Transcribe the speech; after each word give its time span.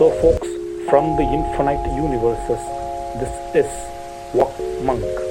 So, 0.00 0.10
folks, 0.22 0.48
from 0.88 1.14
the 1.16 1.24
infinite 1.24 1.84
universes, 1.94 2.56
this 3.20 3.66
is 3.66 4.34
Walk 4.34 4.58
Monk. 4.82 5.29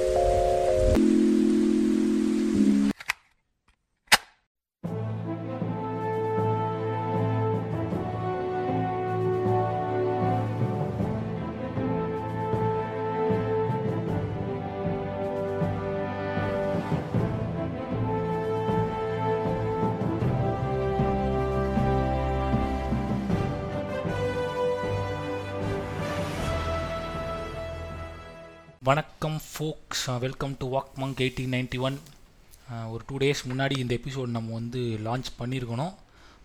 Folks 30.00 30.22
welcome 30.24 30.52
to 30.60 30.66
Walk 30.74 30.92
Monk 31.00 31.18
eighteen 31.24 31.52
ninety 31.54 31.78
one 31.86 31.96
ஒரு 32.92 33.02
two 33.08 33.16
days 33.22 33.40
முன்னாடி 33.48 33.74
இந்த 33.82 33.92
episode 33.98 34.30
நம்ம 34.36 34.54
வந்து 34.58 34.80
launch 35.06 35.28
பண்ணியிருக்கணும் 35.40 35.92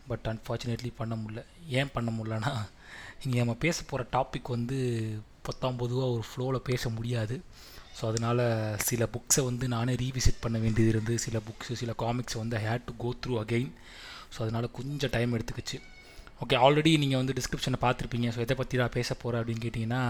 but 0.10 0.26
unfortunately 0.32 0.92
பண்ண 0.98 1.14
முடியல. 1.20 1.42
ஏன் 1.78 1.92
பண்ண 1.94 2.10
முடிலனா 2.16 2.52
இங்கே 3.24 3.38
நம்ம 3.42 3.54
பேச 3.66 3.78
போகிற 3.92 4.08
டாபிக் 4.16 4.50
வந்து 4.56 4.80
பத்தாம் 5.48 5.80
பொதுவாக 5.84 6.10
ஒரு 6.16 6.26
ஃப்ளோவில் 6.30 6.66
பேச 6.70 6.90
முடியாது. 6.98 7.38
ஸோ 8.00 8.04
அதனால் 8.10 8.44
சில 8.90 9.08
புக்ஸை 9.16 9.44
வந்து 9.50 9.68
நானே 9.76 9.96
ரீவிசிட் 10.04 10.44
பண்ண 10.46 10.60
வேண்டியது 10.66 10.94
இருந்து 10.96 11.16
சில 11.28 11.42
புக்ஸு 11.48 11.80
சில 11.84 11.96
காமிக்ஸை 12.04 12.40
வந்து 12.44 12.60
had 12.66 12.86
to 12.90 12.96
go 13.06 13.12
through 13.24 13.38
again 13.44 13.72
so 14.34 14.40
அதனால் 14.48 14.70
கொஞ்சம் 14.80 15.14
டைம் 15.16 15.38
எடுத்துக்கிச்சு. 15.40 15.80
ஓகே 16.44 16.60
ஆல்ரெடி 16.66 16.94
நீங்கள் 17.06 17.24
வந்து 17.24 17.38
டிஸ்கிரிப்ஷனை 17.40 17.82
பார்த்துருப்பீங்க. 17.86 18.30
ஸோ 18.36 18.42
எதை 18.48 18.58
பற்றி 18.64 18.84
நான் 18.84 18.96
பேச 19.00 19.10
போகிறேன் 19.24 19.42
அப்படின்னு 19.44 19.66
கேட்டிங்கன்னா 19.68 20.04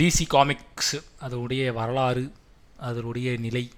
டிசி 0.00 0.24
காமிக்ஸ் 0.36 0.94
அதோடைய 1.26 1.62
வரலாறு 1.80 2.26
அதனுடைய 2.78 3.36
நிலை 3.36 3.70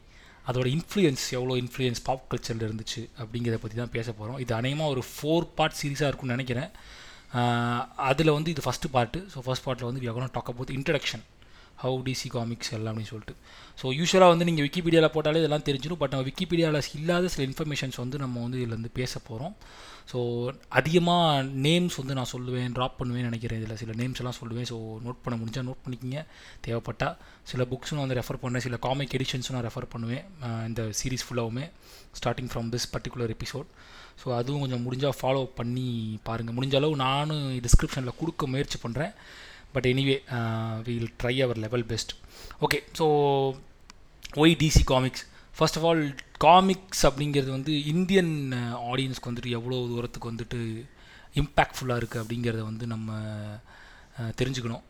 அதோட 0.47 0.67
இன்ஃப்ளூயன்ஸ் 0.67 1.31
எவ்வளோ 1.31 1.55
இன்ஃப்ளூயன்ஸ் 1.57 1.97
பாப் 2.05 2.27
கல்ச்சரில் 2.31 2.71
இருந்துச்சு 2.71 3.09
அப்படிங்கிறத 3.19 3.57
பற்றி 3.57 3.77
தான் 3.77 3.91
பேச 3.91 4.13
போகிறோம் 4.13 4.39
இது 4.39 4.55
அநேகமாக 4.55 4.91
ஒரு 4.91 5.05
ஃபோர் 5.13 5.49
பார்ட் 5.55 5.75
சீரிஸாக 5.83 6.07
இருக்கும்னு 6.07 6.37
நினைக்கிறேன். 6.37 6.71
அதில் 7.97 8.31
வந்து 8.31 8.51
இது 8.51 8.63
ஃபஸ்ட்டு 8.65 8.93
பார்ட்டு 8.93 9.27
ஸோ 9.35 9.39
ஃபஸ்ட் 9.47 9.65
பார்ட்டில் 9.65 9.85
வந்து 9.85 10.01
we 10.01 10.29
talk 10.33 10.49
about 10.49 10.69
introduction 10.69 11.21
how 11.83 11.99
DC 12.07 12.29
comics 12.37 12.73
எல்லாம் 12.77 12.93
அப்படின்னு 12.93 13.13
சொல்லிட்டு. 13.13 13.35
ஸோ 13.81 13.87
யூஸ்வலாக 13.99 14.33
வந்து 14.33 14.47
நீங்கள் 14.49 14.65
விக்கிபீடியாவில் 14.67 15.13
போட்டாலே 15.15 15.41
இதெல்லாம் 15.43 15.65
தெரிஞ்சிடும் 15.69 16.01
பட் 16.01 16.13
நம்ம 16.15 16.27
விக்கிபீடியாவில் 16.31 16.89
இல்லாத 16.99 17.29
சில 17.35 17.43
இன்ஃபர்மேஷன்ஸ் 17.51 17.99
வந்து 18.03 18.17
நம்ம 18.25 18.43
வந்து 18.47 18.59
இதில் 18.61 18.77
வந்து 18.79 18.93
பேச 18.99 19.13
போகிறோம் 19.29 19.55
ஸோ 20.11 20.19
அதிகமாக 20.79 21.43
நேம்ஸ் 21.67 21.97
வந்து 22.01 22.15
நான் 22.19 22.31
சொல்லுவேன் 22.33 22.73
ட்ராப் 22.77 22.97
பண்ணுவேன் 23.01 23.27
நினைக்கிறேன். 23.29 23.59
இதில் 23.63 23.81
சில 23.83 23.93
நேம்ஸ் 24.01 24.21
எல்லாம் 24.23 24.39
சொல்லுவேன். 24.41 24.67
ஸோ 24.71 24.77
நோட் 25.05 25.21
பண்ண 25.25 25.37
முடிஞ்சால் 25.41 25.67
நோட் 25.69 25.83
பண்ணிக்கிங்க. 25.85 26.21
தேவைப்பட்டால் 26.67 27.15
சில 27.51 27.65
புக்ஸும் 27.73 27.99
நான் 27.99 28.07
வந்து 28.07 28.19
ரெஃபர் 28.21 28.41
பண்ணேன் 28.45 28.65
சில 28.67 28.79
காமிக் 28.87 29.15
எடிஷன்ஸும் 29.19 29.57
நான் 29.57 29.67
ரெஃபர் 29.69 29.91
பண்ணுவேன். 29.95 30.25
இந்த 30.71 30.83
series 31.01 31.27
ஃபுல்லாகவுமே 31.27 31.67
starting 32.21 32.51
from 32.55 32.71
this 32.75 32.89
particular 32.95 33.35
episode 33.37 33.69
so 34.23 34.29
அதுவும் 34.39 34.63
கொஞ்சம் 34.65 34.85
முடிஞ்சால் 34.87 35.17
ஃபாலோ 35.21 35.45
பண்ணி 35.61 35.87
பாருங்கள் 36.29 36.57
முடிஞ்ச 36.57 36.75
அளவு 36.81 36.97
நானும் 37.07 37.45
டிஸ்கிரிப்ஷனில் 37.67 38.19
கொடுக்க 38.21 38.47
முயற்சி 38.55 38.79
பண்ணுறேன் 38.83 39.15
but 39.73 39.87
anyway 39.87 40.17
we'll 40.85 41.11
try 41.21 41.35
our 41.41 41.59
level 41.59 41.85
best 41.85 42.13
okay 42.61 42.79
so 42.99 43.07
why 44.37 44.57
DC 44.61 44.83
comics 44.85 45.25
first 45.55 45.79
of 45.79 45.87
all 45.87 46.05
comics 46.39 47.03
அப்படிங்கிறது 47.07 47.51
வந்து 47.51 47.73
இந்தியன் 47.87 48.35
ஆடியன்ஸ்க்கு 48.91 49.25
uh, 49.25 49.31
வந்துட்டு 49.31 49.51
எவ்வளோ 49.51 49.79
தூரத்துக்கு 49.89 50.31
வந்துட்டு 50.31 50.61
இம்பேக்ட்ஃபுல்லாக 51.35 52.01
இருக்குது 52.01 52.23
அப்படிங்கிறத 52.23 52.63
வந்து 52.63 52.85
நம்ம 52.87 53.11
தெரிஞ்சுக்கணும். 54.39 54.85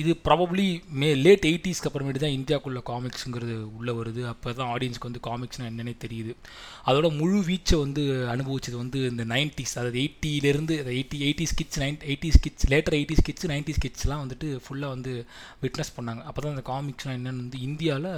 இது 0.00 0.12
ப்ராபப்ளி 0.26 0.64
மே 1.00 1.08
லேட் 1.24 1.44
எயிட்டிஸ்க்கு 1.50 1.88
அப்புறமேட்டு 1.88 2.20
தான் 2.24 2.34
இந்தியாவுக்குள்ள 2.36 2.80
காமிக்ஸுங்கிறது 2.90 3.54
உள்ளே 3.78 3.92
வருது. 3.98 4.22
அப்போ 4.32 4.52
தான் 4.58 4.70
ஆடியன்ஸ்க்கு 4.74 5.08
வந்து 5.08 5.22
காமிக்ஸ்னால் 5.28 5.68
என்னென்னே 5.70 5.94
தெரியுது. 6.04 6.32
அதோட 6.88 7.08
முழு 7.20 7.38
வீச்சை 7.48 7.78
வந்து 7.84 8.02
அனுபவிச்சது 8.34 8.76
வந்து 8.82 9.00
இந்த 9.12 9.26
நைன்டிஸ் 9.34 9.74
அதாவது 9.78 10.00
எயிட்டிலேருந்து 10.02 10.76
eighty 10.96 11.20
eighty 11.28 11.46
kids 11.52 11.80
nine 11.84 11.98
eighty 12.10 12.30
kids 12.36 12.68
later 12.74 12.98
eighty 13.00 13.18
kids 13.22 13.48
ninety 13.54 13.74
ஸ்கிட்ஸ்லாம் 13.78 14.22
வந்துட்டு 14.24 14.50
ஃபுல்லாக 14.66 14.94
வந்து 14.96 15.14
விட்னஸ் 15.64 15.94
பண்ணாங்க. 15.98 16.22
அப்போ 16.28 16.38
தான் 16.42 16.54
அந்த 16.56 16.66
காமிக்ஸ்னால் 16.72 17.18
என்னென்னு 17.20 17.44
வந்து 17.46 17.60
இந்தியாவில் 17.68 18.12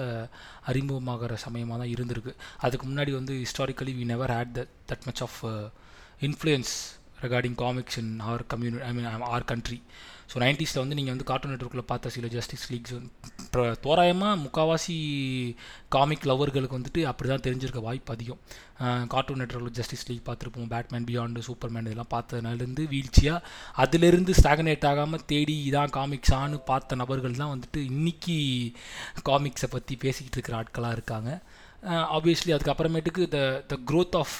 அறிமுகமாகிற 0.72 1.40
சமயமாக 1.46 1.80
தான் 1.84 1.94
இருந்திருக்கு. 1.96 2.34
அதுக்கு 2.66 2.86
முன்னாடி 2.90 3.14
வந்து 3.20 3.34
historically 3.46 3.94
we 4.00 4.06
never 4.12 4.34
had 4.38 4.54
the 4.60 4.68
that 4.92 5.06
much 5.10 5.24
of 5.28 5.40
influence 6.28 6.76
regarding 7.24 7.58
comics 7.64 7.98
in 8.00 8.14
our 8.30 8.42
community 8.52 8.80
I 8.88 8.92
mean 8.96 9.08
our 9.34 9.50
country 9.52 9.78
so 10.30 10.36
நைன்டிஸில் 10.44 10.80
வந்து 10.82 10.96
நீங்கள் 10.98 11.14
வந்து 11.14 11.26
கார்ட்டூன் 11.28 11.52
நெட்ஒர்க்கில் 11.54 11.88
பார்த்த 11.90 12.10
சில 12.14 12.26
ஜஸ்டிஸ் 12.34 12.66
லீக்ஸ் 12.72 12.96
தோராயமாக 13.84 14.34
முக்கால்வாசி 14.42 14.96
காமிக் 15.94 16.26
லவர்களுக்கு 16.30 16.78
வந்துட்டு 16.78 17.02
அப்படி 17.10 17.28
தான் 17.28 17.44
தெரிஞ்சிருக்க 17.46 17.80
வாய்ப்பு 17.86 18.12
அதிகம். 18.14 18.40
கார்ட்டூன் 19.12 19.40
நெட்ஒர்க்கில் 19.42 19.76
ஜஸ்டிஸ் 19.78 20.04
லீக் 20.08 20.26
பார்த்துருப்போம் 20.26 20.70
பேட்மேன் 20.74 21.06
பியாண்டு 21.10 21.46
சூப்பர்மேன் 21.48 21.88
இதெல்லாம் 21.88 22.12
பார்த்ததுனாலேருந்து 22.16 22.84
வீழ்ச்சியாக 22.92 23.46
அதிலிருந்து 23.84 24.34
ஸ்டாகனேட் 24.40 24.86
ஆகாமல் 24.90 25.24
தேடி 25.32 25.56
இதான் 25.70 25.94
காமிக்ஸான்னு 25.98 26.58
பார்த்த 26.70 27.00
நபர்கள் 27.02 27.40
தான் 27.42 27.54
வந்துட்டு 27.54 27.82
இன்றைக்கி 27.92 28.38
காமிக்ஸை 29.30 29.70
பற்றி 29.76 29.96
பேசிக்கிட்டு 30.04 30.38
இருக்கிற 30.38 30.58
ஆட்களாக 30.60 30.96
இருக்காங்க. 30.98 31.30
Uh, 31.78 32.04
ஆப்வியஸ்லி 32.16 32.52
அதுக்கப்புறமேட்டுக்கு 32.54 33.24
the 33.34 33.38
the 33.66 33.74
growth 33.86 34.16
of 34.20 34.32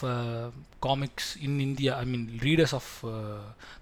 comics 0.80 1.28
in 1.40 1.58
India 1.60 1.92
I 1.96 2.04
mean 2.04 2.24
readers 2.40 2.74
of 2.78 2.88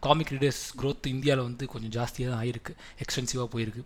comic 0.00 0.32
readers 0.34 0.60
growth 0.80 1.06
இந்தியாவில் 1.06 1.42
வந்து 1.42 1.64
கொஞ்சம் 1.66 1.92
ஜாஸ்தியாக 1.96 2.32
தான் 2.32 2.42
ஆகிருக்கு 2.42 2.72
எக்ஸ்பென்சிவாக 3.04 3.48
போயிருக்கு. 3.54 3.82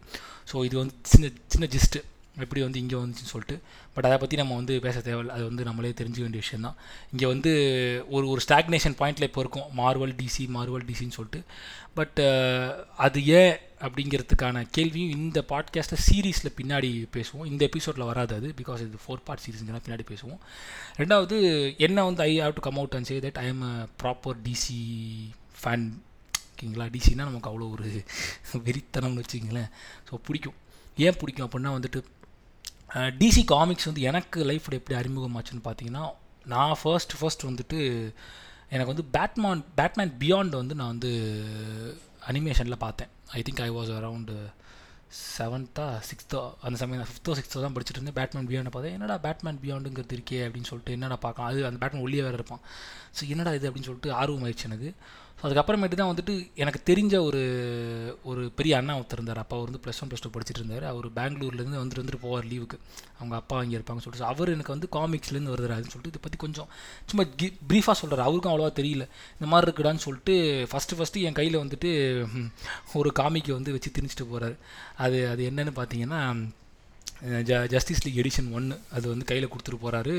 ஸோ 0.52 0.64
இது 0.64 0.76
வந்து 0.78 0.94
சின்ன 1.02 1.30
சின்ன 1.46 1.68
ஜிஸ்ட்டு 1.76 2.02
எப்படி 2.44 2.60
வந்து 2.64 2.80
இங்கே 2.82 2.96
வந்துச்சுன்னு 2.96 3.32
சொல்லிட்டு. 3.32 3.56
பட் 3.94 4.06
அதை 4.08 4.16
பற்றி 4.18 4.36
நம்ம 4.40 4.54
வந்து 4.60 4.74
பேச 4.84 4.96
தேவையில்லை. 5.06 5.34
அது 5.36 5.44
வந்து 5.48 5.62
நம்மளே 5.68 5.92
தெரிஞ்சுக்க 6.00 6.26
வேண்டிய 6.26 6.42
விஷயம் 6.44 6.66
தான் 6.66 6.76
இங்கே 7.12 7.26
வந்து 7.32 7.52
ஒரு 8.16 8.26
ஒரு 8.32 8.40
ஸ்டாக்னேஷன் 8.46 8.96
பாயிண்டில் 9.00 9.26
இப்போ 9.28 9.40
இருக்கும். 9.44 9.66
மார்வல் 9.80 10.14
டிசி 10.20 10.44
மார்வல் 10.56 10.86
டிசின்னு 10.90 11.16
சொல்லிட்டு. 11.18 11.40
பட் 11.98 12.20
அது 13.06 13.20
ஏன் 13.40 13.54
அப்படிங்கிறதுக்கான 13.86 14.62
கேள்வியும் 14.76 15.14
இந்த 15.18 15.44
பாட்காஸ்ட்டை 15.52 15.98
சீரீஸில் 16.06 16.56
பின்னாடி 16.60 16.90
பேசுவோம். 17.16 17.48
இந்த 17.52 17.62
எபிசோடில் 17.70 18.08
வராது 18.10 18.34
அது. 18.38 18.48
பிகாஸ் 18.60 18.84
இது 18.86 19.00
ஃபோர் 19.06 19.24
பார்ட் 19.28 19.44
சீரீஸ்லாம் 19.46 19.86
பின்னாடி 19.86 20.06
பேசுவோம். 20.12 20.40
ரெண்டாவது 21.00 21.36
என்ன 21.88 22.04
வந்து 22.10 22.22
I 22.22 22.32
have 22.40 22.56
to 22.58 22.64
come 22.68 22.80
out 22.82 22.96
and 22.98 23.10
say 23.10 23.18
that 23.26 23.40
I 23.44 23.46
am 23.46 23.64
a 23.72 23.74
proper 24.02 24.38
DC 24.46 24.78
fan 25.62 25.86
ஓகேங்களா? 26.52 26.86
டிசினா 26.94 27.28
நமக்கு 27.28 27.50
அவ்வளோ 27.50 27.68
ஒரு 27.74 27.84
வெறித்தனம்னு 28.66 29.22
வச்சுக்கிங்களேன். 29.22 29.70
ஸோ 30.08 30.14
பிடிக்கும். 30.26 30.56
ஏன் 31.06 31.16
பிடிக்கும் 31.20 31.46
அப்படின்னா 31.46 31.70
வந்துட்டு 31.76 32.00
டிசி 33.20 33.42
காமிக்ஸ் 33.54 33.88
வந்து 33.88 34.02
எனக்கு 34.10 34.38
லைஃப்பில் 34.50 34.76
எப்படி 34.78 34.98
அறிமுகமாச்சுன்னு 35.00 35.66
பார்த்தீங்கன்னா 35.66 36.04
நான் 36.52 36.78
ஃபர்ஸ்ட் 36.82 37.12
ஃபர்ஸ்ட் 37.18 37.44
வந்துட்டு 37.48 37.78
எனக்கு 38.74 38.92
வந்து 38.92 39.04
பேட்மான் 39.16 39.62
பேட்மேன் 39.78 40.12
பியாண்ட் 40.22 40.54
வந்து 40.60 40.74
நான் 40.80 40.92
வந்து 40.94 41.12
அனிமேஷனில் 42.30 42.82
பார்த்தேன். 42.86 43.10
I 43.36 43.42
think 43.46 43.62
I 43.66 43.70
was 43.76 43.92
around 43.98 44.36
செவன்த்தா 45.36 45.86
சிக்ஸ்த்தோ 46.08 46.40
அந்த 46.66 46.76
சமயம் 46.82 47.08
ஃபிஃப்த்தோ 47.10 47.32
சிக்ஸ்த்தோ 47.38 47.62
தான் 47.64 47.74
படிச்சுட்டு 47.76 47.98
இருந்தேன். 47.98 48.18
பேட்மேன் 48.18 48.48
பியாண்டை 48.50 48.72
பார்த்தேன். 48.74 48.96
என்னடா 48.96 49.16
பேட்மேன் 49.26 49.58
பியாண்டுங்கிறது 49.64 50.16
இருக்கே 50.18 50.40
அப்படின்னு 50.46 50.70
சொல்லிட்டு 50.70 50.96
என்னடா 50.98 51.16
பார்க்கலாம். 51.24 51.50
அது 51.52 51.66
அந்த 51.68 51.80
பேட்மேன் 51.82 52.04
ஒல்லியே 52.06 52.24
வேறு 52.26 52.38
இருப்பான். 52.40 52.62
ஸோ 53.16 53.28
என்னடா 53.34 53.52
இது 53.58 53.68
அப்படின்னு 53.70 53.88
சொல்லிட்டு 53.90 54.12
ஆர்வம் 54.20 54.44
ஆயிடுச்சு 54.46 54.68
எனக்கு. 54.70 54.90
ஸோ 55.40 55.44
அதுக்கப்புறமேட்டு 55.48 55.96
தான் 55.98 56.10
வந்துட்டு 56.10 56.32
எனக்கு 56.62 56.80
தெரிஞ்ச 56.88 57.14
ஒரு 57.26 57.40
ஒரு 58.30 58.42
பெரிய 58.56 58.72
அண்ணா 58.78 58.94
ஒருத்தர் 58.98 59.18
இருந்தார். 59.18 59.40
அப்பா 59.42 59.56
வந்து 59.62 59.80
ப்ளஸ் 59.84 60.00
ஒன் 60.02 60.10
ப்ளஸ் 60.10 60.24
டூ 60.24 60.30
படிச்சுட்டு 60.34 60.60
இருந்தார். 60.62 60.84
அவர் 60.90 61.06
பெங்களூர்லேருந்து 61.18 61.80
வந்துட்டு 61.82 62.02
வந்துட்டு 62.02 62.22
போவார் 62.24 62.48
லீவுக்கு 62.50 62.76
அவங்க 63.18 63.34
அப்பா 63.40 63.56
இங்கே 63.64 63.76
இருப்பாங்கன்னு 63.78 64.06
சொல்லிட்டு. 64.06 64.28
அவர் 64.32 64.52
எனக்கு 64.56 64.74
வந்து 64.74 64.88
காமிக்ஸ்லேருந்து 64.96 65.54
வருதுறாருன்னு 65.54 65.92
சொல்லிட்டு 65.94 66.12
இதை 66.14 66.22
பற்றி 66.26 66.40
கொஞ்சம் 66.44 66.68
சும்மா 67.10 67.24
கி 67.40 67.48
ப்ரீஃபாக 67.70 67.96
சொல்கிறார் 68.02 68.26
அவருக்கும் 68.26 68.52
அவ்வளோவா 68.52 68.72
தெரியல. 68.80 69.06
இந்த 69.38 69.48
மாதிரி 69.52 69.66
இருக்குடான்னு 69.68 70.04
சொல்லிட்டு 70.06 70.36
ஃபஸ்ட்டு 70.72 70.98
ஃபஸ்ட்டு 71.00 71.24
என் 71.28 71.38
கையில் 71.40 71.62
வந்துட்டு 71.64 71.90
ஒரு 73.00 73.12
காமிக்கை 73.20 73.54
வந்து 73.58 73.74
வச்சு 73.76 73.96
திணிச்சிட்டு 73.98 74.30
போகிறாரு 74.32 74.56
அது 75.06 75.20
அது 75.32 75.42
என்னென்னு 75.50 75.74
பார்த்தீங்கன்னா 75.80 76.22
ஜ 77.48 77.56
ஜஸ்டிஸ் 77.72 78.02
லீக் 78.04 78.18
எடிஷன் 78.22 78.48
ஒன்று 78.56 78.76
அது 78.96 79.06
வந்து 79.08 79.24
கையில் 79.30 79.48
கொடுத்துட்டு 79.52 79.80
போகிறாரு 79.82 80.14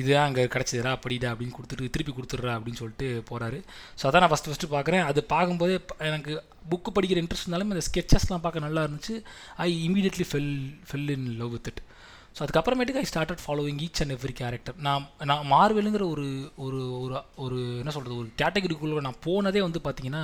இதுதான் 0.00 0.26
அங்கே 0.28 0.42
கிடச்சிதுரா 0.54 0.90
அப்படிடா 0.96 1.28
அப்படின்னு 1.32 1.56
கொடுத்துட்டு 1.58 1.90
திருப்பி 1.94 2.14
கொடுத்துட்றா 2.16 2.56
அப்படின்னு 2.56 2.80
சொல்லிட்டு 2.80 3.08
போகிறாரு 3.30 3.58
ஸோ 4.00 4.04
அதான் 4.08 4.22
நான் 4.24 4.32
ஃபஸ்ட்டு 4.32 4.50
ஃபஸ்ட்டு 4.50 4.72
பார்க்குறேன். 4.74 5.04
அது 5.10 5.20
பார்க்கும்போதே 5.34 5.76
எனக்கு 6.10 6.34
புக்கு 6.72 6.90
படிக்கிற 6.96 7.20
இன்ட்ரெஸ்ட் 7.22 7.46
இருந்தாலும் 7.46 7.70
அந்த 7.70 7.84
ஸ்கெச்சஸ்லாம் 7.88 8.44
பார்க்க 8.44 8.66
நல்லா 8.66 8.82
இருந்துச்சு. 8.86 9.16
I 9.66 9.70
immediately 9.88 10.26
fell 10.30 10.52
fell 10.90 11.10
in 11.16 11.26
love 11.40 11.52
with 11.56 11.70
it 11.72 11.82
so 12.36 12.40
அதுக்கப்புறமேட்டுக்கு 12.44 13.02
I 13.02 13.08
started 13.10 13.42
following 13.42 13.80
each 13.86 14.00
and 14.02 14.14
every 14.14 14.32
character 14.40 14.76
நான் 14.86 15.04
நான் 15.30 15.44
மார்வெலுங்கிற 15.52 16.04
ஒரு 16.14 16.24
ஒரு 16.64 16.80
ஒரு 17.02 17.20
ஒரு 17.44 17.58
என்ன 17.80 17.92
சொல்கிறது 17.96 18.20
ஒரு 18.22 18.28
கேட்டகரிக்குள்ளே 18.40 19.04
நான் 19.08 19.22
போனதே 19.26 19.60
வந்து 19.66 19.80
பார்த்தீங்கன்னா 19.84 20.22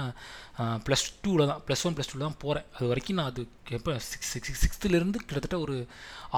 ப்ளஸ் 0.87 1.05
டூவில் 1.25 1.51
தான் 1.51 1.61
ப்ளஸ் 1.67 1.85
ஒன் 1.89 1.95
ப்ளஸ் 1.97 2.11
டூவில் 2.11 2.27
தான் 2.29 2.41
போகிறேன் 2.45 2.67
அது 2.77 2.89
வரைக்கும் 2.93 3.19
நான் 3.19 3.31
அது 3.33 3.43
எப்போ 3.79 3.93
சிக்ஸ் 4.09 4.31
சிக்ஸ் 4.35 4.63
சிக்ஸ்த்துலேருந்து 4.63 5.19
கிட்டத்தட்ட 5.27 5.59
ஒரு 5.67 5.77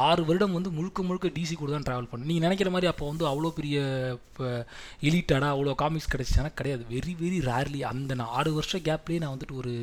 ஆறு 0.07 0.23
வருடம் 0.29 0.57
வந்து 0.57 0.71
முழுக்க 0.79 1.03
முழுக்க 1.09 1.29
டிசி 1.39 1.55
கூட 1.55 1.71
தான் 1.73 1.87
ட்ராவல் 1.89 2.09
பண்ணேன். 2.11 2.29
நீங்கள் 2.31 2.47
நினைக்கிற 2.47 2.71
மாதிரி 2.75 2.91
அப்போ 2.91 3.05
வந்து 3.11 3.25
அவ்வளோ 3.31 3.51
பெரிய 3.59 3.79
இப்போ 4.19 4.47
எலிட்டாடாக 5.09 5.55
அவ்வளோ 5.55 5.75
காமிக்ஸ் 5.83 6.13
கிடச்சிச்சானா 6.15 6.51
கிடையாது. 6.61 6.85
வெரி 6.95 7.15
வெரி 7.23 7.39
ரேர்லி 7.51 7.81
அந்த 7.93 8.15
நான் 8.21 8.35
ஆறு 8.41 8.53
வருஷம் 8.59 8.85
கேப்லேயே 8.89 9.23
நான் 9.25 9.35
வந்துட்டு 9.35 9.59
ஒரு 9.63 9.75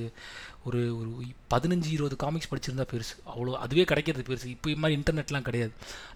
ஒரு 0.68 0.80
ஒரு 1.00 1.10
பதினஞ்சு 1.54 1.90
இருபது 1.96 2.16
காமிக்ஸ் 2.24 2.50
படிச்சிருந்தா 2.52 2.86
பெருசு. 2.94 3.14
அவ்வளோ 3.34 3.52
அதுவே 3.66 3.84
கிடைக்கிறது 3.92 4.24
பெருசு. 4.30 4.48
இப்போ 4.56 4.70
இது 4.72 4.82
மாதிரி 4.84 4.98
இன்டர்நெட்லாம் 5.00 5.46
கிடையாது. 5.50 5.72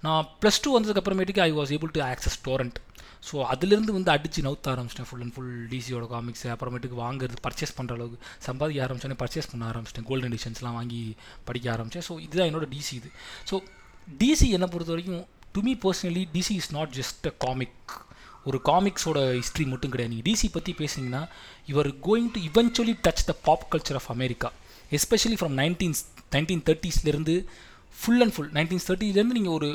நான் 0.06 0.28
plus 0.42 0.62
two 0.63 0.72
வந்ததுக்கப்புறமேட்டுக்கு 0.78 1.44
I 1.50 1.51
was 1.60 1.72
able 1.78 1.94
to 1.98 2.01
access 2.12 2.40
torrent 2.48 2.80
so 3.28 3.36
அதுலேருந்து 3.54 3.94
வந்து 3.98 4.12
அடித்து 4.13 4.40
நவுத்த 4.45 4.68
ஆரம்பிச்சிட்டேன் 4.72 5.07
ஃபுல் 5.10 5.22
அண்ட் 5.25 5.34
ஃபுல் 5.36 5.54
டிசியோட 5.74 6.06
காமிக்ஸ் 6.13 6.45
அப்புறமேட்டுக்கு 6.54 6.98
வாங்குறது 7.04 7.38
பர்ச்சேஸ் 7.45 7.75
பண்ணுற 7.78 7.94
அளவுக்கு. 7.98 8.18
சம்பாதிக்க 8.48 8.86
ஆரம்பிச்சோன்னே 8.86 9.18
பர்ச்சேஸ் 9.22 9.50
பண்ண 9.51 9.69
ஆரம்பிச்சிட்டேன். 9.72 10.07
கோல்டன் 10.10 10.34
எடிஷன்ஸ்லாம் 10.34 10.78
வாங்கி 10.80 11.01
படிக்க 11.50 11.72
ஆரம்பித்தேன் 11.75 12.06
ஸோ 12.10 12.16
இதுதான் 12.25 12.50
என்னோட 12.51 12.68
டிசி 12.74 12.94
இது. 13.00 13.12
ஸோ 13.51 13.57
டிசி 14.22 14.50
என்னை 14.57 14.69
பொறுத்த 14.74 14.94
வரைக்கும் 14.96 15.24
to 15.56 15.62
me 15.68 15.75
personally 15.86 16.24
DC 16.36 16.56
is 16.62 16.72
not 16.78 16.94
just 17.00 17.28
a 17.31 17.34
comic 17.46 17.94
ஒரு 18.50 18.57
காமிக்ஸோட 18.69 19.19
ஹிஸ்ட்ரி 19.40 19.66
மட்டும் 19.66 19.92
கிடையாது. 19.94 20.13
நீங்கள் 20.16 20.28
டிசி 20.30 20.48
பற்றி 20.51 20.72
பேசுனீங்கன்னா 20.81 21.24
you're 21.72 21.90
going 22.07 22.31
to 22.36 22.42
eventually 22.50 22.95
touch 23.06 23.25
the 23.30 23.36
pop 23.48 23.66
culture 23.74 24.00
of 24.00 24.10
America 24.16 24.51
especially 24.98 25.38
from 25.42 25.56
nineteen 25.62 25.95
nineteen 26.36 26.63
தேர்ட்டிஸ்லேருந்து 26.69 27.36
full 27.98 28.22
and 28.25 28.34
full 28.36 28.51
nineteen 28.57 28.84
தேர்ட்டிலேருந்து 28.88 29.38
நீங்கள் 29.40 29.57
ஒரு 29.60 29.69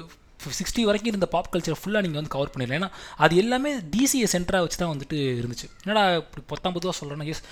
சிக்ஸ்டி 0.58 0.82
வரைக்கும் 0.88 1.12
இருந்த 1.12 1.28
பாப் 1.34 1.50
கல்ச்சர் 1.54 1.78
ஃபுல்லாக 1.80 2.02
நீங்கள் 2.06 2.20
வந்து 2.20 2.32
கவர் 2.34 2.52
பண்ணிடலாம். 2.54 2.78
ஏன்னா 2.80 2.90
அது 3.24 3.34
எல்லாமே 3.42 3.72
டிசியை 3.94 4.28
சென்டராக 4.34 4.64
வச்சு 4.64 4.78
தான் 4.82 4.92
வந்துட்டு 4.94 5.18
இருந்துச்சு. 5.40 5.66
என்னடா 5.84 6.04
இப்படி 6.22 6.44
பொத்தாம் 6.52 6.76
பொதுவாக 6.78 6.96
சொல்கிறேன்னா 7.00 7.28
எஸ் 7.34 7.42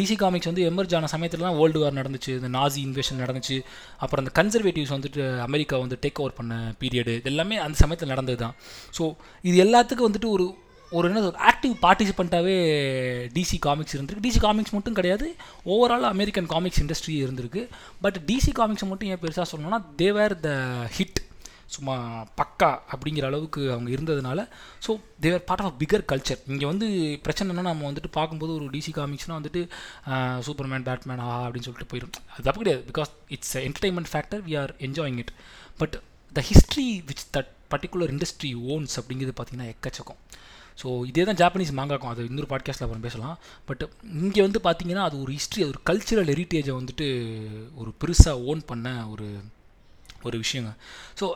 டிசி 0.00 0.16
காமிக்ஸ் 0.24 0.50
வந்து 0.50 0.66
எமர்ஜ் 0.70 0.96
ஆன 0.98 1.10
சமயத்தில் 1.14 1.46
தான் 1.48 1.58
வேர்ல்டு 1.60 1.82
வார் 1.84 1.98
நடந்துச்சு. 2.00 2.34
இந்த 2.40 2.50
நாசி 2.58 2.78
இன்வேஷன் 2.88 3.22
நடந்துச்சு. 3.24 3.58
அப்புறம் 4.02 4.22
அந்த 4.24 4.34
கன்சர்வேட்டிவ்ஸ் 4.40 4.94
வந்துட்டு 4.96 5.24
அமெரிக்கா 5.48 5.78
வந்து 5.86 5.98
டேக் 6.04 6.20
ஓவர் 6.24 6.38
பண்ண 6.38 6.54
பீரியடு 6.82 7.14
இது 7.22 7.32
எல்லாமே 7.34 7.58
அந்த 7.64 7.78
சமயத்தில் 7.84 8.14
நடந்தது 8.14 8.40
தான் 8.44 8.54
ஸோ 8.98 9.06
இது 9.50 9.58
எல்லாத்துக்கும் 9.66 10.08
வந்துட்டு 10.10 10.30
ஒரு 10.36 10.46
ஒரு 10.96 11.06
என்ன 11.08 11.22
ஒரு 11.28 11.38
ஆக்டிவ் 11.50 11.72
பார்ட்டிசிபெண்ட்டாகவே 11.84 12.56
டிசி 13.36 13.56
காமிக்ஸ் 13.64 13.94
இருந்திருக்கு. 13.96 14.24
டிசி 14.26 14.40
காமிக்ஸ் 14.44 14.74
மட்டும் 14.76 14.96
கிடையாது 14.98 15.26
ஓவரால் 15.74 16.06
அமெரிக்கன் 16.14 16.50
காமிக்ஸ் 16.52 16.80
இண்டஸ்ட்ரி 16.82 17.14
இருந்திருக்கு. 17.24 17.62
பட் 18.04 18.18
டிசி 18.28 18.52
காமிக்ஸை 18.58 18.88
மட்டும் 18.90 19.10
ஏன் 19.12 19.22
பெருசாக 19.24 19.46
சொல்லணும்னா 19.52 19.80
தேவர் 20.02 20.34
த 20.46 20.50
ஹிட் 20.98 21.20
சும்மா 21.74 21.94
பக்கா 22.40 22.70
அப்படிங்கிற 22.92 23.24
அளவுக்கு 23.30 23.62
அவங்க 23.72 23.90
இருந்ததுனால 23.96 24.40
so 24.86 24.92
they're 25.24 25.46
part 25.48 25.64
of 25.66 25.78
bigger 25.82 26.06
culture 26.12 26.42
இங்கே 26.52 26.66
வந்து 26.72 26.86
பிரச்சனை 27.26 27.54
என்ன 27.54 27.66
நம்ம 27.68 27.86
வந்துட்டு 27.90 28.10
பார்க்கும்போது 28.18 28.52
ஒரு 28.58 28.68
டிசி 28.74 28.92
காமிக்ஸ்னால் 28.98 29.38
வந்துட்டு 29.40 29.62
சூப்பர்மேன் 30.46 30.86
பேட்மேன் 30.88 31.24
ஆ 31.26 31.30
அப்படின்னு 31.46 31.68
சொல்லிட்டு 31.68 31.90
போயிடும் 31.92 32.14
அது 32.36 32.48
அப்படி 32.50 32.62
கிடையாது 32.64 32.84
because 32.92 33.12
it's 33.36 33.56
entertainment 33.66 34.12
factor 34.12 34.44
we 34.48 34.54
are 34.62 34.74
enjoying 34.88 35.18
it 35.24 35.32
but 35.80 35.96
the 36.36 36.42
history 36.50 36.88
which 37.10 37.26
that 37.36 37.50
particular 37.74 38.12
industry 38.14 38.50
owns 38.72 38.96
அப்படிங்கிறது 39.00 39.34
பார்த்திங்கன்னா 39.36 39.70
எக்கச்சக்கம். 39.74 40.20
ஸோ 40.80 40.88
இதே 41.10 41.22
தான் 41.28 41.38
ஜாப்பனீஸ் 41.42 41.72
மாங்காக்கும் 41.78 42.12
அது 42.12 42.26
இன்னொரு 42.30 42.48
பாட்காஸ்ட்டில் 42.50 42.86
அப்புறம் 42.86 43.04
பேசலாம். 43.06 43.36
பட் 43.68 43.82
இங்கே 44.22 44.40
வந்து 44.46 44.60
பார்த்திங்கன்னா 44.66 45.04
அது 45.08 45.16
ஒரு 45.22 45.32
ஹிஸ்ட்ரி 45.36 45.62
அது 45.64 45.72
ஒரு 45.74 45.82
கல்ச்சுரல் 45.90 46.30
ஹெரிட்டேஜை 46.32 46.74
வந்துட்டு 46.80 47.06
ஒரு 47.74 47.92
பெருசாக 48.00 48.44
ஓன் 48.50 48.62
பண்ண 48.70 48.92
ஒரு 49.08 49.28
ஒரு 50.22 50.36
விஷயங்க. 50.44 50.70
ஸோ 51.20 51.26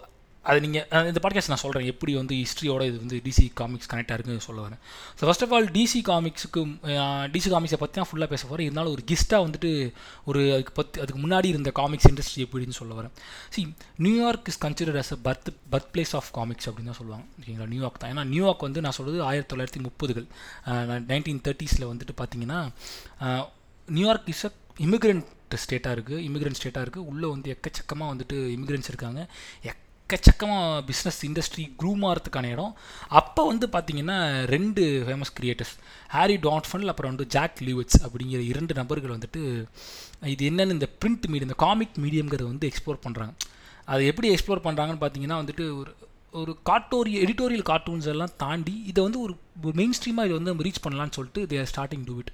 அது 0.49 0.59
நீங்கள் 0.65 1.07
இந்த 1.09 1.21
பாட்காஸ்ட் 1.25 1.51
நான் 1.53 1.61
சொல்கிறேன் 1.63 1.89
எப்படி 1.93 2.13
வந்து 2.19 2.35
ஹிஸ்ட்ரியோட 2.43 2.83
இது 2.91 2.99
வந்து 3.03 3.17
டிசி 3.25 3.45
காமிக்ஸ் 3.61 3.89
கனெக்டாக 3.91 4.17
இருக்குன்னு 4.17 4.45
சொல்ல 4.47 4.61
வரேன். 4.67 4.81
So 5.19 5.23
first 5.29 5.45
of 5.47 5.53
all 5.57 5.69
DC 5.75 6.01
காமிக்ஸுக்கு 6.09 6.61
DC 7.35 7.49
காமிக்ஸை 7.55 7.79
பற்றி 7.83 7.97
தான் 7.99 8.09
ஃபுல்லாக 8.11 8.29
பேச 8.33 8.43
போகிறேன் 8.51 8.67
இருந்தாலும் 8.69 8.95
ஒரு 8.97 9.03
கிஸ்ட்டாக 9.11 9.45
வந்துட்டு 9.47 9.71
ஒரு 10.31 10.43
அதுக்கு 10.55 10.75
பற்றி 10.79 11.03
அதுக்கு 11.05 11.21
முன்னாடி 11.25 11.49
இருந்த 11.55 11.73
காமிக்ஸ் 11.81 12.09
இண்டஸ்ட்ரி 12.11 12.45
எப்படின்னு 12.47 12.79
சொல்ல 12.81 12.95
வரேன். 13.01 13.15
See 13.57 13.63
New York 14.07 14.49
is 14.53 14.61
consider 14.65 14.99
as 15.03 15.13
a 15.17 15.19
birth 15.27 15.51
birth 15.75 15.91
place 15.97 16.15
of 16.21 16.31
comics 16.39 16.69
அப்படின்னு 16.71 16.93
தான் 16.93 17.01
சொல்லுவாங்க. 17.01 17.27
ஓகேங்களா 17.41 17.69
நியூயார்க் 17.75 18.01
தான். 18.05 18.13
ஏன்னா 18.15 18.25
நியூயார்க் 18.33 18.67
வந்து 18.69 18.85
நான் 18.87 18.97
சொல்கிறது 18.99 19.21
ஆயிரத்தி 19.31 19.53
தொள்ளாயிரத்தி 19.53 19.83
முப்பதுகள் 19.89 20.27
நைன்டீன் 21.13 21.43
தேர்ட்டிஸில் 21.49 21.87
வந்துட்டு 21.93 22.17
பார்த்தீங்கன்னா 22.23 22.63
New York 23.99 24.33
is 24.35 24.45
a 24.49 24.53
immigrant 24.89 25.29
ஸ்டேட்டாக 25.63 25.95
இருக்குது 25.97 26.25
இமிக்ரெண்ட் 26.31 26.59
ஸ்டேட்டாக 26.59 26.85
இருக்குது 26.87 27.07
உள்ளே 27.13 27.29
வந்து 27.35 27.49
எக்கச்சக்கமாக 27.57 28.13
வந்துட்டு 28.15 28.37
இமிக்ரெண்ட்ஸ் 28.57 28.91
இருக்காங்க. 28.93 29.21
எக் 29.71 29.81
எக்கச்சக்கமாக 30.11 30.83
பிஸ்னஸ் 30.89 31.19
இண்டஸ்ட்ரி 31.27 31.65
க்ரூம் 31.81 32.03
ஆகிறதுக்கான 32.09 32.51
இடம். 32.55 32.73
அப்போ 33.21 33.43
வந்து 33.51 33.67
பார்த்தீங்கன்னா 33.75 34.17
ரெண்டு 34.55 34.83
ஃபேமஸ் 35.07 35.33
கிரியேட்டர்ஸ் 35.39 35.75
ஹாரி 36.17 36.37
டாட்ஃபன் 36.47 36.91
அப்புறம் 36.93 37.13
வந்து 37.13 37.27
ஜாக் 37.35 37.59
லிவிட்ஸ் 37.69 38.01
அப்படிங்கிற 38.07 38.41
இரண்டு 38.53 38.75
நபர்கள் 38.81 39.17
வந்துட்டு 39.17 39.41
இது 40.35 40.45
என்னென்னு 40.51 40.77
இந்த 40.77 40.89
பிரிண்ட் 41.03 41.27
மீடியம் 41.33 41.49
இந்த 41.49 41.59
காமிக் 41.65 41.99
மீடியம்ங்கிறத 42.05 42.47
வந்து 42.53 42.69
எக்ஸ்ப்ளோர் 42.71 43.05
பண்ணுறாங்க 43.07 43.35
அதை 43.93 44.03
எப்படி 44.11 44.29
எக்ஸ்ப்ளோர் 44.35 44.65
பண்ணுறாங்கன்னு 44.67 45.03
பார்த்தீங்கன்னா 45.03 45.39
வந்துட்டு 45.43 45.65
ஒரு 45.81 45.93
ஒரு 46.35 46.53
கார்ட்டோரி 46.69 47.13
எடிட்டோரியல் 47.23 47.65
கார்ட்டூன்ஸ் 47.71 48.09
எல்லாம் 48.13 48.35
தாண்டி 48.37 48.75
இதை 48.91 49.01
வந்து 49.07 49.21
ஒரு 49.25 49.33
மெயின் 49.81 49.95
ஸ்ட்ரீமாக 49.99 50.29
இதை 50.29 50.35
வந்து 50.37 50.53
நம்ம 50.53 50.65
ரீச் 50.67 50.85
பண்ணலான்னு 50.85 51.17
சொல்லிட்டு 51.17 51.43
they 51.51 51.59
are 51.63 51.71
starting 51.73 52.05
to 52.09 52.17
it 52.19 52.31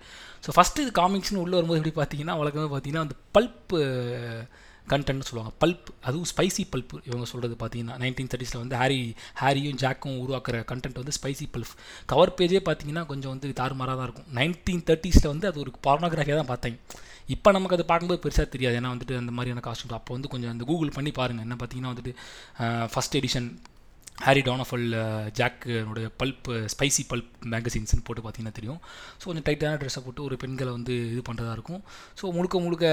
so 0.46 0.52
first 0.56 0.82
இது 0.84 0.93
காமிக்ஸ்னு 1.00 1.43
உள்ளே 1.44 1.56
வரும்போது 1.58 1.81
எப்படி 1.81 1.94
பார்த்தீங்கன்னா 2.00 2.37
வழக்கமாக 2.40 2.70
பார்த்தீங்கன்னா 2.72 3.06
அந்த 3.06 3.17
பல்ப்பு 3.37 3.79
கண்டென்ட்னு 4.93 5.29
சொல்லுவாங்க. 5.29 5.53
பல்ப் 5.62 5.88
அதுவும் 6.09 6.29
ஸ்பைசி 6.33 6.65
பல்ப் 6.73 6.94
இவங்க 7.09 7.27
சொல்கிறது 7.33 7.56
பார்த்தீங்கன்னா 7.62 7.97
நைன்டீன் 8.03 8.31
தேர்ட்டிஸில் 8.33 8.61
வந்து 8.62 8.77
ஹாரி 8.83 9.00
ஹாரியும் 9.43 9.79
ஜாக்கும் 9.83 10.17
உருவாக்குற 10.25 10.62
கண்டென்ட் 10.71 11.00
வந்து 11.03 11.15
ஸ்பைசி 11.19 11.47
பல்ப் 11.56 11.75
கவர் 12.12 12.35
பேஜே 12.38 12.62
பார்த்தீங்கன்னா 12.69 13.05
கொஞ்சம் 13.12 13.33
வந்து 13.35 13.53
தாறுமாறாக 13.61 13.97
தான் 14.00 14.09
இருக்கும். 14.09 14.29
நைன்டீன் 14.41 14.85
தேர்ட்டிஸில் 14.91 15.31
வந்து 15.33 15.49
அது 15.50 15.61
ஒரு 15.65 15.73
பார்னோகிராஃபியாக 15.88 16.38
தான் 16.43 16.53
பார்த்தேன். 16.53 16.79
இப்போ 17.35 17.49
நமக்கு 17.55 17.77
அது 17.77 17.85
பார்க்கும்போது 17.91 18.21
பெருசாக 18.25 18.49
தெரியாது. 18.55 18.77
ஏன்னா 18.81 18.91
வந்துட்டு 18.94 19.15
அந்த 19.23 19.33
மாதிரியான 19.37 19.62
காஸ்டியூம் 19.69 19.97
அப்போ 20.00 20.12
வந்து 20.17 20.29
கொஞ்சம் 20.35 20.53
அந்த 20.55 20.67
கூகுள் 20.69 20.97
பண்ணி 20.99 21.12
பாருங்கள் 21.21 21.47
என்ன 21.47 21.56
பார்த்தீங்கன்னா 21.61 21.93
வந்துட்டு 21.94 22.12
ஃபஸ்ட் 22.93 23.17
எடிஷன் 23.21 23.49
ஹாரி 24.25 24.41
டானஃபல் 24.47 24.85
ஜாக்கனுடைய 25.39 26.07
பல்ப் 26.21 26.47
ஸ்பைசி 26.73 27.03
பல்ப் 27.11 27.33
மேகசின்ஸ்னு 27.53 28.05
போட்டு 28.07 28.23
பார்த்தீங்கன்னா 28.25 28.57
தெரியும். 28.59 28.79
ஸோ 29.19 29.25
கொஞ்சம் 29.29 29.47
டைட்டான 29.49 29.79
ட்ரெஸ்ஸை 29.81 30.03
போட்டு 30.05 30.23
ஒரு 30.27 30.37
பெண்களை 30.43 30.71
வந்து 30.77 30.95
இது 31.13 31.23
பண்ணுறதா 31.29 31.53
இருக்கும். 31.57 31.83
ஸோ 32.21 32.33
முழுக்க 32.37 32.61
முழுக்க 32.67 32.85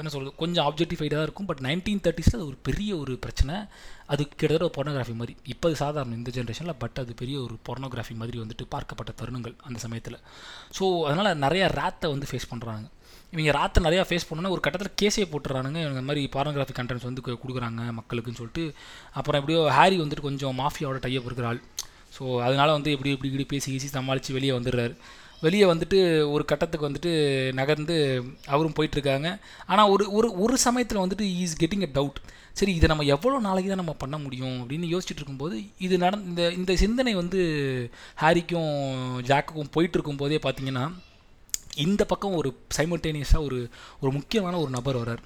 என்ன 0.00 0.12
சொல்கிறது 0.14 0.34
கொஞ்சம் 0.42 0.66
ஆப்ஜெக்டிஃபைடாக 0.68 1.26
இருக்கும். 1.26 1.48
பட் 1.50 1.62
நைன்டீன் 1.66 2.02
தேர்ட்டிஸில் 2.06 2.38
அது 2.38 2.48
ஒரு 2.52 2.58
பெரிய 2.68 2.96
ஒரு 3.02 3.14
பிரச்சனை. 3.26 3.56
அது 4.14 4.22
கிட்டத்தட்ட 4.28 4.68
ஒரு 4.68 4.76
பொர்னோகிராஃபி 4.78 5.14
மாதிரி. 5.20 5.36
இப்போ 5.54 5.68
அது 5.68 5.78
சாதாரணம் 5.84 6.18
இந்த 6.20 6.32
ஜென்ரேஷனில் 6.38 6.80
பட் 6.82 6.98
அது 7.04 7.14
பெரிய 7.22 7.36
ஒரு 7.46 7.56
பொர்னோகிராஃபி 7.68 8.16
மாதிரி 8.22 8.38
வந்துட்டு 8.44 8.66
பார்க்கப்பட்ட 8.74 9.12
தருணங்கள் 9.22 9.54
அந்த 9.68 9.78
சமயத்தில். 9.86 10.18
ஸோ 10.78 10.84
அதனால் 11.08 11.40
நிறையா 11.46 11.68
ரேத்தை 11.80 12.10
வந்து 12.14 12.30
ஃபேஸ் 12.32 12.50
பண்ணுறாங்க 12.54 12.88
இவங்க 13.32 13.52
ராத்திரி 13.58 13.84
நிறையா 13.86 14.02
ஃபேஸ் 14.08 14.26
பண்ணோன்னா 14.28 14.52
ஒரு 14.54 14.62
கட்டத்தில் 14.64 14.96
கேஸே 15.00 15.24
போட்டுறானுங்க. 15.32 15.78
இவங்க 15.84 16.02
மாதிரி 16.08 16.22
பாரகிராஃபிக் 16.34 16.78
கண்டென்ட்ஸ் 16.80 17.08
வந்து 17.08 17.22
கொடுக்குறாங்க 17.26 17.82
மக்களுக்குன்னு 17.98 18.40
சொல்லிட்டு. 18.40 18.64
அப்புறம் 19.18 19.40
எப்படியோ 19.40 19.60
ஹாரி 19.78 19.96
வந்துட்டு 20.02 20.26
கொஞ்சம் 20.28 20.56
மாஃபியாவோட 20.62 21.00
டைப் 21.06 21.28
இருக்கிற 21.28 21.48
ஆள். 21.52 21.60
ஸோ 22.16 22.22
அதனால் 22.46 22.76
வந்து 22.76 22.90
எப்படி 22.96 23.12
இப்படி 23.14 23.30
இப்படி 23.32 23.46
பேசி 23.52 23.68
ஈசி 23.76 23.88
சமாளித்து 23.96 24.36
வெளியே 24.38 24.54
வந்துடுறாரு. 24.58 24.94
வெளியே 25.44 25.66
வந்துட்டு 25.70 25.98
ஒரு 26.34 26.44
கட்டத்துக்கு 26.50 26.88
வந்துட்டு 26.88 27.12
நகர்ந்து 27.60 27.94
அவரும் 28.54 28.76
போயிட்டுருக்காங்க. 28.76 29.28
ஆனால் 29.70 29.90
ஒரு 29.94 30.04
ஒரு 30.18 30.28
ஒரு 30.44 30.56
சமயத்தில் 30.66 31.02
வந்துட்டு 31.04 31.26
இஸ் 31.44 31.56
கெட்டிங் 31.62 31.86
அ 31.86 31.90
டவுட் 31.98 32.20
சரி 32.58 32.72
இதை 32.78 32.86
நம்ம 32.92 33.06
எவ்வளோ 33.14 33.36
நாளைக்கு 33.46 33.70
தான் 33.72 33.82
நம்ம 33.82 33.94
பண்ண 34.02 34.16
முடியும் 34.24 34.56
அப்படின்னு 34.62 34.92
யோசிச்சுட்டு 34.92 35.20
இருக்கும்போது 35.20 35.56
இது 35.86 35.94
நட 36.02 36.16
இந்த 36.30 36.42
இந்த 36.58 36.72
சிந்தனை 36.82 37.14
வந்து 37.22 37.40
ஹாரிக்கும் 38.22 38.72
ஜாக்குக்கும் 39.30 39.72
போயிட்டு 39.76 39.98
இருக்கும்போதே 39.98 40.40
பார்த்தீங்கன்னா 40.46 40.84
இந்த 41.86 42.02
பக்கம் 42.04 42.36
ஒரு 42.40 42.50
சைமல்டேனியஸாக 42.76 43.46
ஒரு 43.48 43.58
ஒரு 44.02 44.10
முக்கியமான 44.18 44.54
ஒரு 44.58 44.70
நபர் 44.70 44.98
வரார் 45.02 45.22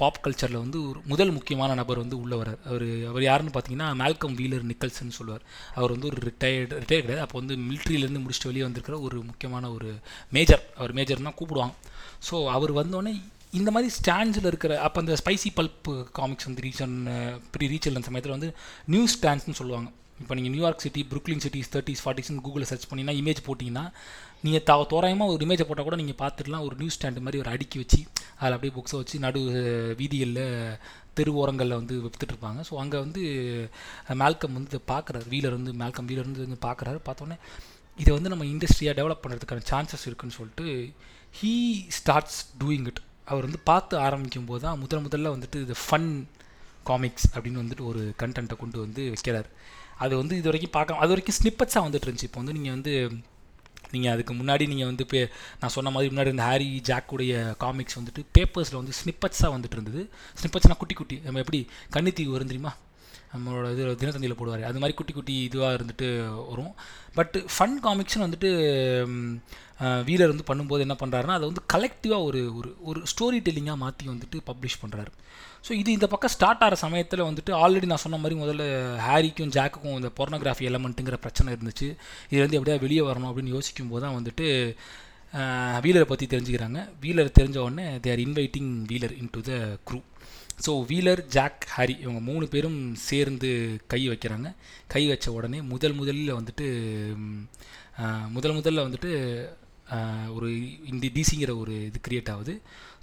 பாப் 0.00 0.20
கல்ச்சரில் 0.24 0.60
வந்து 0.62 0.78
ஒரு 0.88 0.98
முதல் 1.12 1.32
முக்கியமான 1.36 1.74
நபர் 1.74 2.00
வந்து 2.02 2.16
உள்ளே 2.22 2.36
வரார் 2.40 2.60
அவர் 2.70 2.86
அவர் 3.10 3.24
யாருன்னு 3.26 3.52
பார்த்தீங்கன்னா 3.54 3.88
மேல்கம் 4.02 4.36
வீலர் 4.40 4.68
நிக்கல்சன் 4.70 5.16
சொல்லுவார். 5.18 5.44
அவர் 5.74 5.94
வந்து 5.94 6.08
ஒரு 6.10 6.18
ரிட்டையர்டு 6.28 6.78
ரிட்டையர் 6.82 7.04
கிடையாது. 7.06 7.24
அப்போ 7.24 7.36
வந்து 7.40 7.56
மிலிட்ரியிலேருந்து 7.68 8.22
முடிச்சுட்டு 8.24 8.50
வெளியே 8.50 8.66
வந்திருக்கிற 8.66 8.98
ஒரு 9.00 9.18
முக்கியமான 9.30 9.70
ஒரு 9.76 9.90
மேஜர் 10.36 10.64
அவர் 10.78 10.94
மேஜர் 10.98 11.26
தான் 11.28 11.38
கூப்பிடுவாங்க. 11.40 11.74
ஸோ 12.28 12.44
அவர் 12.56 12.72
வந்தோடனே 12.80 13.14
இந்த 13.60 13.70
மாதிரி 13.70 13.90
ஸ்டாண்ட்ஸில் 13.98 14.48
இருக்கிற 14.50 14.80
அப்போ 14.86 15.00
அந்த 15.02 15.16
ஸ்பைசி 15.22 15.50
பல்ப் 15.58 15.90
காமிக்ஸ் 16.20 16.48
வந்து 16.48 16.64
ரீச்சன் 16.68 16.96
ப்ரீ 17.56 17.66
ரீச்சல் 17.74 17.96
அந்த 17.98 18.08
சமயத்தில் 18.10 18.36
வந்து 18.36 18.50
நியூஸ் 18.94 19.16
ஸ்டாண்ட்ஸ்னு 19.18 19.58
சொல்லுவாங்க. 19.60 19.90
இப்போ 20.22 20.34
நீங்கள் 20.38 20.54
New York 20.54 20.84
city 20.84 21.02
Brooklyn 21.10 21.42
cities 21.44 21.70
thirties 21.74 22.02
ஃபார்ட்டிஸ்னு 22.02 22.42
கூகுளில் 22.46 22.68
சர்ச் 22.70 22.88
பண்ணிங்கன்னா 22.90 23.16
இமேஜ் 23.20 23.40
போட்டிங்கன்னா 23.46 23.84
நீங்கள் 24.44 24.64
த 24.68 24.72
தோராயமாக 24.92 25.34
ஒரு 25.34 25.42
இமேஜை 25.46 25.64
போட்டால் 25.66 25.86
கூட 25.88 25.96
நீங்கள் 26.00 26.18
பார்த்துடலாம் 26.22 26.64
ஒரு 26.66 26.74
நியூஸ் 26.80 26.96
ஸ்டாண்டு 26.96 27.24
மாதிரி 27.26 27.40
ஒரு 27.42 27.50
அடுக்கி 27.52 27.78
வச்சு 27.82 28.00
அதில் 28.40 28.54
அப்படியே 28.56 28.72
புக்ஸை 28.76 28.96
வச்சு 29.00 29.18
நடு 29.18 29.40
வீதிகளில் 30.00 30.42
தெரு 31.18 31.32
ஓரங்களில் 31.40 31.78
வந்து 31.80 31.94
விற்றுட்ருப்பாங்க 32.04 32.60
ஸோ 32.68 32.74
அங்கே 32.74 32.98
வந்து 32.98 33.22
மேல்கம் 34.22 34.56
வந்து 34.58 34.78
பார்க்குறாரு 34.92 35.26
வீலர் 35.28 35.56
வந்து 35.58 35.74
மேல்கம் 35.82 36.08
வீலர் 36.10 36.28
வந்து 36.30 36.44
வந்து 36.46 36.60
பார்க்குறாரு 36.66 37.00
பார்த்தோன்னே 37.08 37.38
இதை 37.98 38.10
வந்து 38.14 38.32
நம்ம 38.32 38.44
இண்டஸ்ட்ரியாக 38.44 38.96
டெவலப் 39.00 39.24
பண்ணுறதுக்கான 39.24 39.66
சான்சஸ் 39.72 40.06
இருக்குன்னு 40.06 40.38
சொல்லிட்டு 40.38 40.68
ஹீ 41.34 41.52
ஸ்டார்ட்ஸ் 41.98 42.40
டூயிங் 42.62 42.86
இட் 42.86 43.02
அவர் 43.24 43.46
வந்து 43.48 43.60
பார்த்து 43.64 43.94
ஆரம்பிக்கும் 44.06 44.48
போது 44.48 44.60
தான் 44.60 44.80
முதல் 44.80 45.04
முதல்ல 45.04 45.30
வந்துட்டு 45.34 45.60
இது 45.62 45.74
ஃபன் 45.84 46.10
காமிக்ஸ் 46.86 47.28
அப்படின்னு 47.34 47.62
வந்துட்டு 47.62 47.84
ஒரு 47.90 48.00
கண்டென்ட்டை 48.22 48.56
கொண்டு 48.56 48.78
வந்து 48.78 49.02
வைக்கிறார். 49.14 49.48
அது 50.04 50.14
வந்து 50.16 50.34
இது 50.36 50.48
வரைக்கும் 50.50 50.74
பார்க்க 50.76 51.02
அது 51.02 51.12
வரைக்கும் 51.12 51.36
ஸ்னிப்பட்ஸாக 51.38 51.84
வந்துட்டு 51.86 52.06
இருந்துச்சு. 52.06 52.28
இப்போ 52.28 52.40
வந்து 52.42 52.56
நீங்கள் 52.58 52.74
வந்து 52.76 52.92
நீங்கள் 53.92 54.12
அதுக்கு 54.14 54.34
முன்னாடி 54.34 54.64
நீங்கள் 54.72 54.90
வந்து 54.90 55.04
பே 55.12 55.20
நான் 55.60 55.74
சொன்ன 55.76 55.90
மாதிரி 55.94 56.10
முன்னாடி 56.14 56.32
இந்த 56.34 56.44
ஹாரி 56.50 56.68
ஜாக்குடைய 56.88 57.34
காமிக்ஸ் 57.64 57.98
வந்துட்டு 58.00 58.24
பேப்பர்ஸில் 58.38 58.80
வந்து 58.80 58.96
ஸ்னிப்பட்ஸாக 59.00 59.52
வந்துட்டு 59.56 59.76
இருந்தது. 59.78 60.02
ஸ்னிப்பட்ஸ்னால் 60.40 60.80
குட்டி 60.82 60.96
குட்டி. 61.00 61.18
நம்ம 61.26 61.42
எப்படி 61.44 61.60
கன்னித்தீவு 61.96 62.34
வரும் 62.36 62.52
தெரியுமா? 62.52 62.72
நம்மளோட 63.34 63.68
இது 63.74 63.84
தினத்தந்தியில் 64.00 64.38
போடுவார். 64.40 64.64
அது 64.70 64.80
மாதிரி 64.82 64.96
குட்டி 64.98 65.12
குட்டி 65.14 65.34
இதுவாக 65.48 65.76
இருந்துட்டு 65.78 66.08
வரும். 66.50 66.74
பட் 67.18 67.36
ஃபன் 67.54 67.76
காமிக்ஸ்னு 67.86 68.26
வந்துட்டு 68.26 68.50
வீரர் 70.08 70.32
வந்து 70.32 70.48
பண்ணும்போது 70.50 70.84
என்ன 70.86 70.96
பண்ணுறாருன்னா 71.00 71.36
அதை 71.38 71.46
வந்து 71.50 71.62
கலெக்டிவாக 71.74 72.26
ஒரு 72.28 72.40
ஒரு 72.58 72.70
ஒரு 72.90 73.00
ஸ்டோரி 73.12 73.38
டெல்லிங்காக 73.46 73.82
மாற்றி 73.84 74.04
வந்துட்டு 74.12 74.38
பப்ளிஷ் 74.50 74.80
பண்ணுறாரு 74.82 75.12
ஸோ 75.66 75.72
இது 75.80 75.90
இந்த 75.96 76.06
பக்கம் 76.12 76.32
ஸ்டார்ட் 76.34 76.62
ஆகிற 76.64 76.76
சமயத்தில் 76.82 77.26
வந்துட்டு 77.26 77.52
ஆல்ரெடி 77.60 77.86
நான் 77.90 78.02
சொன்ன 78.02 78.18
மாதிரி 78.22 78.36
முதல்ல 78.40 78.64
ஹாரிக்கும் 79.04 79.52
ஜாக்குக்கும் 79.56 79.96
இந்த 80.00 80.10
பொர்னோகிராஃபி 80.18 80.64
எலமெண்ட்டுங்கிற 80.70 81.16
பிரச்சனை 81.24 81.48
இருந்துச்சு. 81.54 81.88
இது 82.32 82.40
வந்து 82.44 82.58
எப்படியா 82.58 82.76
வெளியே 82.84 83.04
வரணும் 83.08 83.30
அப்படின்னு 83.30 83.54
யோசிக்கும் 83.56 83.90
போது 83.92 84.04
தான் 84.06 84.16
வந்துட்டு 84.18 84.46
வீலரை 85.84 86.06
பற்றி 86.10 86.26
தெரிஞ்சுக்கிறாங்க. 86.32 86.80
வீலர் 87.04 87.36
தெரிஞ்ச 87.38 87.56
உடனே 87.66 87.86
they 88.02 88.10
are 88.14 88.22
inviting 88.26 88.70
Wheeler 88.90 89.14
in 89.22 89.32
to 89.36 89.40
the 89.48 89.54
crew 89.88 90.00
so 90.64 90.72
Wheeler 90.90 91.22
Jack 91.36 91.64
Harry 91.76 91.94
இவங்க 92.04 92.20
மூணு 92.28 92.44
பேரும் 92.52 92.78
சேர்ந்து 93.08 93.50
கை 93.92 94.02
வைக்கிறாங்க. 94.10 94.48
கை 94.94 95.02
வச்ச 95.12 95.26
உடனே 95.38 95.58
முதல் 95.72 95.98
முதலில் 96.00 96.36
வந்துட்டு 96.38 96.66
முதல் 98.36 98.56
முதல்ல 98.60 98.86
வந்துட்டு 98.86 99.10
ஒரு 100.36 100.48
இந்த 100.92 101.06
டிசிங்கிற 101.18 101.52
ஒரு 101.64 101.74
இது 101.90 101.98
க்ரியேட் 102.06 102.32
ஆகுது. 102.34 102.54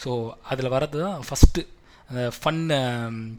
ஸோ 0.03 0.11
அதில் 0.51 0.73
வரது 0.77 0.97
தான் 1.05 1.21
first 1.27 1.61
fun 2.41 2.61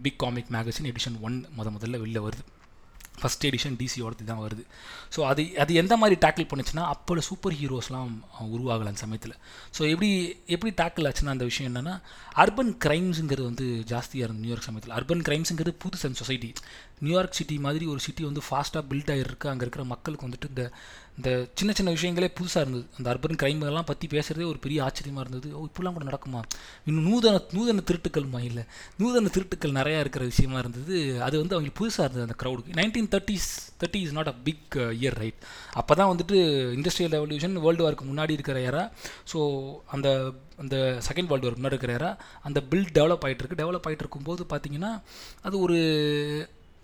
big 0.02 0.18
comic 0.24 0.50
magazine 0.56 0.90
edition 0.92 1.20
one 1.20 1.38
முத 1.58 1.70
முதல்ல 1.76 2.02
வெளில 2.04 2.20
வருது. 2.26 2.44
ஃபஸ்ட் 3.20 3.44
எடிஷன் 3.48 3.74
டிசியோடது 3.80 4.24
தான் 4.28 4.40
வருது. 4.44 4.62
ஸோ 5.14 5.20
அது 5.30 5.42
அது 5.62 5.72
எந்த 5.80 5.94
மாதிரி 5.96 6.16
டேக்கிள் 6.24 6.46
பண்ணுச்சுன்னா 6.50 6.84
அப்போ 6.92 7.20
சூப்பர் 7.26 7.54
ஹீரோஸ்லாம் 7.58 8.12
உருவாகலை 8.54 8.88
அந்த 8.90 9.02
சமயத்தில். 9.04 9.34
ஸோ 9.76 9.82
எப்படி 9.92 10.08
எப்படி 10.54 10.72
டேக்கிள் 10.80 11.06
ஆச்சுன்னா 11.08 11.34
அந்த 11.34 11.46
விஷயம் 11.50 11.68
என்னென்னா 11.70 11.94
அர்பன் 12.44 12.72
க்ரைம்ஸுங்கிறது 12.84 13.46
வந்து 13.50 13.66
ஜாஸ்தியாக 13.92 14.26
இருந்தது 14.26 14.44
நியூயார்க் 14.44 14.68
சமயத்தில். 14.68 14.94
அர்பன் 14.98 15.24
க்ரைம்ஸுங்கிறது 15.28 15.74
புதுசன் 15.84 16.18
சொசைட்டி 16.22 16.50
நியூயார்க் 17.06 17.38
சிட்டி 17.40 17.58
மாதிரி 17.58 17.84
ஒரு 17.86 18.00
சிட்டி 18.06 18.24
வந்து 18.24 18.42
ஃபாஸ்ட்டாக 18.48 18.84
பில்ட் 18.90 19.12
ஆகிருக்கு 19.14 19.52
அங்கே 19.52 19.64
இருக்கிற 19.66 19.84
மக்களுக்கு 19.92 20.26
வந்துட்டு 20.28 20.50
இந்த 20.52 20.64
இந்த 21.19 21.31
சின்ன 21.59 21.71
சின்ன 21.78 21.90
விஷயங்களே 21.97 22.28
புதுசாக 22.38 22.62
இருந்தது. 22.64 22.85
அந்த 22.99 23.07
அர்பன் 23.12 23.38
கிரைம்கள்லாம் 23.42 23.88
பற்றி 23.90 24.07
பேசுகிறதே 24.14 24.47
ஒரு 24.52 24.59
பெரிய 24.64 24.78
ஆச்சரியமாக 24.87 25.25
இருந்தது. 25.25 25.49
ஓ 25.59 25.62
இப்படிலாம் 25.69 25.97
கூட 25.97 26.07
நடக்குமா? 26.11 26.40
இன்னும் 26.88 27.07
நூதன 27.09 27.40
நூதன 27.57 27.85
திருட்டுக்கள்மா 27.90 28.40
இல்லை. 28.50 28.64
நூதன 29.00 29.33
திருட்டுக்கள் 29.37 29.76
நிறையா 29.81 29.99
இருக்கிற 30.04 30.25
விஷயமா 30.33 30.59
இருந்தது. 30.59 30.97
அது 31.26 31.35
வந்து 31.42 31.54
அவங்களுக்கு 31.57 31.81
புதுசாக 31.83 32.07
இருந்தது 32.07 32.26
அந்த 32.28 32.37
க்ரௌடுக்கு 32.42 32.78
nineteen 32.81 33.11
thirties 33.14 33.50
thirty 33.83 34.00
is 34.07 34.16
not 34.19 34.33
a 34.33 34.37
big 34.49 34.76
year 35.02 35.19
right 35.23 35.40
அப்போ 35.81 35.92
தான் 36.00 36.11
வந்துட்டு 36.12 36.38
இண்டஸ்ட்ரியல் 36.78 37.14
ரெவல்யூஷன் 37.16 37.57
வேர்ல்டு 37.66 37.85
வார்க்கு 37.87 38.11
முன்னாடி 38.11 38.33
இருக்கிற 38.38 38.59
ஏரா 38.71 38.85
ஸோ 39.33 39.38
அந்த 39.97 40.09
அந்த 40.64 40.76
செகண்ட் 41.09 41.31
வேர்ல்டு 41.31 41.47
வார்க்கு 41.47 41.62
முன்னாடி 41.62 41.76
இருக்கிற 41.76 41.95
ஏரா 41.99 42.11
அந்த 42.49 42.59
பில்ட் 42.71 42.92
டெவலப் 42.99 43.25
ஆகிட்டு 43.26 43.42
இருக்கு. 43.42 43.61
டெவலப் 43.62 43.87
ஆகிட்டு 43.88 44.04
இருக்கும்போது 44.04 44.42
பார்த்தீங்கன்னா 44.52 44.92
அது 45.42 45.57
ஒரு 45.61 45.78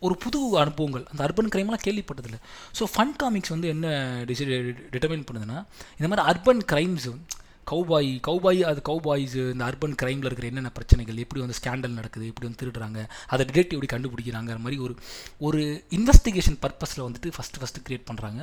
ஒரு 0.07 0.15
புது 0.25 0.39
அனுபவங்கள். 0.63 1.05
அந்த 1.13 1.21
அர்பன் 1.27 1.51
கிரைம்லாம் 1.55 1.85
கேள்விப்பட்டதில்லை. 1.87 2.41
ஸோ 2.79 2.85
ஃபன் 2.95 3.15
காமிக்ஸ் 3.23 3.53
வந்து 3.55 3.69
என்ன 3.75 3.89
டிசி 4.31 4.45
டிட்டர்மைன் 4.95 5.27
பண்ணுதுன்னா 5.29 5.59
இந்த 5.99 6.09
மாதிரி 6.11 6.25
அர்பன் 6.33 6.65
கிரைம்ஸ் 6.73 7.09
கௌபாய் 7.71 8.11
கௌபாய் 8.27 8.61
அது 8.69 8.81
கௌபாய்ஸ் 8.89 9.35
இந்த 9.55 9.65
அர்பன் 9.71 9.97
கிரைமில் 10.03 10.29
இருக்கிற 10.29 10.49
என்னென்ன 10.51 10.71
பிரச்சனைகள் 10.77 11.19
எப்படி 11.25 11.41
வந்து 11.45 11.57
ஸ்கேண்டல் 11.61 11.97
நடக்குது 11.99 12.31
எப்படி 12.31 12.47
வந்து 12.49 12.61
திருடுறாங்க 12.63 13.01
அதை 13.27 13.47
டிடெக்டிவ் 13.51 13.77
எப்படி 13.79 13.91
கண்டுபிடிக்கிறாங்கிற 13.95 14.59
மாதிரி 14.65 14.79
ஒரு 14.87 14.95
ஒரு 15.49 15.61
இன்வெஸ்டிகேஷன் 15.99 16.59
பர்பஸில் 16.65 17.05
வந்துட்டு 17.07 17.33
ஃபஸ்ட்டு 17.37 17.61
ஃபஸ்ட்டு 17.63 17.85
க்ரியேட் 17.89 18.09
பண்ணுறாங்க 18.11 18.43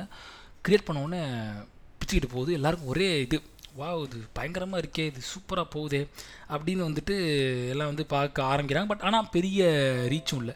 க்ரியேட் 0.68 0.86
பண்ண 0.88 1.22
பிச்சுக்கிட்டு 2.00 2.30
போகுது. 2.32 2.50
எல்லாருக்கும் 2.52 2.90
ஒரே 2.92 3.06
இது 3.20 3.36
வா 3.78 3.88
இது 4.04 4.18
பயங்கரமாக 4.36 4.82
இருக்கே 4.82 5.04
இது 5.10 5.20
சூப்பராக 5.32 5.66
போகுதே 5.74 6.00
அப்படின்னு 6.54 6.82
வந்துட்டு 6.88 7.14
எல்லாம் 7.72 7.90
வந்து 7.92 8.04
பார்க்க 8.14 8.44
ஆரம்பிக்கிறாங்க. 8.52 8.88
பட் 8.92 9.04
ஆனால் 9.08 9.28
பெரிய 9.36 9.60
ரீச்சும் 10.12 10.40
இல்லை. 10.42 10.54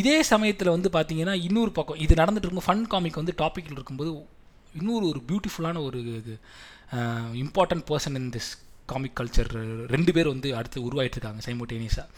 இதே 0.00 0.16
சமயத்தில் 0.32 0.74
வந்து 0.76 0.90
பார்த்தீங்கன்னா 0.96 1.34
இன்னொரு 1.48 1.72
பக்கம் 1.78 2.00
இது 2.04 2.20
நடந்துட்டு 2.22 2.48
இருக்கும் 2.48 2.68
ஃபன் 2.68 2.84
காமிக் 2.94 3.20
வந்து 3.22 3.34
டாப்பிக்கில் 3.42 3.78
இருக்கும்போது 3.78 4.12
இன்னொரு 4.80 5.06
ஒரு 5.12 5.22
பியூட்டிஃபுல்லான 5.30 5.82
ஒரு 5.88 6.00
இது 6.20 6.36
important 7.44 7.86
person 7.90 8.18
in 8.20 8.30
this 8.36 8.50
comic 8.92 9.16
culture 9.18 9.50
ரெண்டு 9.94 10.10
பேர் 10.16 10.32
வந்து 10.34 10.48
அடுத்து 10.60 10.78
உருவாகிட்டு 10.88 11.16
இருக்காங்க 11.18 11.42
சைமோட்டேனியஸாக 11.48 12.08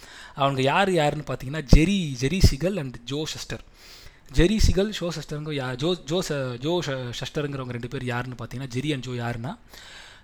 அவங்க 0.42 0.60
யார் 0.70 0.90
யாருன்னு 1.00 1.26
பார்த்தீங்கன்னா 1.30 1.64
Jerry 1.74 1.98
Jerry 2.22 2.40
Siegel 2.50 2.78
and 2.82 2.96
Joe 3.10 3.20
Shuster. 3.32 3.64
Jerry 4.38 4.56
Siegel 4.66 4.90
show 4.98 5.08
ஷஸ்டருங்க 5.16 5.52
யா 5.58 5.66
ஜோ 5.82 5.90
ஜோ 6.10 6.18
ஜோ 6.64 6.72
ஷஸ்டருங்கிறவங்க 7.18 7.74
ரெண்டு 7.76 7.90
பேர் 7.92 8.04
யாருன்னு 8.12 8.38
பார்த்தீங்கன்னா 8.38 8.72
ஜெரி 8.76 8.90
அண்ட் 8.94 9.06
ஜோ 9.08 9.14
யாருன்னா 9.24 9.52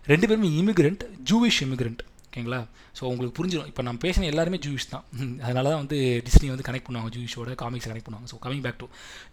ரெண்டு 0.09 0.27
பேருமே 0.29 0.49
இமிக்ரெண்ட் 0.61 1.03
ஜூவிஷ் 1.31 1.61
இமிகிரண்ட் 1.65 2.03
ஓகேங்களா? 2.27 2.59
ஸோ 2.99 3.03
உங்களுக்கு 3.11 3.35
புரிஞ்சிடும் 3.39 3.69
இப்போ 3.71 3.83
நம்ம 3.87 4.01
பேசின 4.05 4.27
எல்லாருமே 4.33 4.59
ஜூவிஷ் 4.65 4.89
தான். 4.93 5.05
அதனால 5.47 5.65
தான் 5.73 5.81
வந்து 5.83 5.99
டிஸ்னி 6.27 6.49
வந்து 6.53 6.67
கனெக்ட் 6.69 6.87
பண்ணுவாங்க 6.87 7.11
ஜூவிஷோட 7.17 7.55
காமிக்ஸ் 7.63 7.89
கனெக்ட் 7.91 8.07
பண்ணுவாங்க. 8.09 8.31
So 8.33 8.39
coming 8.45 8.65
back 8.67 8.79
to 8.83 8.89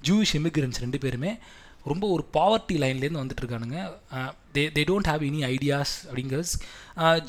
Jewish 0.07 0.33
immigrants 0.39 0.81
ரெண்டு 0.86 1.00
பேருமே 1.03 1.31
ரொம்ப 1.91 2.05
ஒரு 2.13 2.24
பாவர்ட்டி 2.38 2.75
லைன்லேருந்து 2.83 3.21
வந்துட்டு 3.24 3.43
இருக்கானுங்க. 3.43 3.77
They 4.55 4.63
they 4.77 4.81
don't 4.89 5.09
have 5.12 5.21
any 5.29 5.41
ideas 5.53 5.93
அப்படிங்கிறது. 6.07 6.53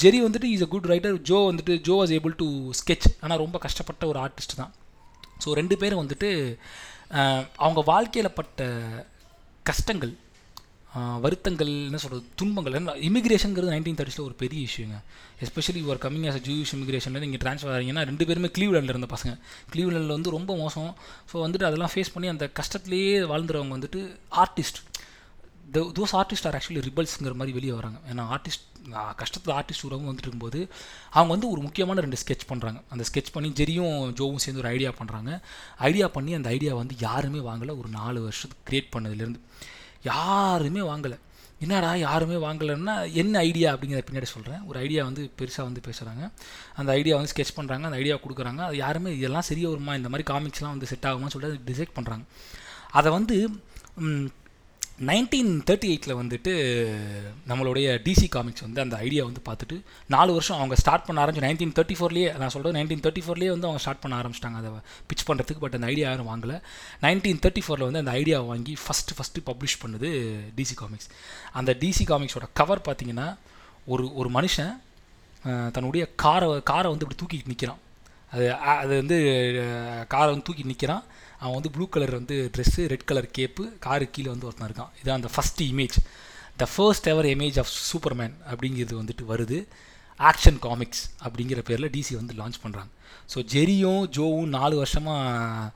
ஜெரி 0.03 0.21
வந்துட்டு 0.27 0.49
is 0.55 0.65
a 0.67 0.71
good 0.75 0.89
writer 0.93 1.19
Joe 1.31 1.39
வந்துட்டு 1.51 1.75
Joe 1.89 1.97
was 2.01 2.15
able 2.19 2.35
to 2.43 2.49
sketch 2.81 3.09
ஆனால் 3.25 3.43
ரொம்ப 3.45 3.59
கஷ்டப்பட்ட 3.67 4.07
ஒரு 4.13 4.21
ஆர்டிஸ்ட் 4.25 4.57
தான். 4.63 4.73
ஸோ 5.45 5.51
ரெண்டு 5.61 5.77
பேரும் 5.83 6.03
வந்துட்டு 6.05 6.31
அவங்க 7.65 7.81
வாழ்க்கையில் 7.93 8.37
பட்ட 8.39 8.65
கஷ்டங்கள் 9.71 10.15
வருத்தங்கள் 11.25 11.71
என்ன 11.89 11.99
சொல்கிறது 12.03 12.23
துன்பங்கள். 12.41 12.77
என்ன 12.79 12.93
இமிக்ரேஷனுங்கிறது 13.09 13.73
நைன்டீன் 13.75 13.99
தேர்ட்டிஸில் 13.99 14.27
ஒரு 14.27 14.37
பெரிய 14.43 14.61
இஷ்யூங்க 14.69 14.97
எஸ்பெஷலி 15.47 15.81
ஒரு 15.93 15.99
கம்மிங் 16.05 16.27
ஆஸ் 16.31 16.39
அ 16.41 16.43
ஜூஸ் 16.49 16.73
இமிகிரேஷனில் 16.77 17.23
நீங்கள் 17.25 17.43
ட்ரான்ஸ்ஃபர் 17.45 17.73
ஆகிறீங்கன்னா 17.73 18.05
ரெண்டு 18.11 18.27
பேருமே 18.29 18.51
க்ளீவ்லேண்டில் 18.57 18.95
இருந்த 18.95 19.09
பசங்க. 19.15 19.33
க்ளீவ்லேண்டில் 19.75 20.17
வந்து 20.17 20.33
ரொம்ப 20.37 20.55
மோசம். 20.63 20.91
ஸோ 21.33 21.37
வந்துட்டு 21.47 21.69
அதெல்லாம் 21.69 21.93
ஃபேஸ் 21.95 22.13
பண்ணி 22.15 22.31
அந்த 22.35 22.47
கஷ்டத்துலேயே 22.61 23.13
வாழ்ந்துறவங்க 23.33 23.77
வந்துட்டு 23.79 24.03
artist 24.45 24.81
the 25.77 25.85
those 25.99 26.15
artist 26.23 26.47
are 26.51 26.57
actually 26.59 26.83
ரிபல்ஸுங்கிற 26.89 27.35
மாதிரி 27.41 27.55
வெளியே 27.59 27.75
வராங்க. 27.81 27.99
ஏன்னா 28.11 28.25
ஆர்டிஸ்ட் 28.35 28.65
கஷ்டத்தில் 29.23 29.55
ஆர்டிஸ்ட் 29.61 29.87
உறவும் 29.87 30.09
வந்துட்டு 30.09 30.29
இருக்கும்போது 30.29 30.61
அவங்க 31.17 31.31
வந்து 31.35 31.49
ஒரு 31.55 31.61
முக்கியமான 31.65 32.01
ரெண்டு 32.05 32.19
ஸ்கெச் 32.21 32.47
பண்ணுறாங்க 32.51 32.79
அந்த 32.95 33.05
ஸ்கெச் 33.09 33.33
பண்ணி 33.35 33.49
ஜெரியும் 33.59 33.97
ஜோவும் 34.21 34.43
சேர்ந்து 34.45 34.63
ஒரு 34.63 34.71
ஐடியா 34.77 34.91
பண்ணுறாங்க 35.01 35.33
ஐடியா 35.89 36.07
பண்ணி 36.15 36.33
அந்த 36.39 36.49
ஐடியா 36.57 36.75
வந்து 36.83 36.95
யாருமே 37.09 37.43
வாங்கலை. 37.49 37.75
ஒரு 37.83 37.91
நாலு 37.99 38.21
வருஷத்துக்கு 38.29 38.67
க்ரியேட் 38.71 38.95
பண்ணதுலேருந்து. 38.95 39.43
யாருமே 40.13 40.83
வாங்கலை. 40.91 41.19
என்னடா 41.65 41.91
யாருமே 42.07 42.37
வாங்கலைன்னா 42.45 42.95
என்ன 43.21 43.39
ஐடியா 43.49 43.69
அப்படிங்கிறத 43.75 44.03
பின்னாடி 44.09 44.29
சொல்கிறேன் 44.33 44.61
ஒரு 44.71 44.79
ஐடியா 44.85 45.05
வந்து 45.09 45.23
பெருசாக 45.39 45.67
வந்து 45.69 45.81
பேசுகிறாங்க 45.87 46.25
அந்த 46.81 46.91
ஐடியா 46.99 47.15
வந்து 47.19 47.33
ஸ்கெச் 47.35 47.57
பண்ணுறாங்க 47.57 47.87
அந்த 47.89 47.99
ஐடியா 48.03 48.17
கொடுக்குறாங்க. 48.27 48.61
அது 48.69 48.77
யாருமே 48.85 49.13
இதெல்லாம் 49.21 49.47
சரியாக 49.51 49.73
வருமா? 49.75 49.95
இந்த 50.01 50.11
மாதிரி 50.13 50.27
காமிக்ஸ்லாம் 50.33 50.75
வந்து 50.75 50.91
செட் 50.93 51.09
ஆகுமா 51.11 51.31
சொல்லிட்டு 51.35 51.67
டிசைட் 51.71 51.97
பண்ணுறாங்க 51.99 52.25
அதை 52.99 53.09
வந்து 53.19 53.37
நைன்டீன் 55.07 55.51
தேர்ட்டி 55.69 55.89
எயிட்டில் 55.91 56.19
வந்துட்டு 56.21 56.53
நம்மளுடைய 57.51 57.89
டிசி 58.07 58.27
காமிக்ஸ் 58.35 58.65
வந்து 58.65 58.81
அந்த 58.85 58.97
ஐடியா 59.07 59.23
வந்து 59.27 59.43
பார்த்துட்டு 59.49 59.77
நாலு 60.15 60.31
வருஷம் 60.37 60.59
அவங்க 60.59 60.77
ஸ்டார்ட் 60.81 61.05
பண்ண 61.09 61.23
ஆரம்பிச்சு 61.25 61.45
நைன்டீன் 61.47 61.75
தேர்ட்டி 61.77 61.97
ஃபோர்லேயே 61.99 62.31
நான் 62.41 62.53
சொல்கிறேன் 62.55 62.77
நைன்டீன் 62.79 63.03
தேர்ட்டி 63.05 63.23
ஃபோர்லேயே 63.27 63.51
வந்து 63.55 63.69
அவங்க 63.69 63.83
ஸ்டார்ட் 63.85 64.03
பண்ண 64.05 64.15
ஆரம்பிச்சிட்டாங்க. 64.21 64.57
அதை 64.63 64.71
பிச் 65.11 65.25
பண்ணுறதுக்கு 65.29 65.63
பட் 65.65 65.77
அந்த 65.79 65.87
ஐடியா 65.93 66.07
யாரும் 66.11 66.31
வாங்கலை. 66.31 66.57
நைன்டீன் 67.05 67.41
தேர்ட்டி 67.45 67.63
ஃபோரில் 67.67 67.87
வந்து 67.89 68.03
அந்த 68.03 68.15
ஐடியா 68.23 68.41
வாங்கி 68.51 68.75
ஃபஸ்ட்டு 68.85 69.17
ஃபஸ்ட்டு 69.19 69.45
பப்ளிஷ் 69.51 69.79
பண்ணுது 69.85 70.11
டிசி 70.59 70.77
காமிக்ஸ் 70.81 71.09
அந்த 71.61 71.73
டிசி 71.85 72.07
காமிக்ஸோட 72.13 72.49
கவர் 72.61 72.83
பார்த்தீங்கன்னா 72.89 73.29
ஒரு 73.95 74.07
ஒரு 74.21 74.31
மனுஷன் 74.39 74.75
தன்னுடைய 75.77 76.05
காரை 76.25 76.49
காரை 76.73 76.89
வந்து 76.93 77.07
இப்படி 77.07 77.21
தூக்கிட்டு 77.23 77.53
நிற்கிறான் 77.53 77.83
அது 78.33 78.47
அது 78.81 78.95
வந்து 79.03 79.19
காரை 80.15 80.29
வந்து 80.33 80.47
தூக்கி 80.49 80.71
நிற்கிறான் 80.73 81.05
அவன் 81.43 81.57
வந்து 81.59 81.73
ப்ளூ 81.75 81.87
கலர் 81.95 82.15
வந்து 82.19 82.37
dress 82.55 82.85
red 82.93 83.09
colour 83.11 83.29
cape 83.39 83.65
car 83.87 84.07
கீழே 84.15 84.31
வந்து 84.35 84.49
ஒருத்தன் 84.49 84.69
இருக்கான். 84.71 84.93
இதான் 85.01 85.19
அந்த 85.21 85.31
first 85.35 85.63
image 85.73 85.99
the 86.63 86.67
first 86.75 87.09
ever 87.13 87.29
image 87.35 87.59
of 87.63 87.73
Superman 87.91 88.35
அப்படிங்கிறது 88.53 88.97
வந்துட்டு 89.03 89.27
வருது. 89.33 89.59
ஆக்ஷன் 90.21 90.57
காமிக்ஸ் 90.65 91.03
அப்படிங்கிற 91.25 91.61
பேரில் 91.67 91.93
டிசி 91.97 92.13
வந்து 92.21 92.35
லான்ச் 92.39 92.57
பண்ணுறாங்க 92.63 92.91
ஸோ 93.33 93.39
ஜெரியும் 93.53 94.05
ஜோவும் 94.17 94.49
நாலு 94.57 94.75
வருஷமாக 94.81 95.69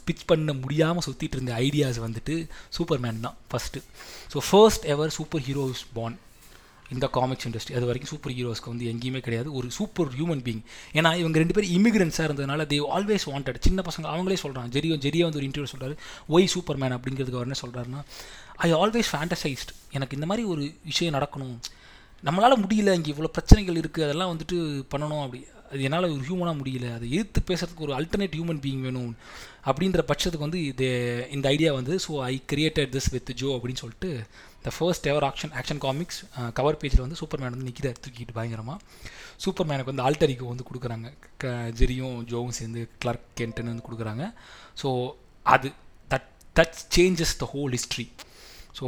ஸ்பிச் 0.00 0.28
பண்ண 0.30 0.52
முடியாமல் 0.60 1.04
சுற்றிட்டு 1.06 1.36
இருந்த 1.38 1.52
ஐடியாஸ் 1.66 1.98
வந்துட்டு 2.04 2.34
சூப்பர்மேன் 2.76 3.18
தான் 3.26 3.38
first 3.50 3.82
so 4.32 4.40
first 4.48 4.86
ever 4.94 5.14
super 5.16 5.42
heroes 5.46 5.82
born 5.96 6.16
இந்த 6.94 7.06
காமிக்ஸ் 7.16 7.46
இண்டஸ்ட்ரி 7.48 7.74
அது 7.78 7.88
வரைக்கும் 7.90 8.12
சூப்பர் 8.12 8.34
ஹீரோஸ்க்கு 8.38 8.72
வந்து 8.72 8.86
எங்கேயுமே 8.92 9.20
கிடையாது. 9.26 9.48
ஒரு 9.58 9.68
சூப்பர் 9.78 10.10
ஹியூமன் 10.18 10.42
பீங் 10.46 10.62
ஏன்னா 10.98 11.10
இவங்க 11.22 11.36
ரெண்டு 11.42 11.56
பேரும் 11.56 11.74
இமிகிரன்ஸாக 11.78 12.28
இருந்ததுனால 12.28 12.66
தே 12.72 12.78
ஆல்வேஸ் 12.96 13.26
வாண்டட் 13.32 13.60
சின்ன 13.68 13.82
பசங்க 13.88 14.08
அவங்களே 14.14 14.38
சொல்கிறாங்க 14.44 14.70
ஜெரியோ 14.78 14.96
ஜெரியா 15.06 15.26
வந்து 15.28 15.40
ஒரு 15.42 15.48
இன்டர்வியூ 15.48 15.72
சொல்கிறாரு 15.74 15.96
ஒய் 16.36 16.52
சூப்பர் 16.54 16.80
மேன் 16.82 16.96
அப்படிங்கிறதுக்கு 16.98 17.40
அவர் 17.40 17.48
என்ன 17.48 17.60
சொல்கிறாருன்னா 17.64 18.02
ஐ 18.66 18.70
ஆல்வேஸ் 18.82 19.12
ஃபேண்டசைஸ்ட் 19.12 19.72
எனக்கு 19.96 20.16
இந்த 20.16 20.26
மாதிரி 20.30 20.46
ஒரு 20.54 20.64
விஷயம் 20.90 21.14
நடக்கணும். 21.14 21.56
நம்மளால் 22.24 22.62
முடியல 22.64 22.90
இங்கே 22.98 23.10
இவ்வளோ 23.12 23.30
பிரச்சனைகள் 23.36 23.78
இருக்குது 23.80 24.06
அதெல்லாம் 24.06 24.32
வந்துட்டு 24.32 24.56
பண்ணணும். 24.92 25.22
அப்படி. 25.24 25.40
அது 25.70 25.82
என்னால் 25.86 26.06
ஒரு 26.14 26.22
ஹியூமனாக 26.28 26.56
முடியல. 26.60 26.86
அதை 26.94 27.06
எதிர்த்து 27.16 27.40
பேசுறதுக்கு 27.50 27.84
ஒரு 27.86 27.94
அல்டர்னேட் 27.98 28.36
ஹியூமன் 28.38 28.60
பீயிங் 28.64 28.82
வேணும். 28.86 29.12
அப்படின்ற 29.70 30.00
பட்சத்துக்கு 30.10 30.46
வந்து 30.46 30.60
இது 30.64 30.88
இந்த 31.30 31.46
ஐடியா 31.48 31.70
வந்து 31.78 31.94
so 32.06 32.12
I 32.30 32.34
created 32.52 32.92
this 32.96 33.10
with 33.10 33.32
Joe 33.40 33.48
அப்படின்னு 33.56 33.82
சொல்லிட்டு 33.82 34.10
the 34.66 34.70
first 34.76 35.06
ever 35.12 35.26
action 35.28 35.52
action 35.60 35.80
comics 35.84 36.20
cover 36.58 36.78
பேஜில் 36.80 37.02
வந்து 37.04 37.18
சூப்பர்மேன் 37.20 37.54
வந்து 37.54 37.68
நிற்கிறார் 37.68 38.00
தூக்கிட்டு 38.04 38.34
பயங்கரமாக 38.38 38.78
சூப்பர் 39.44 39.68
மேனுக்கு 39.70 39.92
வந்து 39.92 40.04
ஆல்டரிக்கு 40.08 40.46
வந்து 40.52 40.66
கொடுக்குறாங்க. 40.68 41.08
க 41.42 41.52
ஜெரியும் 41.78 42.18
ஜோவும் 42.30 42.56
சேர்ந்து 42.58 42.82
கிளார்க் 43.02 43.28
கென்ட்டுன்னு 43.40 43.72
வந்து 43.74 43.86
கொடுக்குறாங்க. 43.88 44.24
ஸோ 44.82 44.88
அது 45.54 45.70
that 46.12 46.28
that 46.58 46.76
changes 46.96 47.36
the 47.42 47.48
whole 47.54 47.74
history 47.78 48.06
so 48.80 48.86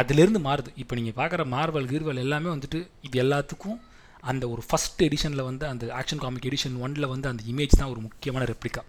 அதுலேருந்து 0.00 0.40
மாறுது. 0.46 0.70
இப்போ 0.82 0.94
நீங்கள் 0.98 1.16
பார்க்குற 1.20 1.42
மார்வல் 1.56 1.90
கீர்வல் 1.90 2.22
எல்லாமே 2.26 2.48
வந்துட்டு 2.54 2.78
இது 3.08 3.18
எல்லாத்துக்கும் 3.24 3.80
அந்த 4.30 4.44
ஒரு 4.52 4.62
ஃபஸ்ட் 4.68 5.00
எடிஷனில் 5.06 5.48
வந்து 5.48 5.64
அந்த 5.70 5.84
ஆக்ஷன் 5.98 6.22
காமிக் 6.22 6.46
எடிஷன் 6.50 6.76
ஒனில் 6.84 7.10
வந்து 7.12 7.26
அந்த 7.30 7.42
இமேஜ் 7.52 7.78
தான் 7.80 7.90
ஒரு 7.94 8.00
முக்கியமான 8.06 8.44
ரெப்ளிகா 8.52 8.82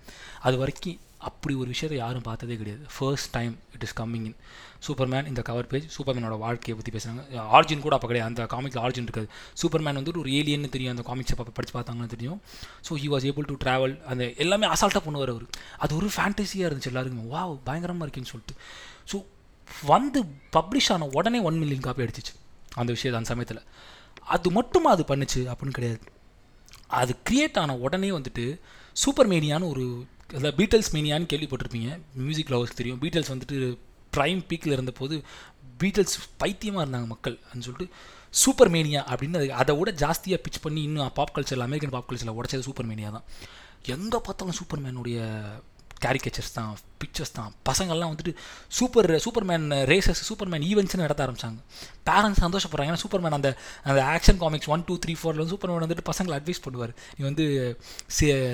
அது 0.47 0.55
வரைக்கும் 0.61 0.99
அப்படி 1.29 1.53
ஒரு 1.61 1.69
விஷயத்தை 1.73 1.97
யாரும் 1.99 2.25
பார்த்ததே 2.27 2.55
கிடையாது. 2.61 2.83
First 2.95 3.29
time 3.35 3.53
it 3.75 3.83
is 3.87 3.95
coming 3.99 4.25
in 4.29 4.37
Superman 4.85 5.27
இந்த 5.31 5.41
கவர் 5.49 5.69
பேஜ் 5.71 5.85
சூப்பர்மேனோட 5.95 6.35
வாழ்க்கையை 6.45 6.75
பற்றி 6.79 6.91
பேசுகிறாங்க 6.95 7.43
ஆர்ஜின் 7.57 7.83
கூட 7.85 7.93
அப்போ 7.97 8.07
கிடையாது. 8.09 8.29
அந்த 8.31 8.43
காமிக்கில் 8.53 8.81
ஆர்ஜின் 8.85 9.07
இருக்காது. 9.07 9.29
சூப்பர்மேன் 9.61 9.97
வந்துட்டு 9.99 10.21
ஒரு 10.23 10.31
ஏலியன்னு 10.39 10.69
தெரியும். 10.75 10.93
அந்த 10.95 11.05
காமிக்ஸை 11.09 11.37
பார்த்து 11.39 11.55
படித்து 11.59 11.75
பார்த்தாங்கன்னு 11.77 12.13
தெரியும். 12.15 12.39
So 12.87 12.99
he 13.03 13.09
was 13.13 13.27
able 13.31 13.47
to 13.51 13.57
travel 13.63 13.95
அந்த 14.13 14.25
எல்லாமே 14.45 14.67
அசால்ட்டாக 14.75 15.03
பண்ணுவார் 15.07 15.33
அவர். 15.35 15.45
அது 15.83 15.91
ஒரு 15.99 16.09
ஃபேண்டசியாக 16.15 16.69
இருந்துச்சு 16.69 16.91
எல்லாருக்குமே. 16.93 17.27
வா 17.35 17.43
பயங்கரமாக 17.69 18.05
இருக்குன்னு 18.07 18.33
சொல்லிட்டு. 18.33 18.57
ஸோ 19.11 19.17
வந்து 19.93 20.19
பப்ளிஷ் 20.57 20.91
ஆன 20.95 21.07
உடனே 21.19 21.39
ஒன் 21.49 21.59
மில்லியன் 21.61 21.85
காப்பி 21.87 22.03
அடிச்சிச்சு. 22.05 22.33
அந்த 22.81 22.89
விஷயத்தை 22.95 23.19
அந்த 23.19 23.29
சமயத்தில். 23.33 23.63
அது 24.35 24.47
மட்டுமா 24.51 24.89
அது 24.95 25.05
பண்ணுச்சு? 25.11 25.41
அப்படின்னு 25.51 25.77
கிடையாது. 25.77 25.99
அது 27.01 27.13
க்ரியேட் 27.27 27.57
ஆன 27.61 27.75
உடனே 27.85 28.09
வந்துட்டு 28.11 28.43
சூப்பர் 29.03 29.29
மேனியான்னு 29.31 29.71
ஒரு 29.73 29.85
அதாவது 30.33 30.55
பீட்டல்ஸ் 30.59 30.93
மேனியான்னு 30.93 31.27
கேள்விப்பட்டிருப்பீங்க. 31.33 31.99
மியூசிக் 32.13 32.49
லவர்ஸ்க்கு 32.49 32.79
தெரியும். 32.81 33.01
பீட்டல்ஸ் 33.01 33.31
வந்துட்டு 33.33 33.77
ப்ரைம் 34.17 34.41
பீக்கில் 34.49 34.75
இருந்தபோது 34.77 35.21
பீட்டல்ஸ் 35.79 36.15
பைத்தியமாக 36.37 36.83
இருந்தாங்க 36.85 37.07
மக்கள் 37.07 37.39
அப்படின்னு 37.43 37.67
சொல்லிட்டு 37.67 37.93
சூப்பர் 38.29 38.71
மேனியா 38.71 39.01
அப்படின்னு 39.11 39.37
அது 39.37 39.53
அதை 39.53 39.77
விட 39.77 39.91
ஜாஸ்தியாக 39.91 40.39
பிச் 40.45 40.61
பண்ணி 40.61 40.81
இன்னும் 40.81 41.11
பாப் 41.13 41.37
கல்ச்சரில் 41.37 41.65
அமெரிக்கன் 41.67 41.89
பாப் 41.89 42.11
கல்ச்சரில் 42.11 42.37
உடச்சது 42.39 42.59
சூப்பர் 42.59 42.85
மேனியா 42.85 43.11
தான். 43.11 43.23
எங்கே 43.85 44.17
பார்த்தாலும் 44.17 44.53
சூப்பர் 44.53 44.83
மேனுடைய 44.83 45.17
கேரிகேச்சர்ஸ் 46.05 46.55
தான் 46.57 46.71
பிக்சர்ஸ் 47.01 47.33
தான். 47.37 47.51
பசங்கள்லாம் 47.69 48.11
வந்துட்டு 48.11 48.33
சூப்பர் 48.77 49.09
சூப்பர்மேன் 49.25 49.65
ரேசஸ் 49.91 50.21
சூப்பர்மேன் 50.29 50.65
ஈவெண்ட்ஸ்னு 50.69 51.03
நடத்த 51.05 51.21
ஆரம்பிச்சாங்க. 51.25 51.59
பேரண்ட்ஸ் 52.09 52.41
சந்தோஷப்படுறாங்க 52.45 52.91
ஏன்னா 52.91 53.03
சூப்பர்மேன் 53.03 53.37
அந்த 53.37 53.49
அந்த 53.89 54.01
action 54.13 54.39
comics 54.43 54.69
one 54.75 54.85
two 54.89 54.95
three 55.05 55.15
ஃபோரில் 55.21 55.41
வந்து 55.41 55.53
சூப்பர்மேன் 55.55 55.85
வந்துட்டு 55.85 56.07
பசங்களை 56.11 56.37
அட்வைஸ் 56.39 56.63
பண்ணுவார். 56.65 56.93
நீ 57.17 57.23
வந்து 57.29 57.45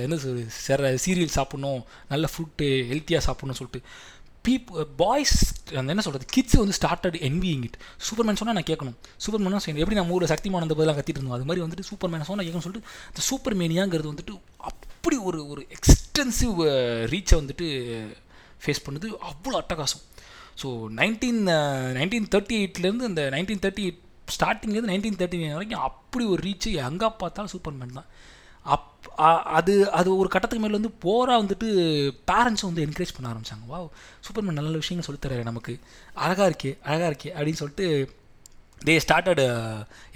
என்ன 0.05 0.17
செர 0.65 0.91
சீரியல் 1.05 1.35
சாப்பிட்ணும் 1.39 1.81
நல்ல 2.13 2.27
ஃபுட்டு 2.33 2.69
ஹெல்த்தியாக 2.91 3.23
சாப்பிட்ணும்னு 3.27 3.59
சொல்லிட்டு. 3.61 3.81
பீப் 4.45 4.69
பாய்ஸ் 4.99 5.37
uh, 5.47 5.77
அந்த 5.79 5.89
என்ன 5.93 6.03
சொல்கிறது 6.05 6.27
கிட்ஸ் 6.35 6.57
வந்து 6.61 6.75
ஸ்டார்டட் 6.77 7.17
என்வியிங் 7.27 7.63
இட் 7.67 7.77
சூப்பர்மேன் 8.07 8.39
சொன்னால் 8.39 8.57
நான் 8.57 8.69
கேட்கணும். 8.69 8.95
சூப்பர்மேன் 9.23 9.63
செய்யணும். 9.65 9.81
எப்படி 9.83 9.97
நம்ம 9.99 10.15
ஊரில் 10.17 10.31
சக்திமான 10.33 10.65
அந்த 10.67 10.75
பதிலாக 10.79 10.95
கத்திட்டு 10.99 11.19
இருந்தோம்? 11.19 11.37
அது 11.37 11.47
மாதிரி 11.49 11.63
வந்துட்டு 11.65 11.87
சூப்பர்மேன் 11.89 12.27
சொன்னால் 12.29 12.47
கேட்கணும் 12.47 12.65
சொல்லிட்டு 12.67 12.89
இந்த 13.11 13.23
சூப்பர் 13.29 13.57
மேனியாங்கிறது 13.61 14.11
வந்துட்டு 14.13 14.35
அப்படி 14.71 15.17
ஒரு 15.29 15.41
ஒரு 15.53 15.63
எக்ஸ்டென்சிவ் 15.77 16.57
ரீச்சை 17.13 17.35
uh, 17.35 17.41
வந்துட்டு 17.41 17.67
uh, 17.97 18.07
ஃபேஸ் 18.63 18.83
பண்ணுது. 18.87 19.09
அவ்வளோ 19.31 19.57
அட்டகாசம். 19.61 20.03
ஸோ 20.61 20.69
நைன்டீன் 21.01 21.43
நைன்டீன் 21.99 22.31
தேர்ட்டி 22.33 22.55
எயிட்லேருந்து 22.61 23.09
இந்த 23.11 23.23
நைன்டீன் 23.35 23.63
தேர்ட்டி 23.65 23.85
எயிட் 23.87 24.01
ஸ்டார்டிங்லேருந்து 24.35 24.91
நைன்டீன் 24.93 25.19
தேர்ட்டி 25.21 25.39
நைன் 25.43 25.57
வரைக்கும் 25.57 25.85
அப்படி 25.87 26.25
ஒரு 26.33 26.41
ரீச்சு 26.47 26.69
எங்கே 26.89 27.09
பார்த்தாலும் 27.21 27.53
சூப்பர்மேன் 27.53 27.97
தான். 27.99 28.09
அப் 28.65 28.87
அது 29.43 29.91
அது 29.91 30.17
ஒரு 30.17 30.29
கட்டத்துக்கு 30.29 30.65
மேலே 30.65 30.79
வந்து 30.79 30.91
போராக 30.99 31.43
வந்துட்டு 31.43 31.67
பேரண்ட்ஸும் 32.31 32.69
வந்து 32.73 32.85
என்கரேஜ் 32.85 33.15
பண்ண 33.17 33.33
ஆரம்பித்தாங்க 33.33 33.67
வா 33.67 33.79
சூப்பர்மேன் 34.25 34.51
நல்ல 34.51 34.61
நல்ல 34.61 34.77
விஷயங்கள் 34.77 35.09
சொல்லித்தராரு 35.11 35.43
நமக்கு. 35.43 35.79
அழகாக 36.13 36.49
இருக்கே 36.49 36.77
அழகாக 36.83 37.09
இருக்கே 37.11 37.33
அப்படின்னு 37.35 37.61
சொல்லிட்டு 37.61 37.87
தே 38.87 38.95
ஸ்டார்டட் 39.05 39.43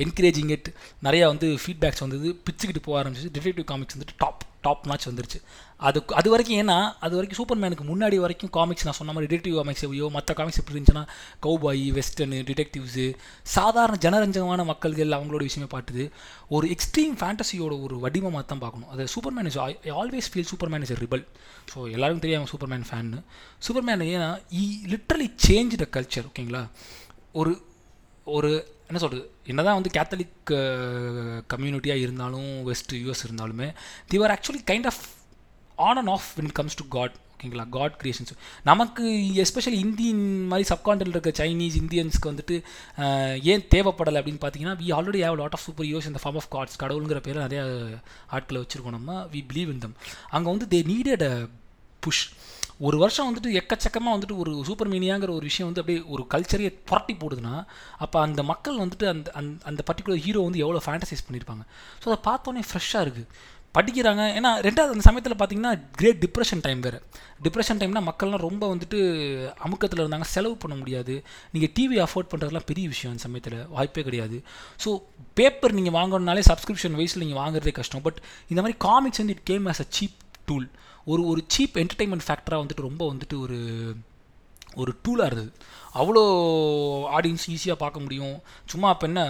என்கரேஜிங் 0.05 0.51
இட் 0.55 0.67
நிறையா 1.07 1.25
வந்து 1.33 1.47
ஃபீட்பேக்ஸ் 1.63 2.03
வந்தது. 2.05 2.27
பிச்சுக்கிட்டு 2.47 2.83
போக 2.87 2.97
ஆரம்பிச்சு 3.01 3.31
டிடெக்டிவ் 3.37 3.69
காமிக்ஸ் 3.71 3.95
வந்துட்டு 3.97 4.17
டாப் 4.23 4.43
டாப் 4.65 4.85
மேட்ச் 4.89 5.07
வந்துருச்சு. 5.09 5.39
அது 5.87 5.99
அது 6.19 6.27
வரைக்கும் 6.33 6.57
ஏன்னா 6.61 6.77
அது 7.05 7.13
வரைக்கும் 7.17 7.39
சூப்பர் 7.39 7.59
மேனுக்கு 7.63 7.85
முன்னாடி 7.89 8.17
வரைக்கும் 8.23 8.51
காமிக்ஸ் 8.55 8.85
நான் 8.87 8.97
சொன்ன 8.99 9.13
மாதிரி 9.15 9.29
டிடெக்டிவ் 9.31 9.57
காமிக்ஸ் 9.59 9.83
ஐயோ 9.87 10.07
மற்ற 10.15 10.33
காமிக்ஸ் 10.39 10.59
எப்படி 10.61 10.75
இருந்துச்சுன்னா 10.75 11.03
கௌபாய் 11.45 11.83
வெஸ்டர்னு 11.97 12.39
டிடெக்டிவ்ஸு 12.49 13.05
சாதாரண 13.55 13.97
ஜனரஞ்சகமான 14.05 14.65
மக்கள்கள் 14.71 15.15
அவங்களோட 15.17 15.43
விஷயமே 15.49 15.69
பாட்டுது 15.75 16.05
ஒரு 16.57 16.67
எக்ஸ்ட்ரீம் 16.75 17.15
ஃபேண்டசியோட 17.21 17.75
ஒரு 17.87 17.97
வடிவமாக 18.05 18.43
தான் 18.53 18.63
பார்க்கணும். 18.65 18.89
அது 18.95 19.07
Superman 19.37 19.49
is 19.51 19.59
always 20.01 20.31
feel 20.33 20.49
Superman 20.73 20.85
is 20.87 20.95
rebel 21.03 21.25
so 21.73 21.77
எல்லாருக்கும் 21.95 22.25
தெரியும் 22.25 22.49
சூப்பர் 22.53 22.71
மேன் 22.73 22.87
ஃபேன்னு 22.89 23.21
சூப்பர் 23.67 23.87
மேன் 23.89 24.07
ஏன்னா 24.15 24.31
he 24.61 24.65
literally 24.95 25.29
change 25.47 25.79
the 25.83 25.87
culture 25.97 26.27
ஓகேங்களா 26.31 26.63
ஒரு 27.41 27.53
ஒரு 28.25 28.49
என்ன 28.87 28.99
சொல்கிறது 28.99 29.31
என்னதான் 29.45 29.73
வந்து 29.73 29.91
கேத்தலிக் 29.93 30.51
கம்யூனிட்டியாக 31.47 31.99
இருந்தாலும் 31.99 32.63
வெஸ்ட் 32.63 32.95
யூஎஸ் 32.95 33.25
இருந்தாலுமே 33.27 33.67
they're 34.07 34.31
actually 34.31 34.61
kind 34.71 34.85
of 34.85 35.01
on 35.75 35.97
and 35.97 36.09
off 36.09 36.27
when 36.37 36.51
comes 36.53 36.75
to 36.75 36.87
god 36.87 37.11
ஓகேங்களா 37.35 37.69
காட் 37.69 37.95
கிரியேஷன்ஸ் 38.03 38.33
நமக்கு 38.63 39.03
எஸ்பெஷலி 39.35 39.79
இந்தியன் 39.79 40.47
மாதிரி 40.47 40.75
சப்கான்டில் 40.75 41.07
இருக்க 41.07 41.45
சைனீஸ் 41.45 41.77
இந்தியன்ஸ்க்கு 41.81 42.31
வந்துட்டு 42.31 42.55
ஏன் 43.43 43.65
தேவைப்படலை 43.75 44.19
அப்படின்னு 44.21 44.41
பார்த்தீங்கன்னா 44.41 44.75
we 44.81 44.87
already 44.97 45.21
have 45.25 45.37
lot 45.37 45.51
of 45.51 45.65
super 45.65 45.85
use 45.85 46.05
இந்த 46.05 46.19
ஃபார்ம் 46.23 46.39
ஆஃப் 46.41 46.51
காட்ஸ் 46.51 46.79
கடவுளுங்கிற 46.79 47.21
பேரில் 47.21 47.41
நிறைய 47.41 47.61
ஆட்களை 48.27 48.61
வச்சுருக்கோம் 48.61 48.97
நம்ம. 48.99 49.23
வி 49.31 49.41
பிலீவ் 49.53 49.71
இன் 49.75 49.77
தம் 49.77 49.95
அங்கே 50.29 50.49
வந்து 50.49 50.67
தே 50.73 50.81
நீடட் 50.91 51.25
அ 51.31 51.47
புஷ் 51.99 52.25
ஒரு 52.79 52.97
வருஷம் 52.97 53.27
வந்துட்டு 53.27 53.51
எக்கச்சக்கமாக 53.61 54.15
வந்துட்டு 54.15 54.37
ஒரு 54.37 54.51
சூப்பர் 54.69 54.91
மீனியாங்கிற 54.93 55.29
ஒரு 55.29 55.45
விஷயம் 55.49 55.69
வந்து 55.69 55.81
அப்படியே 55.81 56.01
ஒரு 56.15 56.25
கல்ச்சரையே 56.33 56.71
புரட்டி 56.91 57.15
போடுதுன்னா 57.21 57.55
அப்போ 58.05 58.19
அந்த 58.27 58.43
மக்கள் 58.43 58.81
வந்துட்டு 58.83 59.07
அந்த 59.13 59.31
அந்த 59.41 59.65
அந்த 59.71 59.83
பர்டிகுலர் 59.89 60.23
ஹீரோ 60.27 60.43
வந்து 60.43 60.63
எவ்வளோ 60.65 60.81
ஃபேண்டசைஸ் 60.85 61.25
பண்ணியிருப்பாங்க 61.27 61.65
ஸோ 62.03 62.07
அதை 62.11 62.19
பார்த்தோன்னே 62.31 62.63
ஃப்ரெஷ்ஷாக 62.69 63.05
இருக்குது 63.07 63.53
படிக்கிறாங்க. 63.77 64.23
ஏன்னா 64.37 64.49
ரெண்டாவது 64.65 64.93
அந்த 64.95 65.05
சமயத்தில் 65.07 65.35
பார்த்தீங்கன்னா 65.39 65.71
கிரேட் 65.99 66.19
டிப்ரெஷன் 66.25 66.61
டைம் 66.65 66.81
வேறு. 66.85 66.99
டிப்ரெஷன் 67.45 67.79
டைம்னா 67.81 68.01
மக்கள்லாம் 68.09 68.43
ரொம்ப 68.45 68.63
வந்துட்டு 68.73 68.99
அமுக்கத்தில் 69.65 70.01
இருந்தாங்க. 70.03 70.27
செலவு 70.35 70.55
பண்ண 70.57 70.75
முடியாது. 70.81 71.23
நீங்கள் 71.51 71.71
டிவி 71.77 71.97
அஃபோர்ட் 72.05 72.29
பண்ணுறதுலாம் 72.33 72.67
பெரிய 72.71 72.87
விஷயம் 72.93 73.11
அந்த 73.13 73.23
சமயத்தில். 73.27 73.57
வாய்ப்பே 73.75 74.03
கிடையாது. 74.03 74.43
ஸோ 74.83 75.01
பேப்பர் 75.39 75.75
நீங்கள் 75.79 75.95
வாங்கணுனாலே 75.99 76.43
சப்ஸ்கிரிப்ஷன் 76.51 76.95
வைஸில் 76.99 77.23
நீங்கள் 77.25 77.41
வாங்குறதே 77.43 77.73
கஷ்டம். 77.79 78.05
பட் 78.07 78.21
இந்த 78.51 78.59
மாதிரி 78.61 78.77
காமிக்ஸ் 78.87 79.21
வந்து 79.23 79.35
it 79.37 79.47
came 79.51 79.67
as 79.73 79.83
a 79.85 79.87
cheap 79.97 80.17
tool 80.45 80.69
ஒரு 81.05 81.25
ஒரு 81.25 81.45
சீப் 81.57 81.75
என்டர்டைன்மெண்ட் 81.75 82.27
ஃபேக்டராக 82.27 82.61
வந்துட்டு 82.63 82.85
ரொம்ப 82.87 83.13
வந்துட்டு 83.13 83.39
ஒரு 83.39 83.59
ஒரு 84.75 84.91
டூலாக 85.03 85.25
இருந்தது. 85.25 85.51
அவ்வளோ 86.01 86.21
ஆடியன்ஸ் 87.17 87.45
ஈஸியாக 87.55 87.77
பார்க்க 87.83 88.05
முடியும். 88.05 88.35
சும்மா 88.71 88.87
அப்போ 88.93 89.05
என்ன 89.09 89.21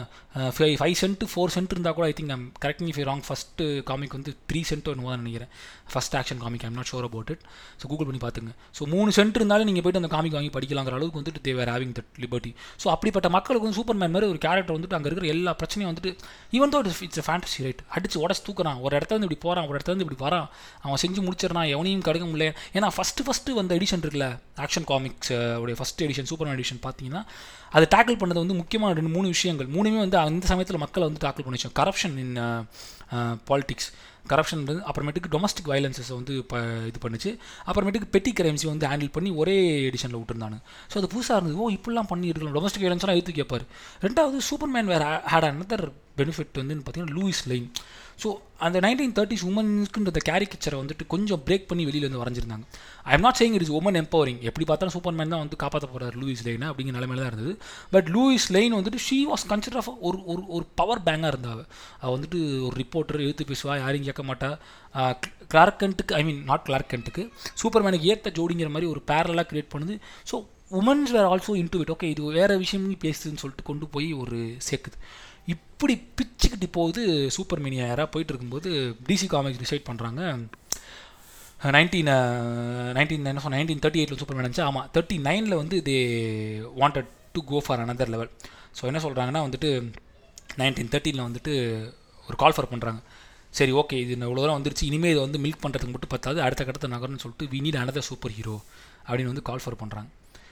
five 0.56 0.74
five 0.80 0.96
cent 1.02 1.30
four 1.32 1.54
cent 1.56 1.74
இருந்தால் 1.74 1.96
கூட 1.98 2.06
ஐ 2.12 2.14
திங்க் 2.20 2.34
ஐம் 2.36 2.46
இனி 2.84 2.94
ஃபை 2.96 3.04
ராங் 3.10 3.24
ஃபஸ்ட்டு 3.28 3.66
காமிக் 3.90 4.16
வந்து 4.18 4.32
த்ரீ 4.50 4.62
சென்ட் 4.70 4.90
என்னவோ 4.94 5.12
தான் 5.14 5.22
நினைக்கிறேன். 5.24 5.52
First 5.94 6.16
action 6.20 6.40
comic 6.44 6.66
I'm 6.68 6.78
not 6.80 6.90
sure 6.92 7.06
about 7.10 7.30
it 7.34 7.44
so 7.82 7.86
Google 7.92 8.08
பண்ணி 8.10 8.22
பார்த்துங்க 8.26 8.54
ஸோ 8.78 8.86
மூணு 8.94 9.10
சென்ட் 9.18 9.38
இருந்தாலும் 9.40 9.70
நீங்கள் 9.70 9.86
போய்ட்டு 9.86 10.02
அந்த 10.02 10.12
காமிக் 10.16 10.38
வாங்கி 10.38 10.52
படிக்கலாங்கிற 10.58 10.96
அளவுக்கு 11.00 11.20
வந்துட்டு 11.22 11.44
they're 11.48 11.72
having 11.74 11.94
that 12.00 12.12
liberty 12.24 12.52
so 12.84 12.88
அப்படிப்பட்ட 12.96 13.30
மக்களுக்கு 13.38 13.68
வந்து 13.68 13.80
சூப்பர் 13.80 14.00
மேன் 14.02 14.14
மாதிரி 14.16 14.30
ஒரு 14.34 14.42
கேரக்டர் 14.48 14.76
வந்துட்டு 14.78 14.98
அங்கே 15.00 15.10
இருக்கிற 15.12 15.30
எல்லா 15.36 15.54
பிரச்சனையும் 15.62 15.92
வந்துட்டு 15.92 16.14
ஈவன் 16.58 16.74
தோ 16.76 16.82
இட்ஸ் 16.84 17.04
இட்ஸ் 17.08 17.26
ஃபேண்டசி 17.28 17.62
ரைட் 17.68 17.84
அடிச்சு 17.96 18.18
உடச்சு 18.24 18.44
தூக்குறான். 18.50 18.80
ஒரு 18.86 18.94
இடத்துல 18.98 19.16
இருந்து 19.16 19.30
இப்படி 19.30 19.42
போகிறான் 19.46 19.68
ஒரு 19.70 19.78
இடத்துல 19.78 19.94
இருந்து 19.94 20.08
இப்படி 20.08 20.22
வரான். 20.28 20.48
அவன் 20.86 21.02
செஞ்சு 21.04 21.22
முடிச்சிடறான் 21.28 21.70
எவனையும் 21.76 22.06
கடுக்க 22.10 22.26
முடியல. 22.32 22.48
ஏன்னா 22.78 22.90
ஃபஸ்ட்டு 22.98 23.26
ஃபஸ்ட்டு 23.28 23.58
வந்த 23.62 23.72
எடிஷன் 23.80 24.04
இருக்குல்ல 24.06 24.28
ஆக்ஷன் 24.66 24.88
காமிக்ஸ் 24.92 25.34
உடைய 25.64 25.78
ஃபஸ்ட் 25.82 26.04
எடிஷன் 26.08 26.30
சூப்பர் 26.32 26.52
எடிஷன் 26.56 26.82
பார்த்தீங்கன்னா 26.88 27.22
அதை 27.76 27.86
டேக்கிள் 27.94 28.20
பண்ணது 28.22 28.44
வந்து 28.44 28.58
முக்கியமான 28.62 28.96
ரெண்டு 29.00 29.12
மூணு 29.16 29.28
விஷயங்கள். 29.36 29.70
மூணுமே 29.76 30.00
வந்து 30.06 30.18
அந்த 30.26 30.46
சமயத்தில் 30.52 30.84
மக்களை 30.86 31.06
வந்து 31.10 31.24
டேக்கிள் 31.26 31.46
பண்ணி 31.46 31.60
வச்சோம் 31.60 31.78
கரப்ஷன் 31.82 32.18
இன் 32.26 32.36
பாலிடிக்ஸ் 33.50 33.90
கரப்ஷன் 34.32 34.62
அப்புறமேட்டுக்கு 34.90 35.30
டொமஸ்டிக் 35.34 35.68
வயலன்ஸஸை 35.72 36.14
வந்து 36.20 36.34
இப்போ 36.44 36.60
இது 36.90 37.00
பண்ணுச்சு. 37.04 37.32
அப்புறமேட்டுக்கு 37.70 38.08
பெட்டி 38.16 38.32
கிரைம்ஸை 38.40 38.68
வந்து 38.72 38.86
ஹேண்டில் 38.92 39.12
பண்ணி 39.18 39.32
ஒரே 39.42 39.56
எடிஷனில் 39.90 40.18
விட்டுருந்தாங்க. 40.22 40.58
ஸோ 40.92 40.96
அது 41.02 41.10
புதுசாக 41.14 41.38
இருந்தது. 41.38 41.60
ஓ 41.64 41.68
இப்படிலாம் 41.76 42.10
பண்ணியிருக்கலாம். 42.14 42.56
டொமஸ்டிக் 42.58 42.86
வயலன்ஸ்லாம் 42.86 43.18
எடுத்து 43.18 43.38
கேட்பார் 43.40 43.66
ரெண்டாவது 44.06 44.40
சூப்பர்மேன் 44.50 44.90
வேறு 44.94 45.10
ஹேட் 45.34 45.48
அனதர் 45.52 45.86
பெனிஃபிட் 46.22 46.60
வந்து 46.62 46.80
பார்த்தீங்கன்னா 46.86 47.16
லூயிஸ் 47.18 47.44
லைன் 47.52 47.70
ஸோ 48.24 48.30
அந்த 48.66 48.78
நைன்டீன் 48.86 49.14
தேர்ட்டிஸ் 49.18 49.44
உமன்ஸ்க்குன்ற 49.50 50.22
கேரிகேச்சரை 50.30 50.78
வந்துட்டு 50.82 51.06
கொஞ்சம் 51.14 51.42
பிரேக் 51.48 51.66
பண்ணி 51.70 51.84
வெளியில் 51.88 52.06
வந்து 52.08 52.22
வரைஞ்சிருந்தாங்க. 52.22 52.66
I 53.10 53.12
am 53.16 53.26
not 53.26 53.38
saying 53.40 53.56
it 53.58 53.66
is 53.66 53.74
woman 53.80 54.00
empowering 54.02 54.40
எப்படி 54.50 54.66
பார்த்தாலும் 54.70 54.96
சூப்பர் 54.96 55.18
மேன் 55.18 55.34
தான் 55.34 55.44
வந்து 55.44 55.58
காப்பாற்ற 55.64 55.90
போகிறார் 55.92 56.16
லூயிஸ் 56.22 56.44
லைன் 56.48 56.66
அப்படிங்கிற 56.70 56.96
நிலைமையில 57.00 57.24
தான் 57.24 57.32
இருந்தது. 57.32 57.54
பட் 57.96 58.08
லூயிஸ் 58.16 58.48
லைன் 58.58 58.78
வந்துட்டு 58.78 59.02
ஷீ 59.08 59.20
வாஸ் 59.32 59.46
கன்சிடர் 59.52 59.80
ஆஃப் 59.82 59.92
ஒரு 60.08 60.20
ஒரு 60.34 60.42
ஒரு 60.56 60.66
பவர் 60.82 61.04
பேங்காக 61.10 61.34
இருந்தாள் 61.34 61.62
அவள் 62.02 62.16
வந்துட்டு 62.18 62.40
ஒரு 62.70 62.76
ரிப்போர்ட்டர் 62.84 63.24
எழுத்து 63.28 63.50
பேசுவா 63.52 63.76
யாரையும் 63.84 64.08
கேட்க 64.10 64.26
மாட்டா. 64.32 64.52
கிளார்கண்ட்டுக்கு 65.54 66.16
ஐ 66.20 66.24
மீன் 66.30 66.42
நாட் 66.52 66.68
கிளார்கண்ட்டுக்கு 66.70 67.26
சூப்பர் 67.64 67.86
மேனுக்கு 67.88 68.12
ஏற்ற 68.14 68.32
ஜோடிங்கிற 68.40 68.72
மாதிரி 68.76 68.90
ஒரு 68.96 69.04
பேரலாக 69.12 69.48
க்ரியேட் 69.52 69.74
பண்ணுது. 69.76 69.96
So 70.32 70.36
womens 70.80 71.12
were 71.16 71.30
also 71.32 71.54
into 71.62 71.80
it 71.84 71.92
okay 71.94 72.08
இது 72.14 72.32
வேறு 72.38 72.54
விஷயமும் 72.64 73.02
பேசுதுன்னு 73.04 73.42
சொல்லிட்டு 73.42 73.70
கொண்டு 73.70 73.86
போய் 73.96 74.08
ஒரு 74.22 74.38
சேர்க்குது. 74.68 74.98
இப்படி 75.48 76.02
பிச்சுக்கிட்டு 76.22 76.68
போகுது 76.72 77.32
சூப்பர் 77.32 77.62
மினியா 77.62 77.86
யாராக 77.88 78.10
போயிட்டு 78.10 78.34
இருக்கும்போது 78.34 78.98
டிசி 79.08 79.26
காமிக்ஸ் 79.26 79.62
டிசைட் 79.64 79.90
பண்ணுறாங்க 79.90 80.48
நைன்டீன் 81.72 82.12
நைன்டீன் 82.94 83.26
என்ன 83.26 83.40
சொன்ன 83.40 83.58
நைன்டீன் 83.58 83.80
தேர்ட்டி 83.80 84.02
எயிட்டில் 84.02 84.18
சூப்பர் 84.18 84.36
மேன் 84.36 84.60
ஆமாம் 84.60 84.90
தேர்ட்டி 84.94 85.18
நைனில் 85.20 85.56
வந்து 85.56 85.82
they 85.82 85.98
wanted 86.80 87.06
to 87.32 87.44
go 87.44 87.58
for 87.58 87.80
another 87.80 88.10
level 88.10 88.32
so 88.80 88.84
என்ன 88.84 89.00
சொல்கிறாங்கன்னா 89.00 89.42
வந்துட்டு 89.50 89.94
நைன்டீன் 90.58 90.92
தேர்ட்டியில் 90.92 91.28
வந்துட்டு 91.30 91.54
ஒரு 92.28 92.36
கால் 92.38 92.54
ஃபார் 92.54 92.72
பண்ணுறாங்க 92.72 93.02
சரி 93.50 93.72
ஓகே 93.72 93.94
இது 93.94 94.16
இவ்வளோ 94.16 94.36
தூரம் 94.36 94.64
வந்துருச்சு. 94.64 94.84
இனிமேல் 94.84 95.12
இது 95.12 95.20
வந்து 95.20 95.40
மில்க் 95.40 95.62
பண்ணுறதுக்கு 95.62 95.92
மட்டும் 95.92 96.10
பத்தாது. 96.10 96.42
அடுத்த 96.42 96.64
கட்டத்தை 96.64 96.92
நகரம்னு 96.92 97.20
சொல்லிட்டு 97.20 97.46
we 97.46 97.62
need 97.62 97.82
another 97.82 98.00
super 98.00 98.32
hero 98.32 98.62
அப்படின்னு 99.08 99.26
வந்து 99.26 99.42
கால் 99.42 99.60
ஃபார் 99.64 99.76
பண்ணுறாங்க 99.84 100.08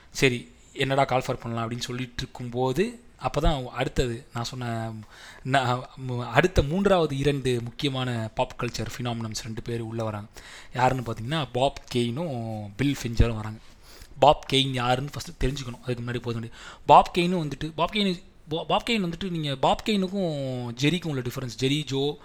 சரி 0.09 0.51
என்னடா 0.73 1.03
கால் 1.03 1.21
ஃபர் 1.21 1.33
பண்ணலாம் 1.33 1.69
அப்படின்னு 1.69 1.83
சொல்லிட்டு 1.83 2.17
இருக்கும்போது 2.17 3.02
அப்போ 3.23 3.41
தான் 3.41 3.63
அடுத்தது 3.73 4.25
நான் 4.33 4.43
சொன்ன 4.43 4.93
நான் 5.43 5.85
அடுத்த 6.33 6.61
மூன்றாவது 6.61 7.17
இரண்டு 7.17 7.61
முக்கியமான 7.63 8.29
பாப் 8.35 8.55
கல்ச்சர் 8.59 8.87
ஃபினாமினம்ஸ் 8.97 9.43
ரெண்டு 9.43 9.61
பேர் 9.61 9.79
உள்ளே 9.81 10.03
வராங்க. 10.03 10.27
யாருன்னு 10.73 11.03
பார்த்தீங்கன்னா 11.03 11.47
பாப் 11.51 11.81
கெயினும் 11.93 12.69
பில் 12.77 12.97
ஃபிஞ்சரும் 13.03 13.35
வராங்க. 13.35 13.59
பாப் 14.19 14.45
கெயின் 14.53 14.71
யாருன்னு 14.71 15.11
ஃபஸ்ட்டு 15.13 15.43
தெரிஞ்சுக்கணும். 15.43 15.81
அதுக்கு 15.83 16.03
முன்னாடி 16.03 16.21
போக 16.21 16.31
முடியும் 16.31 16.57
பாப் 16.85 17.11
கெயினும் 17.17 17.51
வந்துட்டு 17.51 17.71
பாப் 17.75 17.93
கெயின் 17.93 18.23
பா- 18.49 18.65
பாப் 18.65 18.89
கெயின் 18.89 19.05
வந்துட்டு 19.05 19.29
நீங்கள் 19.29 19.57
பாப் 19.57 19.81
கெயினுக்கும் 19.85 20.33
ஜெரிக்கும் 20.81 21.07
உள்ள 21.07 21.21
டிஃப்ரென்ஸ் 21.21 21.59
ஜெரி 21.59 21.83
ஜோ 21.83 22.17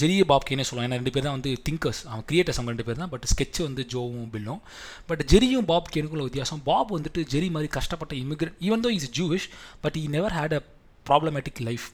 ஜெரிய 0.00 0.22
பாப்கேனே 0.30 0.52
கெயினே 0.52 0.64
சொல்லுவாங்க 0.68 0.88
ஏன்னா 0.88 0.98
ரெண்டு 1.00 1.12
பேர் 1.14 1.24
தான் 1.26 1.36
வந்து 1.36 1.50
திங்கர்ஸ் 1.66 2.00
அவன் 2.10 2.24
கிரியேட்டர்ஸ் 2.30 2.58
அவங்க 2.58 2.72
ரெண்டு 2.74 2.86
பேர் 2.88 3.00
தான். 3.02 3.10
பட் 3.14 3.26
ஸ்கெட்ச் 3.32 3.58
வந்து 3.66 3.82
ஜோவும் 3.92 4.28
பில்லும். 4.34 4.60
பட் 5.08 5.22
ஜெரியும் 5.32 5.66
பாப்கேனுக்குள்ள 5.70 6.24
வித்தியாசம். 6.28 6.60
பாப் 6.68 6.92
வந்துட்டு 6.96 7.20
ஜெரி 7.34 7.48
மாதிரி 7.56 7.70
கஷ்டப்பட்ட 7.78 8.14
immigrant 8.22 8.58
even 8.68 8.84
though 8.86 8.90
is 8.98 9.10
Jewish 9.18 9.48
but 9.84 9.96
he 10.02 10.04
never 10.16 10.36
had 10.38 10.56
a 10.58 10.62
problematic 11.10 11.60
life 11.68 11.86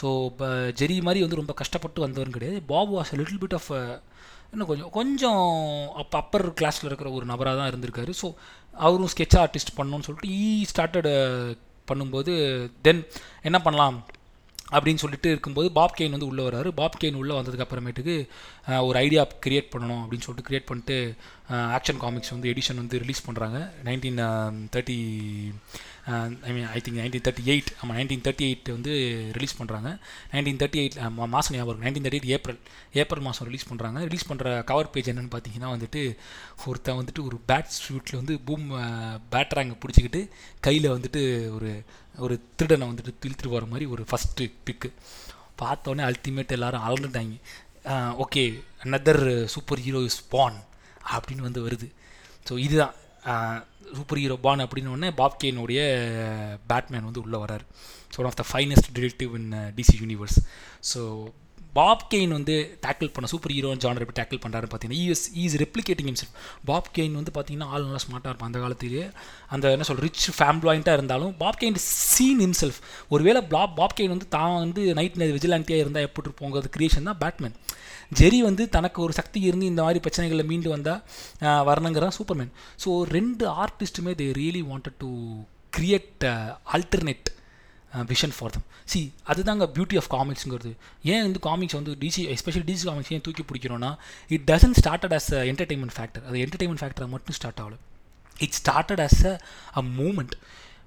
so 0.00 0.08
இப்போ 0.30 0.48
ஜெரி 0.80 0.96
மாதிரி 1.06 1.22
வந்து 1.24 1.40
ரொம்ப 1.40 1.54
கஷ்டப்பட்டு 1.62 2.04
வந்தவன் 2.06 2.34
கிடையாது. 2.36 2.58
Bob 2.72 2.92
was 2.98 3.14
little 3.20 3.40
bit 3.44 3.56
of 3.60 3.70
இன்னும் 4.52 4.68
கொஞ்சம் 4.70 4.92
கொஞ்சம் 4.98 5.42
அப்போ 6.02 6.16
அப்பர் 6.22 6.46
கிளாஸில் 6.58 6.88
இருக்கிற 6.90 7.08
ஒரு 7.16 7.24
நபராக 7.32 7.56
தான் 7.60 7.70
இருந்திருக்காரு. 7.72 8.12
ஸோ 8.20 8.26
அவரும் 8.86 9.10
ஸ்கெட்ச் 9.14 9.40
ஆர்டிஸ்ட் 9.44 9.76
பண்ணணும்னு 9.78 10.06
சொல்லிட்டு 10.08 10.30
ஈ 10.42 10.46
ஸ்டார்டட் 10.72 11.10
பண்ணும்போது 11.90 12.32
தென் 12.86 13.02
என்ன 13.48 13.58
பண்ணலாம்? 13.66 13.98
அப்படின்னு 14.72 15.02
சொல்லிட்டு 15.02 15.28
இருக்கும்போது 15.28 15.72
பாப் 15.72 15.94
கெயின் 15.98 16.10
வந்து 16.10 16.26
உள்ளே 16.26 16.42
வராரு. 16.42 16.68
பாப் 16.68 16.98
கெயின் 17.00 17.14
உள்ளே 17.14 17.34
வந்ததுக்கு 17.34 17.66
அப்புறமேட்டுக்கு 17.66 18.16
ஒரு 18.86 18.98
ஐடியா 18.98 19.26
கிரியேட் 19.46 19.70
பண்ணணும் 19.74 20.00
அப்படின்னு 20.02 20.26
சொல்லிட்டு 20.26 20.50
கிரியேட் 20.50 20.68
பண்ணிட்டு 20.70 21.14
ஆக்ஷன் 21.50 22.02
காமிக்ஸ் 22.04 22.30
வந்து 22.30 22.52
எடிஷன் 22.52 22.82
வந்து 22.82 22.98
ரிலீஸ் 22.98 23.30
பண்ணுறாங்க 23.30 23.58
nineteen 23.84 24.20
thirty 24.76 24.98
I 26.48 26.52
mean 26.56 26.68
I 26.76 26.80
think 26.84 26.98
nineteen 27.00 27.24
thirty 27.26 27.44
eight 27.52 27.70
ஆமாம் 27.80 27.96
நைன்டீன் 27.98 28.24
தேர்ட்டி 28.26 28.44
எயிட் 28.48 28.68
வந்து 28.74 28.92
ரிலீஸ் 29.36 29.56
பண்ணுறாங்க 29.60 29.90
நைன்டீன் 30.32 30.60
தேர்ட்டி 30.62 30.80
எயிட் 30.82 30.96
மாதம் 31.34 31.56
ஞாபகம் 31.56 31.82
nineteen 31.84 32.04
thirty 32.06 32.20
eight 32.20 32.34
April 32.36 32.60
April 32.92 33.22
மாதம் 33.22 33.48
ரிலீஸ் 33.48 33.68
பண்ணுறாங்க 33.70 34.04
ரிலீஸ் 34.04 34.28
பண்ணுற 34.32 34.64
கவர் 34.64 34.90
பேஜ் 34.90 35.10
என்னென்னு 35.10 35.32
பார்த்தீங்கன்னா 35.36 35.70
வந்துட்டு 35.76 36.02
ஒருத்தன் 36.66 36.98
வந்துட்டு 37.00 37.24
ஒரு 37.24 37.38
பேட் 37.48 37.72
ஷூட்டில் 37.84 38.16
வந்து 38.16 38.40
பூம் 38.40 38.66
பேட்ராங்க 39.30 39.76
பிடிச்சிக்கிட்டு 39.84 40.22
கையில் 40.60 40.90
வந்துட்டு 40.90 41.22
ஒரு 41.50 41.84
ஒரு 42.18 42.36
திருடனை 42.56 42.88
வந்துட்டு 42.88 43.28
இழுத்துட்டு 43.28 43.54
போகிற 43.54 43.66
மாதிரி 43.66 43.86
ஒரு 43.86 44.04
ஃபஸ்ட்டு 44.10 44.52
பிக்கு 44.64 44.90
பார்த்தோன்னே 45.60 46.04
அல்டிமேட் 46.10 46.54
எல்லோரும் 46.58 46.86
அலர்ந்துட்டாங்க 46.88 47.36
okay 48.24 48.42
another 48.84 49.46
super 49.46 49.78
hero 49.78 50.00
is 50.02 50.22
born 50.28 50.58
அப்படின்னு 51.12 51.46
வந்து 51.46 51.60
வருது. 51.68 51.86
ஸோ 52.48 52.58
இதுதான். 52.58 52.94
சூப்பர் 53.96 54.20
ஹீரோ 54.22 54.36
பான் 54.46 54.64
அப்படின்னு 54.66 54.94
உடனே 54.94 55.10
பாப் 55.20 55.40
பேட்மேன் 56.70 57.06
வந்து 57.08 57.22
உள்ளே 57.24 57.40
வராரு 57.44 57.66
so 58.14 58.20
one 58.22 58.30
of 58.30 58.40
the 58.42 58.46
finest 58.52 58.88
detective 58.96 59.34
in 59.40 59.50
DC 59.78 59.96
universe 60.04 60.38
so 60.92 61.02
Bob 61.78 62.04
Kane 62.12 62.32
வந்து 62.36 62.54
டேக்கிள் 62.84 63.10
பண்ண 63.14 63.26
சூப்பர் 63.32 63.52
ஹீரோ 63.54 63.70
ஜானர் 63.82 64.02
எப்படி 64.04 64.18
டேக்கிள் 64.20 64.40
பண்ணுறாருன்னு 64.44 64.70
பார்த்தீங்கன்னா 64.72 65.02
is 65.14 65.24
is 65.42 65.56
replicating 65.62 66.08
himself. 66.10 66.30
Bob 66.70 66.88
Kane 66.96 67.18
வந்து 67.18 67.32
பார்த்தீங்கன்னா 67.36 67.68
ஆள் 67.72 67.84
நல்லா 67.86 68.00
ஸ்மார்ட்டாக 68.04 68.30
இருப்பான் 68.32 68.50
அந்த 68.50 68.60
காலத்திலேயே. 68.64 69.04
அந்த 69.54 69.72
என்ன 69.74 69.86
சொல் 69.88 70.02
ரிச் 70.06 70.24
ஃபேம்ப்ளாயிண்ட்டாக 70.38 70.98
இருந்தாலும் 70.98 71.36
பாப் 71.42 71.58
கெயின் 71.60 71.78
சீன் 72.12 72.40
himself. 72.46 72.78
ஒருவேளை 73.08 73.42
பாப் 73.54 73.76
பாப் 73.80 73.96
கெயின் 73.98 74.14
வந்து 74.14 74.28
தான் 74.36 74.56
வந்து 74.64 74.82
நைட் 75.00 75.18
விஜிலாண்டியாக 75.36 75.84
இருந்தால் 75.84 76.06
எப்படி 76.08 76.26
இருப்போங்கிறது 76.28 76.70
கிரியேஷன் 76.76 77.08
தான் 77.10 77.20
பேட்மேன். 77.24 77.56
ஜெரி 78.12 78.38
வந்து 78.38 78.68
தனக்கு 78.68 79.02
ஒரு 79.02 79.12
சக்தி 79.12 79.40
இருந்து 79.40 79.66
இந்த 79.66 79.82
மாதிரி 79.82 80.00
பிரச்சனைகளில் 80.04 80.46
மீண்டு 80.46 80.68
வந்தால் 80.70 81.00
வரணுங்கிறதான் 81.68 82.16
சூப்பர்மேன். 82.18 82.52
ஸோ 82.84 83.02
ரெண்டு 83.16 83.46
ஆர்டிஸ்ட்டுமே 83.64 84.14
they 84.20 84.28
really 84.40 84.62
wanted 84.70 84.98
to 84.98 85.10
create 85.76 86.24
alternate 86.74 87.28
vision 88.12 88.34
for 88.38 88.50
them 88.50 88.64
see 88.84 89.00
அதுதாங்க 89.26 89.66
பியூட்டி 89.76 89.96
ஆஃப் 90.00 90.10
காமிக்ஸுங்கிறது 90.14 90.72
ஏன் 91.02 91.22
வந்து 91.22 91.40
காமிக்ஸ் 91.48 91.76
வந்து 91.78 91.92
டிசி 92.00 92.22
எஸ்பெஷலி 92.34 92.64
டிசி 92.70 92.84
காமிக்ஸ் 92.88 93.12
ஏன் 93.16 93.24
தூக்கி 93.26 93.44
பிடிக்கிறோன்னா 93.50 93.90
it 94.28 94.46
doesn't 94.50 94.78
started 94.82 95.14
as 95.18 95.30
a 95.38 95.42
entertainment 95.52 95.94
factor 95.98 96.24
அது 96.28 96.38
என்டர்டைன்மெண்ட் 96.46 96.82
ஃபேக்டரை 96.82 97.08
மட்டும் 97.14 97.36
ஸ்டார்ட் 97.38 97.60
ஆகல. 97.64 97.76
It 98.38 98.56
started 98.60 99.02
as 99.06 99.22
a 99.26 99.34
a 99.76 99.82
moment 100.00 100.34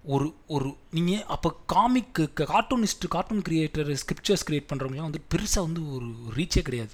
ஒரு 0.03 0.33
ஒரு 0.47 0.75
நீங்கள் 0.91 1.25
அப்போ 1.27 1.49
comic 1.73 2.23
cartoonist 2.35 3.05
cartoon 3.09 3.41
creator 3.49 3.95
scripters 4.03 4.45
create 4.49 4.69
பண்ணுறவங்களாம் 4.69 5.09
வந்து 5.09 5.21
பெருசாக 5.33 5.61
வந்து 5.61 5.93
ஒரு 5.93 6.07
ரீச்சே 6.35 6.61
கிடையாது. 6.61 6.89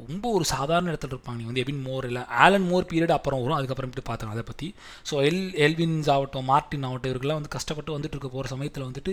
ரொம்ப 0.00 0.24
ஒரு 0.36 0.44
சாதாரண 0.52 0.90
இடத்துல 0.92 1.12
இருப்பாங்க. 1.14 1.38
நீ 1.40 1.46
வந்து 1.50 1.62
எபின் 1.64 1.82
மோர் 1.88 2.06
இல்லை 2.08 2.22
ஆலன் 2.44 2.66
மோர் 2.70 2.88
பீரியட் 2.90 3.14
அப்புறம் 3.16 3.40
வரும். 3.42 3.56
அதுக்கப்புறமேட்டு 3.58 4.04
பார்த்தோம் 4.10 4.32
அதை 4.34 4.44
பற்றி 4.50 4.68
ஸோ 5.10 5.14
எல் 5.28 5.42
எல்வின்ஸ் 5.66 6.10
ஆகட்டும் 6.14 6.46
மார்ட்டின் 6.52 6.86
ஆகட்டும் 6.88 7.12
இவர்கள்லாம் 7.12 7.40
வந்து 7.40 7.52
கஷ்டப்பட்டு 7.56 7.94
வந்துட்டு 7.96 8.16
இருக்க 8.16 8.30
போகிற 8.34 8.48
சமயத்தில் 8.54 8.86
வந்துட்டு 8.88 9.12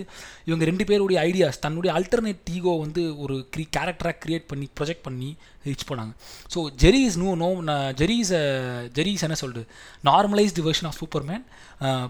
இவங்க 0.50 0.64
ரெண்டு 0.70 0.86
பேருடைய 0.90 1.18
ஐடியாஸ் 1.30 1.62
தன்னுடைய 1.66 1.92
அல்டர்னேட் 1.98 2.52
ஈகோ 2.56 2.74
வந்து 2.84 3.02
ஒரு 3.24 3.36
க்ரீ 3.54 3.66
கேரக்டராக 3.76 4.16
க்ரியேட் 4.24 4.46
பண்ணி 4.52 4.68
ப்ரொஜெக்ட் 4.80 5.06
பண்ணி 5.08 5.30
ரீச் 5.68 5.86
பண்ணாங்க. 5.90 6.12
So 6.54 6.58
Jerry 6.82 6.98
is 7.08 7.18
no 7.22 7.28
no 7.42 7.48
Jerry 8.00 8.16
is 8.24 8.32
Jerry 8.96 9.12
is 9.16 9.24
என்ன 9.26 9.36
சொல்லுது 9.42 9.62
normalized 10.08 10.64
version 10.66 10.88
of 10.90 10.98
Superman 11.02 11.44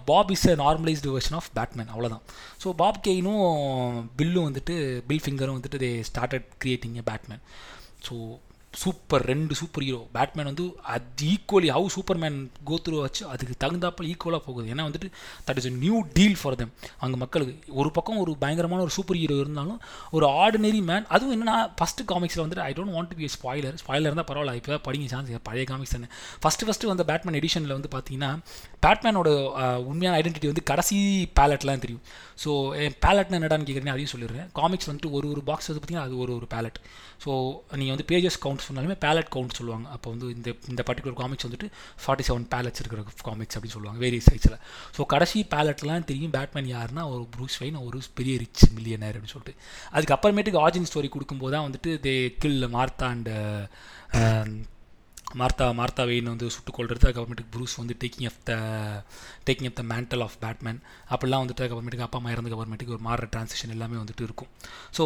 Bob 0.09 0.31
is 0.35 0.47
a 0.53 0.55
normalized 0.63 1.13
version 1.15 1.37
of 1.39 1.49
Batman 1.59 1.91
அவ்வளோதான் 1.93 2.23
ஸோ 2.63 2.73
பாப் 2.81 2.99
கெயினும் 3.07 3.45
பில்லும் 4.19 4.47
வந்துட்டு 4.49 4.75
பில் 5.11 5.23
ஃபிங்கரும் 5.25 5.57
வந்துட்டு 5.59 5.81
they 5.85 5.91
started 6.09 6.49
creating 6.63 6.97
a 7.01 7.05
Batman 7.11 7.43
so 8.07 8.15
super 8.83 9.23
ரெண்டு 9.31 9.53
சூப்பர் 9.59 9.83
ஹீரோ. 9.87 9.99
பேட்மேன் 10.15 10.49
வந்து 10.51 10.63
அது 10.93 11.27
equally 11.33 11.69
how 11.75 11.87
Superman 11.95 12.23
man 12.25 12.37
go through 12.69 12.97
வச்சு 13.05 13.23
அதுக்கு 13.33 13.55
தகுந்தாப்பில் 13.63 14.07
ஈக்குவலாக 14.11 14.41
போகுது. 14.47 14.65
ஏன்னா 14.73 14.83
வந்துட்டு 14.87 15.09
that 15.47 15.59
is 15.61 15.67
a 15.71 15.73
new 15.83 15.97
deal 16.17 16.37
for 16.41 16.57
them 16.61 16.71
அங்கே 17.05 17.17
மக்களுக்கு 17.23 17.73
ஒரு 17.81 17.89
பக்கம் 17.97 18.19
ஒரு 18.23 18.31
பயங்கரமான 18.43 18.83
ஒரு 18.85 18.93
சூப்பர் 18.97 19.19
ஹீரோ 19.21 19.37
இருந்தாலும் 19.43 19.79
ஒரு 20.17 20.27
ஆர்டினரி 20.43 20.81
மேன் 20.89 21.05
அதுவும் 21.15 21.33
என்னன்னா 21.35 21.57
ஃபஸ்ட்டு 21.79 22.07
காமிக்ஸில் 22.11 22.43
வந்துட்டு 22.43 22.65
I 22.67 22.71
don't 22.79 22.95
want 22.97 23.11
to 23.13 23.17
be 23.21 23.29
spoiler 23.37 23.77
spoiler 23.83 24.09
இருந்தால் 24.09 24.29
பரவாயில்ல 24.31 24.55
இப்போ 24.61 24.79
படிங்க 24.87 25.09
சான்ஸ் 25.13 25.31
பழைய 25.49 25.65
காமிக்ஸ் 25.71 25.95
தானே. 25.97 26.09
ஃபஸ்ட்டு 26.43 26.67
ஃபஸ்ட்டு 26.69 26.91
வந்த 26.93 27.05
பேட்மேன் 27.11 27.39
எடிஷனில் 27.41 27.75
வந்து 27.77 27.91
பார்த்தீங்கன்னா 27.95 28.31
பேட்மேனோட 28.85 29.29
உண்மையான 29.91 30.15
ஐடென்டிட்டி 30.21 30.51
வந்து 30.51 30.63
கடைசி 30.71 30.97
பேலட்லாம் 31.39 31.83
தெரியும். 31.85 32.03
ஸோ 32.43 32.51
என் 32.83 32.95
பேலட்னா 33.05 33.37
என்னடான்னு 33.39 33.67
கேட்குறீங்க 33.67 33.93
அதையும் 33.93 34.11
சொல்லிடுறேன். 34.13 34.47
காமிக்ஸ் 34.59 34.87
வந்துட்டு 34.89 35.11
ஒரு 35.17 35.27
ஒரு 35.33 35.41
பாக்ஸ் 35.49 35.67
வந்து 35.69 35.81
பார்த்தீங்கன்னா 35.81 36.07
அது 36.07 36.15
ஒரு 36.23 36.31
ஒரு 36.39 36.47
பேலட் 36.53 36.79
ஸோ 37.23 37.31
நீங்கள் 37.79 37.95
வந்து 37.95 38.07
பேஜஸ் 38.11 38.39
கவுண்ட் 38.45 38.65
சொன்னாலுமே 38.67 38.97
பேலட் 39.05 39.29
கவுண்ட் 39.35 39.57
சொல்லுவாங்க. 39.59 39.87
அப்போ 39.95 40.07
வந்து 40.13 40.27
இந்த 40.37 40.49
இந்த 40.71 40.81
பர்டிகுலர் 40.89 41.17
காமிக்ஸ் 41.21 41.47
வந்துட்டு 41.47 41.69
ஃபார்ட்டி 42.03 42.27
செவன் 42.29 42.47
பேலட்ஸ் 42.53 42.81
இருக்கிற 42.83 43.03
காமிக்ஸ் 43.29 43.57
அப்படின்னு 43.57 43.77
சொல்லுவாங்க 43.77 44.01
வேரியஸ் 44.05 44.29
சைஸில் 44.31 44.57
ஸோ 44.97 45.05
கடைசி 45.15 45.45
பேலட்லாம் 45.55 46.07
தெரியும் 46.11 46.35
பேட்மேன் 46.37 46.69
யாருன்னா 46.75 47.05
ஒரு 47.13 47.23
ப்ரூஸ் 47.37 47.57
வைன் 47.63 47.81
ஒரு 47.87 47.99
பெரிய 48.19 48.35
ரிச் 48.43 48.65
மில்லியனர் 48.77 49.15
அப்படின்னு 49.15 49.35
சொல்லிட்டு. 49.35 49.55
அதுக்கப்புறமேட்டுக்கு 49.95 50.63
ஆர்ஜின் 50.65 50.89
ஸ்டோரி 50.91 51.11
கொடுக்கும்போது 51.15 51.53
தான் 51.57 51.67
வந்துட்டு 51.67 51.91
they 52.07 52.15
kill 52.43 52.63
Martha 52.77 53.09
and 53.15 53.31
Martha 55.41 55.65
Martha 55.79 56.03
Wayne 56.09 56.31
வந்து 56.33 56.47
சுட்டுக் 56.55 56.77
கொள்றது 56.77 57.05
அதுக்கப்புறமேட்டுக்கு 57.07 57.53
ப்ரூஸ் 57.55 57.75
வந்து 57.81 57.95
taking 58.03 58.27
up 58.31 58.41
the 58.49 58.53
taking 59.47 59.69
up 59.69 59.79
the 59.79 59.83
mantle 59.93 60.23
of 60.25 60.37
Batman 60.43 60.79
அப்படிலாம் 61.13 61.43
வந்துட்டு 61.43 61.63
அதுக்கப்புறமேட்டுக்கு 61.63 62.07
அப்பா 62.07 62.19
அம்மா 62.19 62.31
இறந்ததுக்கு 62.33 62.57
அப்புறமேட்டுக்கு 62.57 62.95
ஒரு 62.97 63.03
மாறுற 63.07 63.27
ட்ரான்சிஷன் 63.33 63.73
எல்லாமே 63.77 63.97
வந்துட்டு 64.03 64.25
இருக்கும். 64.27 64.51
ஸோ 64.97 65.05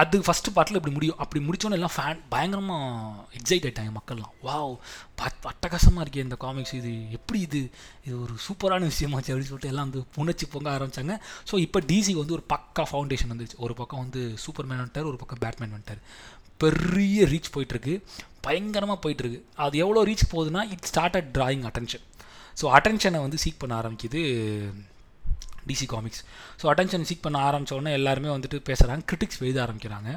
அது 0.00 0.16
ஃபஸ்ட்டு 0.26 0.52
பாட்டில் 0.56 0.78
இப்படி 0.78 0.94
முடியும். 0.96 1.18
அப்படி 1.24 1.40
முடித்தோன்னே 1.44 1.76
எல்லாம் 1.78 1.94
ஃபேன் 1.96 2.18
பயங்கரமாக 2.32 3.22
எக்ஸைட் 3.38 3.66
ஆகிட்டாங்க 3.66 3.92
மக்கள்லாம். 3.98 4.32
வாவ் 4.46 4.72
பத் 5.20 5.46
அட்டகாசமாக 5.50 6.02
இருக்கே 6.04 6.24
இந்த 6.26 6.36
காமிக்ஸ் 6.44 6.74
இது. 6.80 6.92
எப்படி 7.18 7.38
இது? 7.46 7.60
இது 8.06 8.14
ஒரு 8.24 8.34
சூப்பரான 8.46 8.88
விஷயமாச்சு 8.92 9.30
அப்படின்னு 9.32 9.50
சொல்லிட்டு 9.52 9.72
எல்லாம் 9.72 9.86
வந்து 9.88 10.02
புணர்ச்சி 10.16 10.46
பொங்க 10.54 10.68
ஆரம்பிச்சாங்க. 10.76 11.14
ஸோ 11.50 11.54
இப்போ 11.66 11.80
டிசிக்கு 11.90 12.22
வந்து 12.22 12.36
ஒரு 12.38 12.44
பக்கா 12.54 12.84
ஃபவுண்டேஷன் 12.90 13.32
வந்துச்சு 13.34 13.58
ஒரு 13.66 13.76
பக்கம் 13.80 14.02
வந்து 14.04 14.22
சூப்பர்மேன் 14.44 14.82
வந்துட்டார் 14.82 15.10
ஒரு 15.12 15.20
பக்கம் 15.22 15.42
பேட்மேன் 15.44 15.74
வந்துட்டார். 15.76 16.02
பெரிய 16.64 17.26
ரீச் 17.32 17.52
போயிட்டுருக்கு. 17.54 17.94
பயங்கரமாக 18.46 18.98
போயிட்டுருக்கு. 19.04 19.40
அது 19.64 19.76
எவ்வளோ 19.84 20.02
ரீச் 20.10 20.30
போகுதுன்னா 20.32 20.62
it 20.74 20.88
started 20.90 21.30
drawing 21.36 21.64
attention 21.70 22.04
so 22.60 22.66
அட்டென்ஷனை 22.76 23.20
வந்து 23.26 23.38
சீக் 23.44 23.62
பண்ண 23.62 23.74
ஆரம்பிக்குது 23.80 24.20
DC 25.68 25.86
comics 25.92 26.22
so 26.60 26.66
attention 26.72 27.06
seek 27.08 27.24
பண்ண 27.24 27.38
ஆரம்பித்தோடனே 27.48 27.92
எல்லாருமே 28.00 28.30
வந்துட்டு 28.34 28.58
பேசுகிறாங்க 28.68 29.04
கிரிட்டிக்ஸ் 29.10 29.40
எழுத 29.44 29.58
ஆரம்பிக்கிறாங்க. 29.66 30.10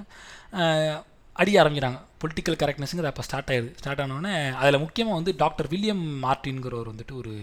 அடிய 1.41 1.58
ஆரம்பிக்கிறாங்க. 1.62 1.99
பொலிட்டிக்கல் 2.21 2.58
கரெக்ட்னஸுங்கிற 2.62 3.10
அப்போ 3.12 3.23
ஸ்டார்ட் 3.28 3.52
ஆயிடுது 3.54 3.69
ஸ்டார்ட் 3.80 4.02
ஆனோடனே 4.04 4.34
அதில் 4.62 4.82
முக்கியமாக 4.84 5.17
வந்து 5.19 5.32
டாக்டர் 5.41 5.69
வில்லியம் 5.73 6.04
மார்ட்டின்கிறவர் 6.23 6.89
வந்துட்டு 6.91 7.13
ஒரு 7.21 7.34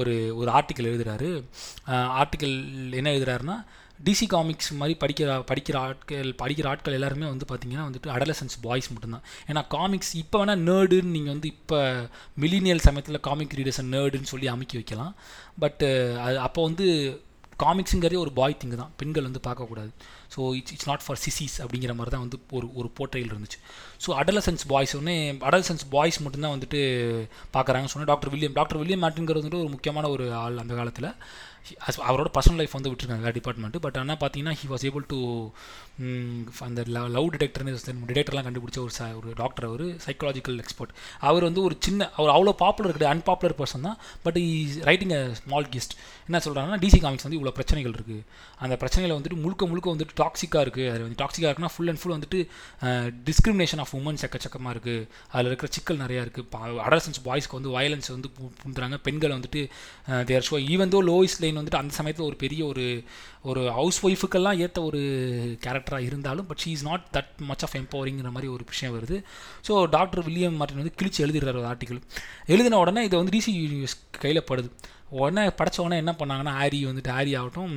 ஒரு 0.00 0.14
ஒரு 0.40 0.50
ஆர்டிக்கல் 0.58 0.88
எழுதுகிறாரு 0.90 1.28
ஆர்டிக்கல் 2.22 2.56
என்ன 3.00 3.12
எழுதுறாருன்னா 3.14 3.56
டிசி 4.06 4.26
காமிக்ஸ் 4.34 4.70
மாதிரி 4.80 4.94
படிக்கிற 5.02 5.38
படிக்கிற 5.50 5.76
ஆட்கள் 5.86 6.30
படிக்கிற 6.42 6.66
ஆட்கள் 6.72 6.96
எல்லாருமே 6.98 7.26
வந்து 7.32 7.46
பார்த்தீங்கன்னா 7.50 7.86
வந்துட்டு 7.88 8.12
அடலசன்ஸ் 8.16 8.56
பாய்ஸ் 8.66 8.88
மட்டும்தான். 8.94 9.26
ஏன்னா 9.50 9.62
காமிக்ஸ் 9.76 10.12
இப்போ 10.22 10.38
வேணால் 10.42 10.64
நேர்டுன்னு 10.68 11.14
நீங்கள் 11.16 11.34
வந்து 11.34 11.50
இப்போ 11.56 11.80
மில்லினியல் 12.44 12.86
சமயத்தில் 12.86 13.24
காமிக் 13.28 13.58
ரீடர்ஸ் 13.58 13.82
நேர்டுன்னு 13.96 14.32
சொல்லி 14.32 14.48
அமைக்க 14.54 14.80
வைக்கலாம். 14.80 15.12
பட்டு 15.64 15.90
அது 16.26 16.38
அப்போ 16.46 16.62
வந்து 16.68 16.86
காமிக்ஸுங்கிறதே 17.62 18.18
ஒரு 18.22 18.32
பாய் 18.38 18.56
திங்கு 18.60 18.76
தான். 18.80 18.92
பெண்கள் 19.00 19.26
வந்து 19.28 19.40
பார்க்கக்கூடாது. 19.46 19.90
So 20.34 20.40
it's 20.58 20.72
it's 20.74 20.88
not 20.90 21.04
for 21.04 21.18
sissies 21.24 21.56
அப்படிங்கிற 21.64 21.92
மாதிரி 21.98 22.12
தான் 22.14 22.24
வந்து 22.24 22.38
ஒரு 22.56 22.66
ஒரு 22.78 22.88
போர்ட்ரையில் 22.98 23.32
இருந்துச்சு. 23.32 23.58
ஸோ 24.04 24.10
அடலசன்ஸ் 24.22 24.64
பாய்ஸ் 24.72 24.94
ஒன்று 24.98 25.14
அடலசன்ஸ் 25.48 25.84
பாய்ஸ் 25.94 26.18
மட்டும்தான் 26.24 26.54
வந்துட்டு 26.56 26.80
பார்க்குறாங்க 27.56 27.90
சொன்னால் 27.92 28.10
டாக்டர் 28.12 28.32
வில்லியம் 28.34 28.56
டாக்டர் 28.58 28.80
வில்லியம் 28.82 29.04
மேட்டுங்கிறது 29.04 29.42
வந்துட்டு 29.42 29.62
ஒரு 29.64 29.72
முக்கியமான 29.76 30.10
ஒரு 30.16 30.26
ஆள் 30.42 30.62
அந்த 30.64 30.74
காலத்தில். 30.80 31.10
அவரோட 32.08 32.28
பர்சனல் 32.36 32.60
லைஃப் 32.60 32.76
வந்து 32.76 32.90
விட்டுருக்காங்க 32.90 33.22
எல்லா 33.22 33.34
டிபார்ட்மெண்ட்டு 33.38 33.80
பட் 33.84 33.98
ஆனால் 34.00 34.18
பார்த்தீங்கன்னா 34.22 34.54
ஹி 34.60 34.66
வாஸ் 34.72 34.84
ஏபிள் 34.88 35.04
டு 35.12 35.18
அந்த 36.66 36.80
லவ் 37.16 37.28
டிடெக்டர்னு 37.34 37.72
டிடெக்டர்லாம் 38.10 38.46
கண்டுபிடிச்ச 38.46 38.78
ஒரு 38.84 38.92
ச 38.98 39.08
ஒரு 39.18 39.32
டாக்டர் 39.40 39.66
அவர் 39.68 39.84
சைக்காலஜிக்கல் 40.06 40.58
எக்ஸ்பர்ட் 40.62 40.92
அவர் 41.28 41.46
வந்து 41.48 41.60
ஒரு 41.68 41.74
சின்ன 41.86 42.08
அவர் 42.18 42.32
அவ்வளோ 42.36 42.54
பாப்புலர் 42.62 42.94
கிடையாது 42.96 43.14
அன்பாப்புலர் 43.16 43.56
பர்சன் 43.60 43.86
தான். 43.88 43.98
But 44.24 44.38
E 44.44 44.48
writing 44.88 45.14
a 45.18 45.22
small 45.40 45.68
guest 45.74 45.94
என்ன 46.28 46.40
சொல்கிறாங்கன்னா 46.46 46.80
டிசி 46.84 47.00
காமிக்ஸ் 47.04 47.26
வந்து 47.26 47.38
இவ்வளோ 47.40 47.52
பிரச்சனைகள் 47.58 47.94
இருக்குது 47.98 48.22
அந்த 48.64 48.74
பிரச்சனைகளை 48.82 49.14
வந்துட்டு 49.18 49.38
முழுக்க 49.44 49.68
முழுக்க 49.72 49.94
வந்துட்டு 49.94 50.16
டாக்ஸிக்காக 50.22 50.64
இருக்குது 50.66 50.88
அது 50.94 51.02
வந்து 51.06 51.18
டாக்ஸிக்காக 51.22 51.48
இருக்குன்னா 51.50 51.72
ஃபுல் 51.76 51.90
அண்ட் 51.92 52.02
ஃபுல் 52.02 52.14
வந்துட்டு 52.16 52.40
டிஸ்கிரிமினேஷன் 53.30 53.82
ஆஃப் 53.84 53.94
உமன்ஸ் 54.00 54.24
எக்கச்சக்கமாக 54.28 54.74
இருக்குது 54.76 55.06
அதில் 55.34 55.50
இருக்கிற 55.52 55.70
சிக்கல் 55.76 56.02
நிறையா 56.04 56.24
இருக்குது 56.26 56.80
அடல்சன்ஸ் 56.86 57.22
பாய்ஸ்க்கு 57.28 57.58
வந்து 57.60 57.72
வயலன்ஸ் 57.78 58.10
வந்து 58.16 58.30
புந்துறாங்க. 58.64 58.96
பெண்களை 59.08 59.32
வந்துட்டு 59.38 59.62
தேர் 60.30 60.48
ஷோ 60.50 60.58
ஈவன் 60.74 60.92
தோ 60.96 61.00
லோயிஸ் 61.12 61.38
லைன் 61.44 61.51
வந்துட்டு 61.58 61.80
அந்த 61.80 61.92
சமயத்தில் 61.98 62.26
ஒரு 62.26 62.36
பெரிய 62.36 62.62
ஒரு 62.66 62.84
ஒரு 63.42 63.62
ஹவுஸ் 63.78 63.98
ஒய்ஃபுக்கெல்லாம் 64.06 64.60
ஏற்ற 64.64 64.78
ஒரு 64.82 65.00
கேரக்டராக 65.66 66.08
இருந்தாலும் 66.10 66.46
but 66.46 66.62
she 66.64 66.70
is 66.76 66.86
not 66.90 67.04
that 67.16 67.32
much 67.50 67.64
of 67.68 67.76
எம்பவரிங்கிற 67.80 68.30
மாதிரி 68.36 68.50
ஒரு 68.54 68.64
விஷயம் 68.72 68.94
வருது. 68.96 69.18
ஸோ 69.68 69.74
டாக்டர் 69.96 70.24
வில்லியம் 70.28 70.58
மார்டின் 70.62 70.82
வந்து 70.82 70.96
கிழிச்சு 71.00 71.22
எழுதிடுறாரு 71.26 71.60
ஒரு 71.62 71.70
ஆர்டிக்கல் 71.74 72.02
எழுதின 72.46 72.80
உடனே 72.84 73.04
இது 73.04 73.16
வந்து 73.16 73.36
டிசி 73.36 73.54
கையில் 74.24 74.48
படுது. 74.50 74.70
உடனே 75.20 75.44
படித்த 75.60 75.84
உடனே 75.84 76.00
என்ன 76.04 76.14
பண்ணாங்கன்னா 76.20 76.54
ஹாரி 76.60 76.80
வந்துட்டு 76.90 77.14
ஹாரி 77.18 77.32
ஆகட்டும் 77.40 77.76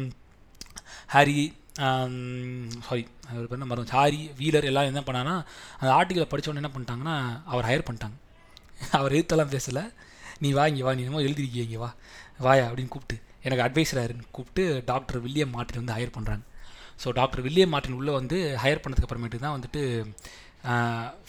ஹாரி 1.08 1.38
சாரி 1.78 3.02
um, 3.02 3.08
அவர் 3.30 3.48
பேர் 3.48 3.70
மறந்து 3.70 3.96
ஹாரி 3.98 4.20
வீலர் 4.38 4.68
எல்லாம் 4.70 4.90
என்ன 4.92 5.02
பண்ணாங்கன்னா 5.02 5.36
அந்த 5.80 5.90
ஆர்டிக்கலை 5.96 6.28
படித்த 6.30 6.52
உடனே 6.52 6.62
என்ன 6.62 6.72
பண்ணிட்டாங்கன்னா 6.76 7.16
அவர் 7.46 7.68
ஹையர் 7.70 7.88
பண்ணிட்டாங்க. 7.88 8.18
அவர் 9.00 9.16
எழுத்தெல்லாம் 9.18 9.52
பேசலை. 9.56 9.84
நீ 10.40 10.50
வா 10.52 10.64
இங்கே 10.68 10.84
வா 10.84 10.94
நீ 10.96 11.04
என்னமோ 11.04 11.24
எழுதிருக்கீங்க 11.28 11.66
இங்கே 11.68 11.80
வா 11.84 11.90
வாயா 12.40 12.64
அப்படின்னு 12.70 12.94
கூப்பிட்டு. 12.94 13.18
எனக்கு 13.46 13.66
அட்வைசராருன்னு 13.66 14.26
கூப்பிட்டு 14.36 14.64
டாக்டர் 14.92 15.20
வில்லியம் 15.26 15.54
மார்ட்டின் 15.56 15.82
வந்து 15.84 15.96
ஹையர் 15.98 16.16
பண்ணுறாங்க 16.18 16.44
ஸோ 17.04 17.10
டாக்டர் 17.20 17.44
வில்லியம் 17.48 17.74
மார்ட்டின் 17.74 17.98
உள்ளே 18.00 18.12
வந்து 18.20 18.38
ஹையர் 18.64 18.82
பண்ணதுக்கு 18.84 19.08
அப்புறமேட்டு 19.08 19.44
தான் 19.46 19.56
வந்துட்டு 19.58 19.82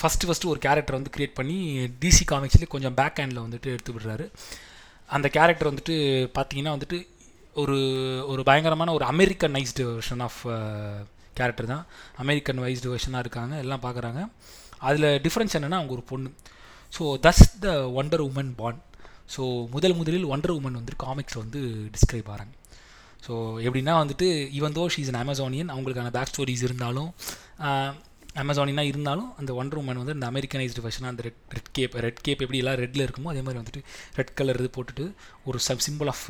ஃபஸ்ட்டு 0.01 0.27
ஃபஸ்ட்டு 0.29 0.51
ஒரு 0.53 0.61
கேரக்டர் 0.67 0.97
வந்து 0.99 1.13
க்ரியேட் 1.15 1.39
பண்ணி 1.39 1.57
டிசி 2.03 2.25
காமிக்ஸ்லேயே 2.31 2.69
கொஞ்சம் 2.75 2.95
பேக் 3.01 3.19
ஹேண்டில் 3.21 3.45
வந்துட்டு 3.47 3.69
எடுத்து 3.75 3.95
விடுறாரு. 3.95 4.27
அந்த 5.17 5.27
கேரக்டர் 5.37 5.71
வந்துட்டு 5.71 5.97
பார்த்தீங்கன்னா 6.37 6.75
வந்துட்டு 6.77 6.99
ஒரு 7.63 7.77
ஒரு 8.33 8.43
பயங்கரமான 8.49 8.95
ஒரு 8.99 9.05
அமெரிக்கனைஸ்டு 9.13 9.85
வெர்ஷன் 9.91 10.23
ஆஃப் 10.27 10.41
கேரக்டர் 11.39 11.69
தான். 11.73 11.85
அமெரிக்கன் 12.23 12.63
வைஸ்டு 12.65 12.93
வெர்ஷனாக 12.93 13.25
இருக்காங்க 13.25 13.55
எல்லாம் 13.65 13.85
பார்க்குறாங்க 13.87 14.21
அதில் 14.89 15.09
டிஃப்ரென்ஸ் 15.27 15.57
என்னென்னா 15.59 15.79
அவங்க 15.81 15.95
ஒரு 15.99 16.05
பொண்ணு. 16.13 16.31
So 16.97 17.05
thus 17.27 17.45
the 17.65 17.69
Wonder 18.01 18.25
Woman 18.29 18.53
found 18.61 18.83
so 19.35 19.43
முதல் 19.75 19.97
முதலில் 20.01 20.27
ஒண்டர் 20.35 20.55
உமன் 20.59 20.79
வந்து 20.81 20.95
காமிக்ஸில் 21.05 21.43
வந்து 21.45 21.61
டிஸ்கிரைப் 21.95 22.31
ஆகிறாங்க 22.33 22.55
ஸோ 23.27 23.33
எப்படின்னா 23.67 23.95
வந்துட்டு 24.03 24.27
even 24.59 24.77
though 24.79 24.85
she's 24.95 25.11
an 25.12 25.23
Amazonian 25.23 25.73
அவங்களுக்கான 25.75 26.12
பேக் 26.17 26.31
ஸ்டோரிஸ் 26.33 26.67
இருந்தாலும் 26.69 27.11
அமேசானினா 28.43 28.83
இருந்தாலும் 28.91 29.31
அந்த 29.41 29.51
ஒண்டர் 29.61 29.81
உமன் 29.81 30.01
வந்து 30.03 30.15
அந்த 30.17 30.27
அமெரிக்கனைஸ்டு 30.33 30.85
வெர்ஷனாக 30.87 31.12
அந்த 31.15 31.23
red 31.27 31.41
red 31.57 31.71
cape 31.77 31.95
red 32.07 32.21
cape 32.27 32.43
எப்படி 32.45 32.61
எல்லாம் 32.62 32.79
ரெட்டில் 32.83 33.05
இருக்குமோ 33.07 33.31
அதே 33.33 33.43
மாதிரி 33.47 33.61
வந்துட்டு 33.62 33.83
ரெட் 34.19 34.33
கலர் 34.41 34.61
இது 34.62 34.71
போட்டுட்டு 34.77 35.05
ஒரு 35.49 35.61
சம் 35.67 35.83
சிம்பிள் 35.87 36.11
ஆஃப் 36.12 36.25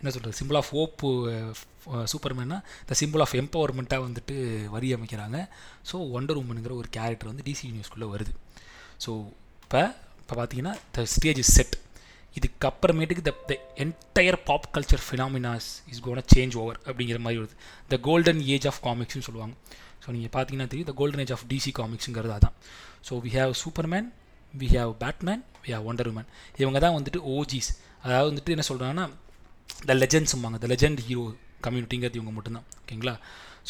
என்ன 0.00 0.12
சொல்கிறது 0.14 0.38
சிம்பிள் 0.40 0.58
ஆஃப் 0.60 0.70
ஓப்பு 0.82 1.08
சூப்பர்மேன்னா 2.12 2.58
த 2.88 2.96
சிம்பிள் 3.00 3.22
ஆஃப் 3.24 3.34
எம்பவர்மெண்ட்டாக 3.40 4.02
வந்துட்டு 4.06 4.34
வரி 4.74 4.88
அமைக்கிறாங்க. 4.96 5.38
ஸோ 5.90 5.96
ஒண்டர் 6.18 6.40
உமனுங்கிற 6.42 6.72
ஒரு 6.80 6.88
கேரக்டர் 6.96 7.30
வந்து 7.32 7.46
டிசி 7.48 7.64
யூனிவர்ஸ்குள்ளே 7.68 8.08
வருது. 8.14 8.32
ஸோ 9.04 9.10
இப்போ 9.64 9.82
இப்போ 10.22 10.34
பார்த்தீங்கன்னா 10.40 10.74
the 10.96 11.04
stage 11.14 11.40
is 11.44 11.52
set 11.58 11.76
இதுக்கப்புறமேட்டுக்கு 12.36 13.22
the 13.28 13.32
the 13.48 13.54
entire 13.84 14.38
pop 14.48 14.66
culture 14.74 15.02
phenomenas 15.06 15.68
is 15.92 16.02
gonna 16.06 16.22
change 16.34 16.54
over 16.60 16.78
அப்படிங்கிற 16.88 17.18
மாதிரி 17.24 17.38
வருது. 17.40 17.56
த 17.92 17.98
கோல்டன் 18.08 18.40
ஏஜ் 18.54 18.66
ஆஃப் 18.70 18.80
காமிக்ஸ்னு 18.86 19.26
சொல்லுவாங்க. 19.28 19.54
ஸோ 20.02 20.08
நீங்கள் 20.14 20.32
பார்த்தீங்கன்னா 20.36 20.68
தெரியும் 20.72 20.88
the 20.90 20.94
golden 21.00 21.22
age 21.24 21.34
of 21.36 21.44
DC 21.52 21.72
காமிக்ஸுங்கிறது 21.80 22.34
அதான். 22.38 22.54
So 23.08 23.20
we 23.24 23.32
have 23.38 23.52
Superman 23.62 24.08
we 24.54 24.68
have 24.76 24.92
Batman 25.02 25.42
we 25.64 25.70
have 25.74 25.86
Wonder 25.90 26.10
Woman 26.12 26.28
இவங்க 26.62 26.78
தான் 26.84 26.96
வந்துட்டு 26.98 27.20
ஓஜிஸ் 27.36 27.70
அதாவது 28.04 28.28
வந்துட்டு 28.30 28.54
என்ன 28.56 28.64
சொல்கிறாங்கன்னா 28.70 29.06
த 29.90 29.94
லெஜண்ட்ஸும்பாங்க 30.02 30.58
த 30.64 30.68
லெஜண்ட் 30.74 31.02
ஹீரோ 31.08 31.24
கம்யூனிட்டிங்கிறது 31.66 32.18
இவங்க 32.20 32.32
மட்டும்தான். 32.36 32.66
ஓகேங்களா? 32.82 33.14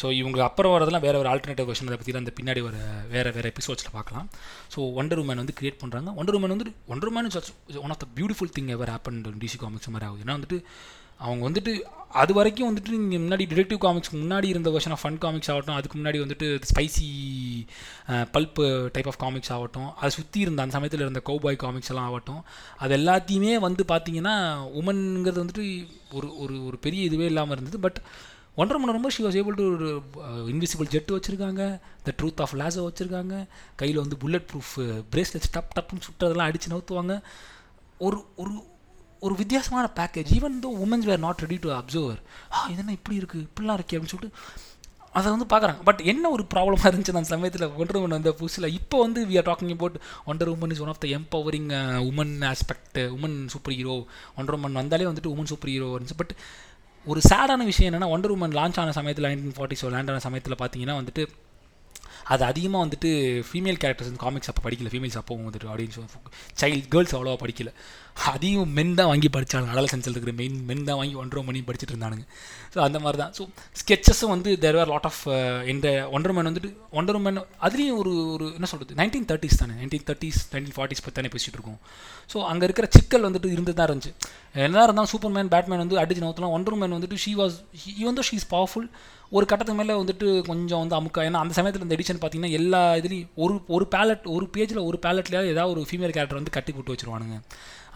ஸோ 0.01 0.05
இவங்க 0.19 0.39
அப்புறம் 0.47 0.73
வரதெல்லாம் 0.75 1.05
வேறு 1.07 1.21
ஒரு 1.23 1.29
ஆல்டர்னேட்டிவ் 1.33 1.69
வெர்ஷன் 1.69 1.89
அதை 1.89 1.97
பற்றி 1.99 2.17
அந்த 2.23 2.33
பின்னாடி 2.39 2.63
ஒரு 2.69 2.79
வேறு 3.13 3.35
வேறு 3.37 3.51
எபிசோட்ஸில் 3.53 3.95
பார்க்கலாம். 3.97 4.27
ஸோ 4.73 4.79
ஒண்டர் 5.01 5.21
உமன் 5.23 5.41
வந்து 5.43 5.57
கிரியேட் 5.59 5.81
பண்ணுறாங்க 5.83 6.15
ஒண்டர் 6.21 6.37
உமன் 6.39 6.55
வந்து 6.55 6.67
Wonder 6.95 7.11
Woman 7.11 7.29
one 7.85 7.93
of 7.95 8.01
the 8.05 8.09
beautiful 8.17 8.53
thing 8.57 8.73
ever 8.77 8.93
happen 8.95 9.21
DC 9.45 9.59
comics 9.63 9.93
மாதிரி 9.95 10.07
ஆகுது. 10.09 10.25
ஏன்னா 10.25 10.37
வந்துட்டு 10.39 10.59
அவங்க 11.25 11.43
வந்துட்டு 11.47 11.71
அது 12.21 12.31
வரைக்கும் 12.37 12.67
வந்துட்டு 12.69 12.91
நீங்கள் 13.01 13.21
முன்னாடி 13.25 13.43
டிடெக்டிவ் 13.51 13.79
காமிக்ஸ் 13.83 14.11
முன்னாடி 14.15 14.47
இருந்த 14.53 14.69
வருஷன் 14.75 14.93
ஆஃப் 14.95 15.01
ஃபன் 15.03 15.19
காமிக்ஸ் 15.23 15.51
ஆகட்டும் 15.53 15.77
அதுக்கு 15.77 15.95
முன்னாடி 15.99 16.19
வந்துட்டு 16.23 16.47
spicy 16.71 17.07
pulp 18.35 18.65
type 18.95 19.09
of 19.11 19.19
comics 19.23 19.51
ஆகட்டும் 19.55 19.89
அதை 19.99 20.09
சுற்றி 20.17 20.39
இருந்த 20.45 20.63
அந்த 20.63 20.75
சமயத்தில் 20.77 21.05
இருந்த 21.05 21.21
கௌபாய் 21.29 21.61
காமிக்ஸ் 21.63 21.91
எல்லாம் 21.93 22.07
ஆகட்டும் 22.09 22.41
அது 22.83 22.93
எல்லாத்தையுமே 22.99 23.53
வந்து 23.67 23.85
பார்த்தீங்கன்னா 23.93 24.35
உமனுங்கிறது 24.81 25.43
வந்துட்டு 25.43 25.65
ஒரு 26.17 26.29
ஒரு 26.43 26.57
ஒரு 26.67 26.79
பெரிய 26.87 27.03
இதுவே 27.09 27.27
இல்லாமல் 27.31 27.55
இருந்தது. 27.57 27.79
பட் 27.85 27.99
ஒன்றரை 28.57 28.79
மணி 28.81 28.95
ரொம்ப 28.95 29.09
ஷி 29.13 29.21
வாஸ் 29.25 29.37
ஏபிள் 29.39 29.55
டு 29.59 29.65
ஒரு 29.75 29.87
uh, 30.23 30.41
இன்விசிபிள் 30.51 30.91
ஜெட்டு 30.95 31.15
வச்சுருக்காங்க 31.15 31.63
த 32.07 32.13
ட்ரூத் 32.19 32.41
ஆஃப் 32.45 32.53
லாஸோ 32.61 32.83
வச்சுருக்காங்க 32.87 33.35
கையில் 33.79 34.01
வந்து 34.01 34.19
புல்லட் 34.23 34.47
ப்ரூஃப் 34.51 34.73
பிரேஸ்லெட்ஸ் 35.13 35.53
டப் 35.55 35.71
டப்னு 35.77 36.05
சுட்டதெல்லாம் 36.07 36.49
அடித்து 36.49 36.73
நவுத்துவாங்க. 36.73 37.15
ஒரு 38.07 38.19
ஒரு 38.43 38.53
ஒரு 39.25 39.33
வித்தியாசமான 39.41 39.85
package 39.97 40.29
even 40.37 40.55
though 40.65 40.69
womens 40.85 41.07
were 41.09 41.23
not 41.25 41.41
ready 41.45 41.57
to 41.65 41.69
observer 41.79 42.21
ஆ 42.55 42.67
இதென்ன 42.73 42.95
இப்படி 42.99 43.15
இருக்குது 43.21 43.45
இப்படிலாம் 43.47 43.77
இருக்கே 43.79 43.97
அப்படின்னு 43.97 44.13
சொல்லிட்டு 44.15 44.71
அதை 45.17 45.27
வந்து 45.33 45.45
பார்க்குறாங்க. 45.51 45.81
பட் 45.87 46.01
என்ன 46.11 46.29
ஒரு 46.35 46.43
ப்ராப்ளமாக 46.53 46.89
இருந்துச்சு 46.89 47.13
அந்த 47.13 47.29
சமயத்தில்? 47.33 47.65
ஒண்டர் 47.81 47.97
உமன் 47.99 48.15
வந்த 48.17 48.31
புதுசில் 48.39 48.67
இப்போ 48.77 48.97
வந்து 49.03 49.19
we 49.29 49.35
are 49.41 49.47
talking 49.49 49.73
about 49.75 49.97
Wonder 50.31 50.51
Woman 50.53 50.71
is 50.75 50.81
one 50.85 50.91
of 50.93 51.01
the 51.03 51.07
empowering 51.17 51.69
woman 52.09 52.33
aspect 52.51 52.99
woman 53.17 53.37
super 53.53 53.75
hero 53.77 53.97
Wonder 54.39 54.57
Woman 54.57 54.79
வந்தாலே 54.81 55.07
வந்துட்டு 55.09 55.33
உமன் 55.33 55.51
சூப்பர் 55.51 55.71
ஹீரோ 55.73 55.89
இருந்துச்சு. 55.95 56.19
பட் 56.21 56.33
ஒரு 57.05 57.21
சேடான 57.29 57.63
விஷயம் 57.63 57.93
என்னென்னா 57.93 58.05
ஒண்டர் 58.05 58.33
உமன் 58.35 58.55
லான்ச் 58.57 58.79
ஆன 58.79 58.91
சமயத்தில் 58.91 59.25
நைன்டீன் 59.25 59.55
ஃபார்ட்டிஸோ 59.57 59.89
லேண்ட் 59.89 60.09
ஆன 60.09 60.19
சமயத்தில் 60.19 60.55
பார்த்தீங்கன்னா 60.55 60.95
வந்துட்டு 60.99 61.23
அது 62.23 62.43
அதிகமாக 62.43 62.85
வந்துட்டு 62.85 63.09
ஃபீமேல் 63.49 63.79
கேரக்டர்ஸ் 63.83 64.11
வந்து 64.11 64.21
காமிக்ஸ் 64.25 64.49
அப்போ 64.51 64.69
படிக்கல. 64.69 64.89
ஃபீமேல்ஸ் 64.93 65.19
அப்போவும் 65.21 65.47
வந்துட்டு 65.47 65.69
அப்படின்னு 65.71 66.05
சைல்ட் 66.61 66.87
கேர்ள்ஸ் 66.87 67.15
அவ்வளோவா 67.15 67.37
படிக்கல. 67.45 67.71
அதையும் 68.29 68.69
மென் 68.77 68.93
தான் 68.97 69.09
வாங்கி 69.11 69.29
படித்தாங்க 69.35 69.67
அடலசன்ஸில் 69.73 70.13
இருக்கிற 70.15 70.33
மெயின் 70.39 70.57
மென் 70.67 70.83
தான் 70.89 70.97
வாங்கி 70.99 71.15
ஒன்றரை 71.21 71.41
மணி 71.47 71.59
படிச்சுட்டு 71.67 71.93
இருந்தானுங்க. 71.93 72.25
ஸோ 72.73 72.79
அந்த 72.87 72.97
மாதிரி 73.03 73.17
தான். 73.21 73.33
ஸோ 73.37 73.43
ஸ்கெச்சஸும் 73.79 74.31
வந்து 74.33 74.49
தேர் 74.63 74.77
ஆர் 74.81 74.91
லாட் 74.93 75.07
ஆஃப் 75.09 75.21
இந்த 75.73 75.87
ஒன்றரை 76.15 76.33
மேன் 76.37 76.49
வந்துட்டு 76.49 76.71
ஒன்றரை 76.99 77.21
மேன் 77.25 77.39
அதுலேயும் 77.67 77.97
ஒரு 78.01 78.13
ஒரு 78.35 78.45
என்ன 78.57 78.69
சொல்கிறது 78.71 78.99
நைன்டீன் 79.01 79.27
தேர்ட்டிஸ் 79.31 79.59
தானே. 79.61 79.73
நைன்டீன் 79.81 80.05
தேர்ட்டிஸ் 80.09 80.39
நைன்டீன் 80.53 80.75
ஃபார்ட்டிஸ் 80.77 81.03
பற்றி 81.05 81.17
தானே 81.19 81.31
பேசிகிட்டு 81.35 81.59
இருக்கோம். 81.59 81.79
ஸோ 82.33 82.45
அங்கே 82.51 82.67
இருக்கிற 82.69 82.87
சிக்கல் 82.97 83.27
வந்துட்டு 83.29 83.51
இருந்து 83.55 83.75
தான் 83.79 83.89
இருந்துச்சு. 83.89 84.13
என்ன 84.67 84.85
இருந்தாலும் 84.87 85.11
சூப்பர் 85.15 85.35
மேன் 85.37 85.51
பேட்மேன் 85.55 85.83
வந்து 85.83 85.99
அடிச்சு 86.03 86.25
நோத்தலாம் 86.27 86.55
ஒன்றரை 86.59 86.77
மேன் 86.83 86.95
வந்துட்டு 86.97 87.19
she 87.25 87.33
was 87.41 87.57
even 88.01 88.19
though 88.19 88.25
she 88.29 88.37
is 88.41 88.49
powerful 88.55 88.87
ஒரு 89.37 89.45
கட்டத்துக்கு 89.51 89.79
மேலே 89.81 89.93
வந்துட்டு 89.99 90.27
கொஞ்சம் 90.49 90.81
வந்து 90.81 90.95
அமுக்கா. 90.97 91.21
ஏன்னா 91.27 91.39
அந்த 91.43 91.53
சமயத்தில் 91.57 91.85
இந்த 91.85 91.95
எடிஷன் 91.97 92.19
பார்த்தீங்கன்னா 92.23 92.57
எல்லா 92.59 92.81
இதுலேயும் 92.99 93.29
ஒரு 93.43 93.53
ஒரு 93.75 93.85
பேலட் 93.95 94.25
ஒரு 94.35 94.45
பேஜில் 94.55 94.85
ஒரு 94.89 94.97
பேலட்லேயாவது 95.05 95.53
ஏதாவது 95.53 95.73
ஒரு 95.75 95.83
ஃபீமேல் 95.91 96.13
கேரக்டர் 96.17 96.39
வந்து 96.39 96.53
கட்டி 96.57 96.71
போட்டு 96.75 96.93
வச்சுருவானுங்க. 96.93 97.37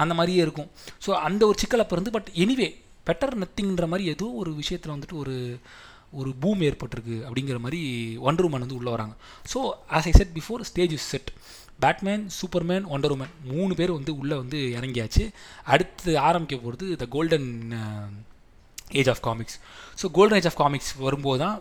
அந்த 0.03 0.13
மாதிரியே 0.19 0.41
இருக்கும். 0.45 0.69
ஸோ 1.05 1.11
அந்த 1.27 1.41
ஒரு 1.49 1.57
சிக்கல் 1.63 1.83
அப்போ 1.83 1.95
இருந்து 1.97 2.13
பட் 2.17 2.29
எனிவே 2.43 2.69
பெட்டர் 3.09 3.35
நத்திங்கிற 3.43 3.85
மாதிரி 3.91 4.05
ஏதோ 4.13 4.25
ஒரு 4.41 4.51
விஷயத்தில் 4.61 4.93
வந்துட்டு 4.95 5.17
ஒரு 5.23 5.35
ஒரு 6.19 6.29
பூம் 6.41 6.61
ஏற்பட்டிருக்கு 6.67 7.15
அப்படிங்கிற 7.27 7.57
மாதிரி 7.63 7.79
ஒண்டர் 8.27 8.47
உமன் 8.47 8.63
வந்து 8.65 8.77
உள்ளே 8.79 8.91
வராங்க. 8.95 9.15
So 9.45 9.59
as 9.97 10.07
I 10.11 10.13
said 10.19 10.33
before 10.37 10.61
stage 10.69 10.93
is 10.97 11.07
set 11.13 11.29
Batman 11.83 12.23
Superman 12.37 12.85
Wonder 12.95 13.13
Woman 13.15 13.33
மூணு 13.51 13.73
பேர் 13.79 13.97
வந்து 13.97 14.11
உள்ளே 14.21 14.35
வந்து 14.43 14.59
இறங்கியாச்சு. 14.77 15.23
அடுத்து 15.73 16.11
ஆரம்பிக்க 16.29 16.57
போகிறது 16.63 16.87
the 17.01 17.07
golden 17.15 17.49
age 18.99 19.11
of 19.13 19.23
comics 19.27 19.57
so 20.01 20.07
golden 20.17 20.39
age 20.39 20.49
of 20.51 20.59
comics 20.63 20.91
வரும்போது 21.05 21.39
தான் 21.43 21.57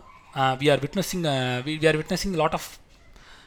we 0.61 0.67
are 0.73 0.83
witnessing 0.85 1.25
we 1.67 1.87
are 1.91 1.99
witnessing 2.01 2.35
lot 2.41 2.57
of 2.59 2.69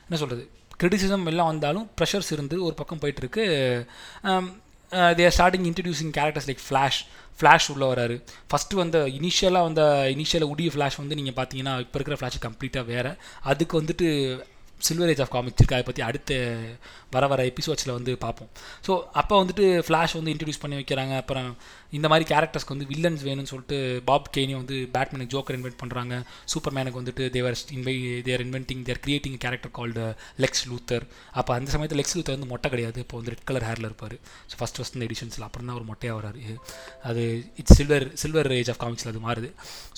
என்ன 0.07 0.19
சொல்கிறது 0.23 0.45
கிரிட்டிசிசம் 0.81 1.27
எல்லாம் 1.31 1.51
வந்தாலும் 1.53 1.87
ப்ரெஷர்ஸ் 1.99 2.33
இருந்து 2.37 2.57
ஒரு 2.67 2.75
பக்கம் 2.75 3.01
போயிட்டுருக்கு 3.03 3.45
um, 4.31 4.47
they're 4.91 5.35
starting 5.39 5.67
introducing 5.71 6.13
characters 6.19 6.49
like 6.51 6.63
Flash 6.69 7.01
Flash 7.41 7.69
உள்ள 7.73 7.85
வராரு. 7.93 8.17
ஃபஸ்ட்டு 8.51 8.75
வந்த 8.75 8.99
இனிஷியலாக 9.19 9.69
வந்த 9.69 9.83
இனிஷியலாக 10.17 10.53
உடைய 10.55 10.71
ஃப்ளாஷ் 10.75 10.99
வந்து 11.03 11.19
நீங்கள் 11.19 11.39
பார்த்தீங்கன்னா 11.39 11.75
இப்போ 11.85 11.99
இருக்கிற 11.99 12.17
ஃப்ளாஷ் 12.21 12.41
கம்ப்ளீட்டாக 12.47 12.85
வேறு. 12.85 13.13
அதுக்கு 13.41 13.75
வந்துட்டு 13.81 14.09
சில்வர் 14.89 15.11
ஏஜ் 15.13 15.23
ஆஃப் 15.25 15.33
காமிக்ஸ் 15.35 15.61
இருக்குது 15.61 15.79
அதை 15.79 15.87
பற்றி 15.89 16.03
அடுத்த 16.09 16.39
வர 17.15 17.25
வர 17.33 17.41
எபிசோட்ஸில் 17.51 17.93
வந்து 17.97 18.13
பார்ப்போம். 18.25 18.51
ஸோ 18.87 18.93
அப்போ 19.21 19.35
வந்துட்டு 19.43 19.65
ஃப்ளாஷ் 19.87 20.17
வந்து 20.19 20.33
இன்ட்ரடியூஸ் 20.35 20.61
பண்ணி 20.63 20.77
வைக்கிறாங்க. 20.81 21.15
அப்புறம் 21.23 21.49
இந்த 21.99 22.07
மாதிரி 22.11 22.25
கேரக்டர்ஸ்க்கு 22.33 22.75
வந்து 22.75 22.89
வில்லன்ஸ் 22.93 23.23
வேணும்னு 23.29 23.51
சொல்லிட்டு 23.53 23.79
பாப் 24.09 24.29
கேனி 24.37 24.53
வந்து 24.61 24.77
பேட்மேனுக்கு 24.97 25.35
ஜோக்கர் 25.37 25.57
இன்வென்ட் 25.59 25.81
பண்ணுறாங்க 25.83 26.15
சூப்பர் 26.53 26.75
மேனுக்கு 26.77 27.01
வந்துட்டு 27.01 27.25
they 27.37 27.57
were 27.77 27.95
they're 28.29 28.45
inventing 28.47 28.83
they're 28.89 29.03
creating 29.07 29.39
character 29.45 29.75
called 29.79 30.05
Lex 30.45 30.65
Luthor 30.71 31.07
அப்போ 31.41 31.51
அந்த 31.59 31.71
சமயத்தில் 31.75 32.01
லெக்ஸ் 32.03 32.17
லூத்தர் 32.19 32.37
வந்து 32.39 32.51
மொட்டை 32.53 32.71
கிடையாது. 32.75 32.99
இப்போ 33.07 33.17
வந்து 33.21 33.33
ரெட் 33.35 33.47
கலர் 33.51 33.67
ஹேரில் 33.71 33.89
இருப்பார். 33.91 34.17
ஸோ 34.51 34.57
ஃபஸ்ட் 34.61 34.79
ஃபஸ்ட் 34.81 34.97
இந்த 34.99 35.07
எடிஷன்ஸில் 35.11 35.47
அப்புறம் 35.49 35.69
தான் 35.71 35.79
ஒரு 35.81 35.89
மொட்டையாக 35.93 36.19
வராரு. 36.21 36.43
அது 37.11 37.25
it's 37.63 37.79
silver 37.81 38.07
silver 38.23 38.53
age 38.61 38.73
of 38.75 38.83
காமிக்ஸில் 38.85 39.13
அது 39.15 39.23
மாறுது. 39.29 39.51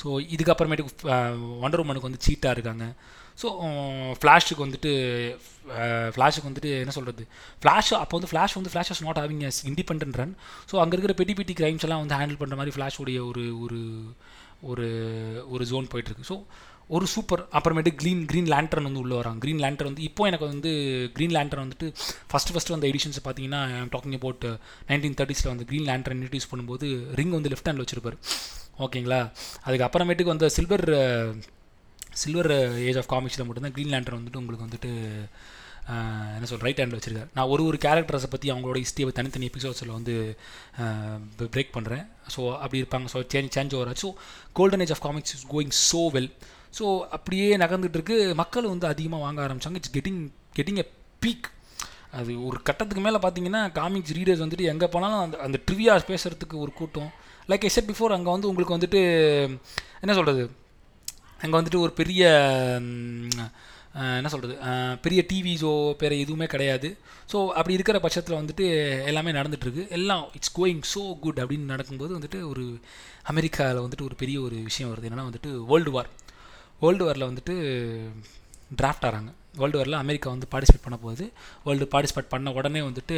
ஸோ 0.02 0.06
இதுக்கப்புறமேட்டுக்கு 0.36 0.94
uh, 1.16 1.64
ஒண்டர் 1.66 1.82
உமனுக்கு 1.84 2.08
வந்து 2.10 2.24
சீட்டாக 2.28 2.56
இருக்காங்க. 2.56 2.86
ஸோ 3.38 3.48
ஃப்ளாஷுக்கு 4.20 4.60
um, 4.60 4.66
வந்துட்டு 4.66 4.92
uh, 5.76 6.08
ஃப்ளாஷுக்கு 6.14 6.48
வந்துட்டு 6.50 6.70
என்ன 6.82 6.94
சொல்கிறது 6.96 7.24
ஃப்ளாஷ் 7.62 7.92
அப்போ 8.00 8.14
வந்து 8.18 8.30
ஃப்ளாஷ் 8.32 8.56
வந்து 8.58 8.72
Flash 8.72 8.90
is 8.94 9.04
not 9.06 9.20
having 9.22 9.44
as 9.48 9.60
independent 9.70 10.18
run 10.20 10.34
so 10.70 10.76
அங்கே 10.82 10.94
இருக்கிற 10.96 11.14
பெட்டி 11.20 11.36
பெட்டி 11.38 11.56
கிரைம்ஸ் 11.60 11.86
எல்லாம் 11.88 12.02
வந்து 12.04 12.18
ஹேண்டில் 12.20 12.40
பண்ணுற 12.42 12.58
மாதிரி 12.60 12.74
ஃப்ளாஷுடைய 12.76 13.20
ஒரு 13.30 13.44
ஒரு 13.64 13.80
ஒரு 14.70 14.88
ஒரு 15.54 15.64
ஜோன் 15.70 15.88
போயிட்டுருக்கு. 15.92 16.28
ஸோ 16.30 16.36
ஒரு 16.96 17.06
சூப்பர் 17.12 17.42
அப்புறமேட்டு 17.58 17.90
க்ரீன் 18.00 18.22
க்ரீன் 18.30 18.50
லேண்டர்ன் 18.52 18.86
வந்து 18.88 19.02
உள்ளே 19.02 19.16
வராங்க. 19.20 19.38
க்ரீன் 19.44 19.62
லேண்டர் 19.64 19.88
வந்து 19.88 20.02
இப்போ 20.08 20.22
எனக்கு 20.30 20.46
வந்து 20.52 20.70
க்ரீன் 21.16 21.34
லேண்டர் 21.36 21.62
வந்துட்டு 21.62 21.86
ஃபஸ்ட்டு 22.30 22.54
ஃபஸ்ட்டு 22.54 22.76
அந்த 22.76 22.86
எடிஷன்ஸ் 22.92 23.20
பார்த்தீங்கன்னா 23.26 23.62
டாக்கிங் 23.94 24.16
அபவுட் 24.18 24.44
நைன்டீன் 24.90 25.16
தேர்ட்டிஸில் 25.20 25.50
வந்து 25.52 25.66
க்ரீன் 25.70 25.88
லேண்டர் 25.90 26.14
இன்ட்ரடியூஸ் 26.16 26.50
பண்ணும்போது 26.52 26.88
ரிங் 27.20 27.34
வந்து 27.38 27.52
லெஃப்ட் 27.52 27.70
ஹேண்டில் 27.70 27.84
வச்சிருப்பார். 27.84 28.18
ஓகேங்களா 28.86 29.20
அதுக்கப்புறமேட்டுக்கு 29.66 30.34
வந்து 30.34 30.48
சில்வர் 30.56 30.86
சில்வர் 32.20 32.52
ஏஜ் 32.88 32.98
ஆஃப் 33.00 33.10
காமிக்ஸில் 33.12 33.46
மட்டும்தான் 33.46 33.74
க்ரீன் 33.76 33.92
லேண்டர் 33.94 34.18
வந்துட்டு 34.18 34.40
உங்களுக்கு 34.42 34.66
வந்துட்டு 34.66 34.90
என்ன 36.36 36.46
சொல் 36.48 36.64
ரைட் 36.66 36.80
ஹேண்டில் 36.80 36.98
வச்சுருக்காரு. 36.98 37.30
நான் 37.36 37.50
ஒரு 37.52 37.62
ஒரு 37.68 37.78
கேரக்டர்ஸை 37.84 38.28
பற்றி 38.34 38.48
அவங்களோட 38.52 38.80
ஹிஸ்ட்ரியை 38.82 39.14
தனித்தனி 39.18 39.46
எபிசோட்ஸில் 39.52 39.94
வந்து 39.96 40.14
பிரேக் 41.56 41.72
பண்ணுறேன் 41.76 42.04
ஸோ 42.34 42.42
அப்படி 42.62 42.80
இருப்பாங்க. 42.82 43.08
So 43.14 43.20
change 43.32 43.54
change 43.56 43.74
over 43.78 43.90
so 44.02 44.10
golden 44.58 44.84
age 44.86 44.94
of 44.96 45.02
comics 45.06 45.34
is 45.38 45.46
going 45.54 45.74
so 45.88 46.02
well 46.16 46.30
so 46.78 46.84
அப்படியே 47.16 47.48
நகர்ந்துட்டு 47.64 47.98
இருக்கு. 48.00 48.18
மக்கள் 48.42 48.70
வந்து 48.74 48.88
அதிகமாக 48.92 49.24
வாங்க 49.26 49.40
ஆரம்பித்தாங்க 49.46 49.80
it's 49.82 49.94
getting 49.98 50.22
getting 50.58 50.80
a 50.84 50.86
peak 51.24 51.48
அது 52.20 52.32
ஒரு 52.46 52.58
கட்டத்துக்கு 52.68 53.02
மேலே 53.04 53.18
பார்த்தீங்கன்னா 53.24 53.60
காமிக்ஸ் 53.80 54.14
ரீடர்ஸ் 54.16 54.42
வந்துட்டு 54.44 54.70
எங்கே 54.72 54.88
போனாலும் 54.94 55.22
அந்த 55.26 55.36
அந்த 55.46 55.58
ட்ரிவியா 55.66 55.92
பேசுகிறதுக்கு 56.10 56.56
ஒரு 56.64 56.72
கூட்டம். 56.80 57.10
லைக் 57.50 57.64
எ 57.68 57.70
செட் 57.76 57.90
பிஃபோர் 57.90 58.16
அங்கே 58.16 58.30
வந்து 58.34 58.48
உங்களுக்கு 58.50 58.76
வந்துட்டு 58.78 59.00
என்ன 60.04 60.14
சொல்கிறது 60.18 60.42
அங்கே 61.42 61.56
வந்துட்டு 61.58 61.82
ஒரு 61.84 61.92
பெரிய 62.00 62.22
என்ன 64.18 64.28
சொல்கிறது 64.32 64.54
பெரிய 65.04 65.20
டிவி 65.30 65.52
ஷோ 65.62 65.72
வேறு 66.02 66.20
எதுவுமே 66.24 66.46
கிடையாது. 66.52 66.88
ஸோ 67.32 67.38
அப்படி 67.58 67.74
இருக்கிற 67.78 67.98
பட்சத்தில் 68.04 68.38
வந்துட்டு 68.40 68.64
எல்லாமே 69.10 69.30
நடந்துகிட்ருக்கு 69.38 69.82
எல்லாம் 69.96 70.24
இட்ஸ் 70.38 70.54
கோயிங் 70.58 70.82
ஸோ 70.92 71.02
குட் 71.24 71.40
அப்படின்னு 71.42 71.72
நடக்கும்போது 71.74 72.12
வந்துட்டு 72.18 72.38
ஒரு 72.52 72.64
அமெரிக்காவில் 73.32 73.84
வந்துட்டு 73.84 74.06
ஒரு 74.08 74.16
பெரிய 74.22 74.38
ஒரு 74.46 74.56
விஷயம் 74.68 74.90
வருது. 74.92 75.08
என்னென்னா 75.08 75.28
வந்துட்டு 75.30 75.50
வேர்ல்டு 75.70 75.92
வார் 75.96 76.10
வேர்ல்டு 76.84 77.06
வாரில் 77.08 77.28
வந்துட்டு 77.30 77.54
டிராஃப்ட் 78.80 79.06
ஆகிறாங்க 79.06 79.30
வேர்ல்டு 79.60 79.78
வாரில் 79.78 80.02
அமெரிக்கா 80.02 80.28
வந்து 80.34 80.46
பார்ட்டிசிபேட் 80.52 80.84
பண்ண 80.84 80.96
போகுது. 81.02 81.24
வேர்ல்டு 81.64 81.88
பார்ட்டிசிபேட் 81.94 82.32
பண்ண 82.34 82.52
உடனே 82.58 82.80
வந்துட்டு 82.88 83.16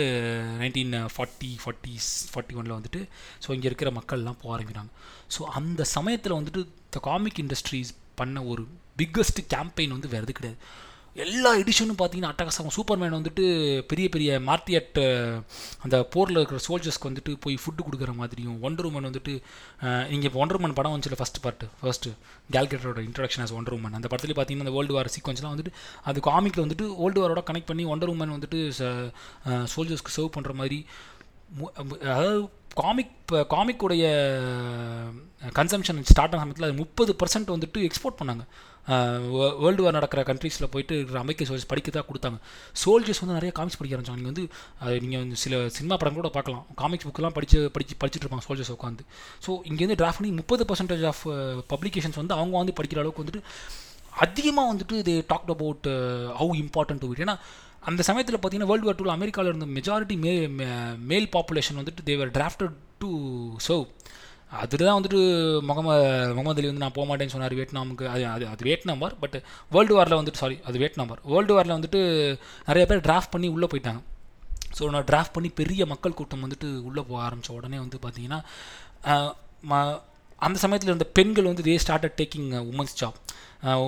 நைன்டீன் 0.63 0.95
ஃபார்ட்டி 1.17 1.51
ஃபார்ட்டி 1.65 1.95
ஃபார்ட்டி 2.33 2.57
ஒனில் 2.61 2.79
வந்துட்டு 2.79 3.03
ஸோ 3.45 3.51
இங்கே 3.57 3.69
இருக்கிற 3.71 3.91
மக்கள்லாம் 3.99 4.41
போக 4.43 4.53
ஆரம்பிக்கிறாங்க. 4.57 4.91
ஸோ 5.37 5.43
அந்த 5.61 5.85
சமயத்தில் 5.97 6.39
வந்துட்டு 6.41 6.63
த 6.97 7.01
காமிக் 7.11 7.41
இண்டஸ்ட்ரீஸ் 7.45 7.93
பண்ண 8.15 8.45
ஒரு 8.45 8.65
பிக்கஸ்ட் 8.99 9.41
கேம்பெயின் 9.55 9.95
வந்து 9.97 10.09
வேறு 10.09 10.27
எது 10.27 10.33
கிடையாது. 10.33 10.59
எல்லா 11.17 11.51
எடிஷனும் 11.59 11.99
பார்த்தீங்கன்னா 11.99 12.31
அட்டகாசம் 12.33 12.75
சூப்பர்மேன் 12.77 13.17
வந்துட்டு 13.17 13.45
பெரிய 13.91 14.07
பெரிய 14.09 14.39
மார்த்தியட் 14.47 14.97
அந்த 15.85 15.97
போரில் 16.15 16.39
இருக்கிற 16.39 16.59
சோல்ஜர்ஸ்க்கு 16.67 17.09
வந்துட்டு 17.11 17.33
போய் 17.41 17.59
ஃபுட்டு 17.63 17.85
கொடுக்குற 17.85 18.13
மாதிரியும் 18.15 18.57
ஒண்டர் 18.63 18.89
உமன் 18.89 19.09
வந்துட்டு 19.09 19.35
இங்கே 20.09 20.27
இப்போ 20.29 20.41
ஒண்டர் 20.45 20.59
உமன் 20.59 20.77
படம் 20.79 20.95
வந்துச்சுல 20.95 21.19
ஃபஸ்ட் 21.21 21.41
பார்ட்டு 21.45 21.69
ஃபர்ஸ்ட் 21.81 22.09
கேல்கேட்டரோட 22.51 23.03
இன்ட்ரடக்ஷன் 23.09 23.45
ஆஸ் 23.45 23.55
ஒண்டர் 23.59 23.77
உமன் 23.79 23.97
அந்த 23.99 24.11
படத்துலேயே 24.11 24.39
பார்த்தீங்கன்னா 24.39 24.67
அந்த 24.67 24.77
வேர்ல்டு 24.79 24.97
வார் 24.99 25.13
சீக்வன்ஸ்லாம் 25.17 25.55
வந்துட்டு 25.55 25.75
அது 26.05 26.27
காமிக்கில் 26.31 26.65
வந்துட்டு 26.67 26.89
வேர்ல்டு 27.01 27.23
வாரோட 27.25 27.45
கனெக்ட் 27.51 27.71
பண்ணி 27.71 27.87
ஒண்டர் 27.95 28.13
உமன் 28.15 28.37
வந்துட்டு 28.37 28.61
சோல்ஜர்ஸ்க்கு 29.75 30.17
சர்வ் 30.17 30.35
பண்ணுற 30.37 30.55
மாதிரி 30.55 30.81
அதாவது 32.07 32.43
காமிக் 32.81 33.13
இப்போ 33.25 33.39
காமிக்குடைய 33.53 34.05
கன்சம்ஷன் 35.59 36.01
ஸ்டார்ட் 36.11 36.35
ஆன 36.35 36.41
சமயத்தில் 36.43 36.67
அது 36.69 36.77
முப்பது 36.81 37.13
பர்சன்ட் 37.21 37.53
வந்துட்டு 37.55 37.79
எக்ஸ்போர்ட் 37.89 38.19
பண்ணாங்க. 38.21 38.45
வேர்ல்டு 39.63 39.85
வார் 39.85 39.97
நடக்கிற 39.97 40.23
கண்ட்ரீஸில் 40.31 40.71
போயிட்டு 40.73 40.95
இருக்கிற 40.97 41.19
அமெரிக்க 41.23 41.47
சோல்ஜர்ஸ் 41.49 41.71
படிக்க 41.71 41.91
தான் 41.97 42.07
கொடுத்தாங்க. 42.09 42.39
சோல்ஜர்ஸ் 42.83 43.21
வந்து 43.23 43.37
நிறைய 43.39 43.53
காமிக்ஸ் 43.59 43.79
படிக்க 43.81 43.97
ஆரம்பிச்சாங்க. 43.97 44.21
நீங்கள் 44.21 44.33
வந்து 44.33 44.45
நீங்கள் 45.05 45.23
வந்து 45.25 45.39
சில 45.45 45.61
சினிமா 45.77 45.97
படம் 46.03 46.19
கூட 46.21 46.31
பார்க்கலாம். 46.37 46.65
காமிக்ஸ் 46.83 47.09
புக்கெலாம் 47.09 47.37
படித்து 47.39 47.61
படித்து 47.77 48.01
படிச்சுட்டு 48.03 48.25
இருப்பாங்க 48.27 48.47
சோல்ஜர்ஸ் 48.49 48.75
உட்காந்து 48.77 49.07
ஸோ 49.47 49.51
இங்கேருந்து 49.71 49.99
டிராஃப்ட் 50.03 50.21
பண்ணி 50.23 50.33
முப்பது 50.41 50.67
பர்சன்டேஜ் 50.73 51.07
ஆஃப் 51.13 51.25
பப்ளிகேஷன்ஸ் 51.75 52.21
வந்து 52.23 52.37
அவங்க 52.41 52.57
வந்து 52.63 52.77
படிக்கிற 52.81 53.01
அளவுக்கு 53.05 53.25
வந்துட்டு 53.25 53.43
அதிகமாக 54.25 54.71
வந்துட்டு 54.73 54.97
இது 55.05 55.15
talked 55.33 55.53
about 55.57 55.87
how 56.41 56.53
important 56.65 57.03
to 57.05 57.11
it 57.15 57.23
ஏன்னா 57.25 57.37
அந்த 57.91 58.03
சமயத்தில் 58.09 58.37
பார்த்தீங்கன்னா 58.37 58.71
வேர்ல்டு 58.71 58.89
வார் 58.89 58.99
டூவில் 58.99 59.17
அமெரிக்காவில் 59.17 59.51
இருந்த 59.53 59.67
மெஜாரிட்டி 59.77 60.17
மே 60.25 60.33
மேல் 61.11 61.29
பாப்புலேஷன் 61.37 61.79
வந்துட்டு 61.81 62.05
தேவர் 62.11 62.31
டிராஃப்டட் 62.37 62.77
டு 63.03 63.11
சர்வ் 63.67 63.89
அதில் 64.63 64.85
தான் 64.87 64.97
வந்துட்டு 64.99 65.21
முகமது 65.69 66.03
முகமது 66.37 66.61
அலி 66.61 66.69
வந்து 66.71 66.83
நான் 66.85 66.97
போக 66.97 67.07
மாட்டேன்னு 67.09 67.35
சொன்னார் 67.35 67.57
வியட்நாமுக்கு. 67.59 68.05
அது 68.15 68.25
அது 68.35 68.45
அது 68.53 68.63
வியட்நாம் 68.69 69.01
வார் 69.05 69.17
பட் 69.23 69.37
வேர்ல்டு 69.75 69.97
வாரில் 69.99 70.19
வந்துட்டு 70.21 70.43
சாரி 70.43 70.57
அது 70.69 70.81
வியட்நாம் 70.83 71.11
வார் 71.13 71.23
வேர்ல்டு 71.33 71.55
வாரில் 71.57 71.77
வந்துட்டு 71.77 72.01
நிறைய 72.69 72.85
பேர் 72.91 73.05
டிராஃப்ட் 73.09 73.33
பண்ணி 73.35 73.49
உள்ளே 73.55 73.69
போயிட்டாங்க. 73.73 74.01
ஸோ 74.79 74.91
நான் 74.95 75.09
டிராஃப்ட் 75.11 75.37
பண்ணி 75.37 75.51
பெரிய 75.61 75.83
மக்கள் 75.93 76.19
கூட்டம் 76.21 76.45
வந்துட்டு 76.47 76.69
உள்ளே 76.89 77.03
போக 77.09 77.21
ஆரம்பித்த 77.29 77.59
உடனே 77.59 77.79
வந்து 77.85 77.99
பார்த்தீங்கன்னா 78.05 78.41
அந்த 80.47 80.57
சமயத்தில் 80.65 80.91
இருந்த 80.93 81.09
பெண்கள் 81.19 81.51
வந்து 81.51 81.67
they 81.67 81.75
started 81.85 82.17
taking 82.21 82.49
womens 82.73 82.97
job 83.01 83.19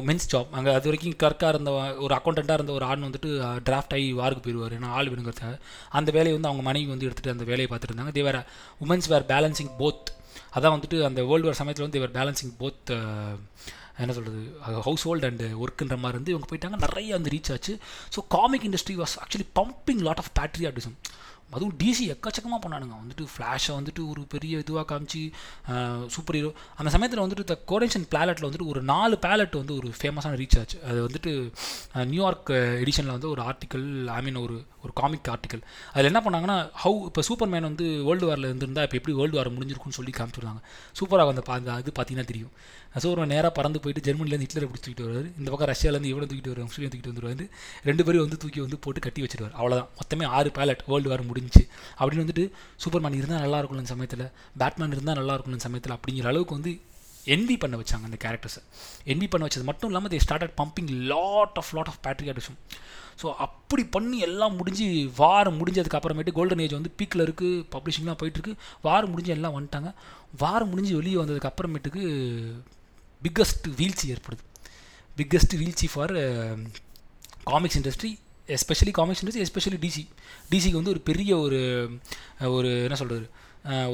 mens 0.09 0.29
job 0.33 0.51
அங்கே 0.57 0.71
அது 0.79 0.89
வரைக்கும் 0.89 1.17
கர்க்காக 1.23 1.53
இருந்த 1.55 1.71
ஒரு 2.05 2.13
அக்கௌண்ட்டாக 2.19 2.59
இருந்த 2.59 2.73
ஒரு 2.79 2.85
ஆண் 2.91 3.07
வந்துட்டு 3.07 3.31
டிராஃப்ட் 3.69 3.95
ஆகி 3.97 4.07
வாருக்கு 4.21 4.45
போயிடுவார் 4.47 4.75
ஏன்னா 4.79 4.91
ஆள் 4.99 5.11
வேணுங்கிறதுக்காக. 5.13 5.57
அந்த 5.99 6.11
வேலையை 6.17 6.35
வந்து 6.37 6.51
அவங்க 6.51 6.65
மனைவி 6.69 6.89
வந்து 6.93 7.09
எடுத்துகிட்டு 7.09 7.35
அந்த 7.37 7.47
வேலையை 7.51 7.69
பார்த்துட்டு 7.71 7.95
இருந்தாங்க. 7.95 8.15
தே 8.19 8.25
வேறு 8.29 8.43
உமன்ஸ் 8.85 9.09
வேர் 9.13 9.27
பேலன்சிங் 9.33 9.73
போத் 9.81 10.13
அதான் 10.57 10.75
வந்துட்டு 10.77 10.99
அந்த 11.09 11.21
வேர்ல்டு 11.31 11.49
வார் 11.49 11.61
சமயத்தில் 11.63 11.87
வந்து 11.87 11.99
தேவர் 11.99 12.17
பேலன்சிங் 12.19 12.55
போத் 12.63 12.93
என்ன 14.03 14.15
சொல்கிறது 14.17 14.41
ஹவுஸ் 14.87 15.05
ஹோல்ட் 15.09 15.27
அண்ட் 15.29 15.45
ஒர்க்குன்ற 15.65 15.97
மாதிரி 16.01 16.17
இருந்து 16.17 16.33
இவங்க 16.33 16.47
போயிட்டாங்க. 16.51 16.79
நிறைய 16.87 17.11
வந்து 17.19 17.31
ரீச் 17.35 17.51
ஆச்சு. 17.53 17.75
So 18.15 18.23
comic 18.35 18.67
industry 18.69 18.97
was 19.03 19.15
actually 19.23 19.47
pumping 19.61 20.03
lot 20.09 20.21
of 20.23 20.33
patriotism 20.41 20.97
அதுவும் 21.55 21.75
டிசி 21.81 22.05
எக்கச்சக்கமாக 22.13 22.61
பண்ணானுங்க. 22.65 22.95
வந்துட்டு 23.03 23.25
ஃப்ளாஷை 23.33 23.73
வந்துட்டு 23.79 24.03
ஒரு 24.13 24.23
பெரிய 24.35 24.63
இதுவாக 24.65 24.87
காமிச்சு 24.93 25.23
சூப்பர் 26.15 26.37
ஹீரோ 26.39 26.51
அந்த 26.79 26.91
சமயத்தில் 26.95 27.25
வந்துட்டு 27.25 27.45
இந்த 27.47 27.57
கோடேஷன் 27.73 28.07
பிளாலெட்டில் 28.13 28.49
வந்துட்டு 28.49 28.71
ஒரு 28.73 28.83
நாலு 28.93 29.17
பேலட் 29.27 29.59
வந்து 29.61 29.77
ஒரு 29.81 29.91
ஃபேமஸான 29.99 30.39
ரீச் 30.43 30.59
ஆச்சு. 30.61 30.79
அது 30.89 30.99
வந்துட்டு 31.09 31.33
நியூயார்க் 32.13 32.53
எடிஷனில் 32.85 33.15
வந்து 33.17 33.31
ஒரு 33.35 33.43
ஆர்டிக்கல் 33.51 33.87
ஐ 34.19 34.21
மீன் 34.29 34.43
ஒரு 34.47 34.57
ஒரு 34.87 34.95
காமிக் 35.01 35.29
ஆர்டிக்கல் 35.35 35.63
அதில் 35.93 36.09
என்ன 36.11 36.21
பண்ணாங்கன்னா 36.25 36.57
ஹவு 36.83 36.99
இப்போ 37.11 37.23
சூப்பர் 37.29 37.51
மேன் 37.53 37.69
வந்து 37.69 37.87
வேர்ல்டு 38.09 38.27
வாரில் 38.29 38.49
இருந்திருந்தா 38.51 38.83
இப்போ 38.87 38.97
எப்படி 38.99 39.15
வேர்ல்டு 39.21 39.39
வார் 39.39 39.51
முடிஞ்சிருக்குன்னு 39.55 39.99
சொல்லி 39.99 40.13
காமிச்சிருந்தாங்க. 40.19 40.61
சூப்பராக 40.99 41.33
அந்த 41.35 41.43
அந்த 41.55 41.79
இது 41.83 41.93
பார்த்தீங்கன்னா 41.97 42.31
தெரியும். 42.33 42.53
சூப்பர் 43.05 43.31
நேராக 43.33 43.53
பறந்து 43.57 43.79
போயிட்டு 43.85 44.05
ஜெர்மனிலேருந்து 44.07 44.47
ஹிட்லரை 44.47 44.67
பிடிச்சி 44.69 44.85
தூக்கிட்டு 44.85 45.07
வருவார். 45.07 45.27
இந்த 45.41 45.49
பக்கம் 45.53 45.71
ரஷ்யாவிலேருந்து 45.73 46.11
இவனை 46.13 46.27
தூக்கிட்டு 46.31 46.53
வருவார் 46.53 46.69
முஸ்லீம் 46.71 46.93
தூக்கிட்டு 46.93 47.13
வந்துருவாரு. 47.13 47.47
ரெண்டு 47.89 48.05
பேரும் 48.07 48.25
வந்து 48.27 48.39
தூக்கி 48.45 48.61
வந்து 48.67 48.79
போட்டு 48.85 49.01
கட்டி 49.07 49.25
வச்சிருவார். 49.25 49.55
அவ்வளோதான் 49.59 49.89
மொத்தமே 49.99 50.27
ஆறு 50.37 50.53
பேலட் 50.59 50.85
வேர்ல்டு 50.93 51.11
வார் 51.13 51.27
முடிஞ்சு 51.37 51.63
அப்படின்னு 52.01 52.25
வந்துட்டு 52.25 52.45
சூப்பர்மேன் 52.83 53.21
இருந்தால் 53.21 53.43
நல்லா 53.47 53.61
இருக்கணும் 53.63 53.85
இந்த 53.85 53.95
சமயத்தில். 53.95 54.27
பேட்மேன் 54.63 54.95
இருந்தால் 54.97 55.19
நல்லா 55.21 55.35
இருக்கணும் 55.37 55.59
இந்த 55.59 55.69
சமயத்தில் 55.69 55.97
அப்படிங்கிற 55.97 56.29
அளவுக்கு 56.33 56.59
வந்து 56.59 56.73
என்வி 57.35 57.55
பண்ண 57.63 57.77
வச்சாங்க 57.79 58.07
அந்த 58.09 58.19
கேரக்டர்ஸை 58.25 58.61
என்வி 59.13 59.27
பண்ண 59.31 59.45
வச்சது 59.47 59.65
மட்டும் 59.69 59.91
இல்லாமல் 59.91 60.13
they 60.13 60.19
started 60.25 60.53
pumping 60.61 60.91
lot 61.13 61.57
of 61.61 61.73
lot 61.77 61.91
of 61.93 61.99
patriotism 62.07 62.59
so 63.23 63.27
அப்படி 63.47 63.83
பண்ணி 63.95 64.19
எல்லாம் 64.27 64.55
முடிஞ்சு 64.59 64.87
வாரம் 65.17 65.59
முடிஞ்சதுக்கு 65.61 65.99
அப்புறமேட்டு 65.99 66.37
கோல்டன் 66.39 66.63
ஏஜ் 66.65 66.77
வந்து 66.79 66.93
பீக்கில் 66.99 67.25
இருக்குது 67.27 67.65
பப்ளிஷிங்லாம் 67.75 68.21
போயிட்டுருக்கு 68.21 68.55
வாரம் 68.87 69.11
முடிஞ்சு 69.11 69.33
எல்லாம் 69.37 69.57
வந்துட்டாங்க. 69.57 69.91
வாரம் 70.43 70.71
முடிஞ்சு 70.73 70.93
வெளியே 71.01 71.17
வந்ததுக்கு 71.23 71.51
அப்புறமேட்டுக்கு 71.51 72.03
பிக்கஸ்ட் 73.23 73.67
வீழ்ச்சி 73.79 74.07
ஏற்படுது. 74.15 74.43
பிக்கஸ்ட் 75.17 75.57
வீழ்ச்சி 75.63 75.89
for 75.95 76.15
comics 77.51 77.79
industry 77.81 78.13
especially 78.59 78.95
comics 78.99 79.23
industry 79.23 79.45
especially 79.47 79.81
DC 79.87 80.05
டிசிக்கு 80.53 80.81
வந்து 80.81 80.95
ஒரு 80.95 81.03
பெரிய 81.11 81.33
ஒரு 81.47 81.61
ஒரு 82.59 82.71
என்ன 82.87 82.99
சொல்கிறது 83.03 83.27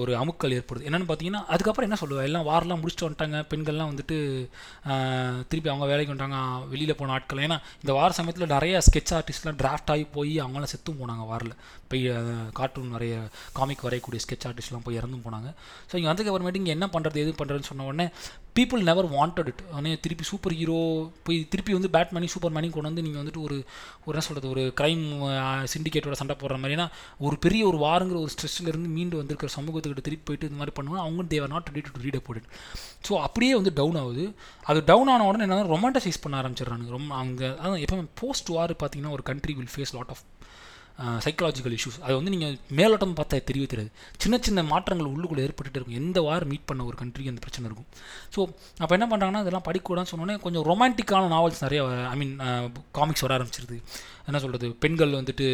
ஒரு 0.00 0.12
அமுக்கல் 0.20 0.54
ஏற்படுது. 0.56 0.86
என்னென்னு 0.88 1.06
பார்த்தீங்கன்னா 1.10 1.40
அதுக்கப்புறம் 1.52 1.86
என்ன 1.88 1.96
சொல்லுவேன் 2.00 2.26
எல்லாம் 2.28 2.46
வாரெலாம் 2.48 2.80
முடிச்சுட்டு 2.80 3.06
வந்துட்டாங்க. 3.06 3.38
பெண்கள்லாம் 3.50 3.90
வந்துட்டு 3.90 4.16
திருப்பி 5.50 5.70
அவங்க 5.72 5.86
வேலைக்கு 5.90 6.12
வந்துட்டாங்க. 6.12 6.40
வெளியில் 6.72 6.98
போன 6.98 7.12
ஆட்கள். 7.16 7.40
ஏன்னா 7.46 7.56
இந்த 7.82 7.92
வார 7.98 8.10
சமயத்தில் 8.18 8.52
நிறைய 8.54 8.82
ஸ்கெட்ச் 8.86 9.12
ஆர்டிஸ்ட்லாம் 9.18 9.58
டிராஃப்ட் 9.62 9.92
ஆகி 9.94 10.04
போய் 10.16 10.34
அவங்களாம் 10.44 10.72
செத்தும் 10.72 11.00
போனாங்க 11.02 11.24
வாரில். 11.30 11.54
போய் 11.92 12.04
கார்ட்டூன் 12.58 12.94
நிறைய 12.96 13.14
காமிக் 13.60 13.86
வரையக்கூடிய 13.86 14.20
ஸ்கெட்ச் 14.24 14.46
ஆர்டிஸ்ட்லாம் 14.50 14.84
போய் 14.88 15.00
இறந்தும் 15.00 15.24
போனாங்க. 15.28 15.50
ஸோ 15.90 15.96
இங்கே 16.00 16.10
வந்ததுக்கப்புறமேட்டு 16.10 16.62
இங்கே 16.62 16.74
என்ன 16.76 16.88
பண்ணுறது 16.96 17.22
எது 17.24 17.32
பண்ணுறதுன்னு 17.40 17.70
சொன்ன 17.70 17.86
உடனே 17.90 18.06
பீப்புள் 18.56 18.82
நெவர் 18.88 19.06
வாண்டட் 19.14 19.48
இட் 19.50 19.60
ஆனால் 19.76 20.00
திருப்பி 20.04 20.24
சூப்பர் 20.30 20.54
ஹீரோ 20.58 20.78
போய் 21.26 21.38
திருப்பி 21.52 21.72
வந்து 21.76 21.90
பேட்மேனி 21.94 22.26
சூப்பர் 22.32 22.52
மேனி 22.56 22.68
கொண்டு 22.74 22.88
வந்து 22.90 23.04
நீங்கள் 23.06 23.22
வந்துட்டு 23.22 23.42
ஒரு 23.46 23.56
ஒரு 24.04 24.12
என்ன 24.14 24.24
சொல்கிறது 24.26 24.48
ஒரு 24.54 24.62
க்ரைம் 24.80 25.04
சிண்டிகேட்டோட 25.72 26.16
சண்டை 26.20 26.34
போடுற 26.42 26.56
மாதிரி. 26.62 26.76
ஏன்னா 26.78 26.86
ஒரு 27.26 27.36
பெரிய 27.44 27.62
ஒரு 27.70 27.78
வாருங்கிற 27.84 28.18
ஒரு 28.24 28.32
ஸ்ட்ரெஸ்லேருந்து 28.34 28.90
மீண்டு 28.96 29.20
வந்திருக்கிற 29.20 29.50
சமூகத்துக்கிட்ட 29.56 30.04
திருப்பி 30.08 30.26
போயிட்டு 30.28 30.48
இந்த 30.50 30.58
மாதிரி 30.60 30.74
பண்ணுவாங்க. 30.78 31.04
அவங்க 31.06 31.24
they are 31.34 31.52
not 31.54 31.70
ready 31.72 31.84
to 31.88 32.04
read 32.06 32.18
up 32.20 32.30
it 32.34 32.48
so 33.08 33.12
அப்படியே 33.28 33.54
வந்து 33.60 33.72
டவுன் 33.80 33.98
ஆகுது. 34.02 34.26
அது 34.70 34.82
டவுன் 34.92 35.12
ஆன 35.14 35.26
உடனே 35.30 35.46
என்ன 35.48 35.62
ரொமான்டசைஸ் 35.76 36.22
பண்ண 36.26 36.42
ஆரம்பிச்சிடுறாங்க 36.42 36.88
ரொம்ப 36.98 37.10
அவங்க 37.20 37.42
அதான் 37.62 37.82
எப்போ 37.86 38.04
போஸ்ட் 38.22 38.52
வார் 38.56 38.74
பார்த்தீங்கன்னா 38.84 39.16
ஒரு 39.18 39.26
country 39.32 39.54
will 39.60 39.74
face 39.76 39.94
lot 39.98 40.12
of 40.14 40.22
psychological 41.24 41.74
issues 41.76 41.98
அது 42.04 42.14
வந்து 42.18 42.32
நீங்கள் 42.34 42.54
மேலோட்டம் 42.78 43.14
பார்த்தா 43.18 43.40
தெரியவே 43.50 43.68
தெரியாது. 43.72 43.90
சின்ன 44.22 44.38
சின்ன 44.46 44.62
மாற்றங்கள் 44.72 45.10
உள்ளுக்குள்ளே 45.12 45.44
ஏற்பட்டுகிட்டே 45.46 45.80
இருக்கும். 45.80 45.98
எந்த 46.02 46.18
வாரம் 46.28 46.50
மீட் 46.52 46.68
பண்ண 46.70 46.84
ஒரு 46.90 46.96
கண்ட்ரிக்கு 47.02 47.32
அந்த 47.32 47.42
பிரச்சனை 47.44 47.66
இருக்கும். 47.70 47.88
ஸோ 48.34 48.40
அப்போ 48.82 48.92
என்ன 48.98 49.08
பண்ணுறாங்கன்னா 49.12 49.42
இதெல்லாம் 49.44 49.66
படிக்கூடாதுன்னு 49.68 50.12
சொன்னோன்னே 50.12 50.36
கொஞ்சம் 50.46 50.66
ரொமான்டிக்கான 50.70 51.30
நாவல்ஸ் 51.34 51.64
நிறைய 51.66 51.82
ஐ 52.14 52.16
மீன் 52.22 52.34
காமிக்ஸ் 52.98 53.24
வர 53.26 53.34
ஆரம்பிச்சிருது. 53.38 53.78
என்ன 54.30 54.40
சொல்கிறது 54.42 54.66
பெண்கள் 54.82 55.18
வந்துட்டு 55.20 55.46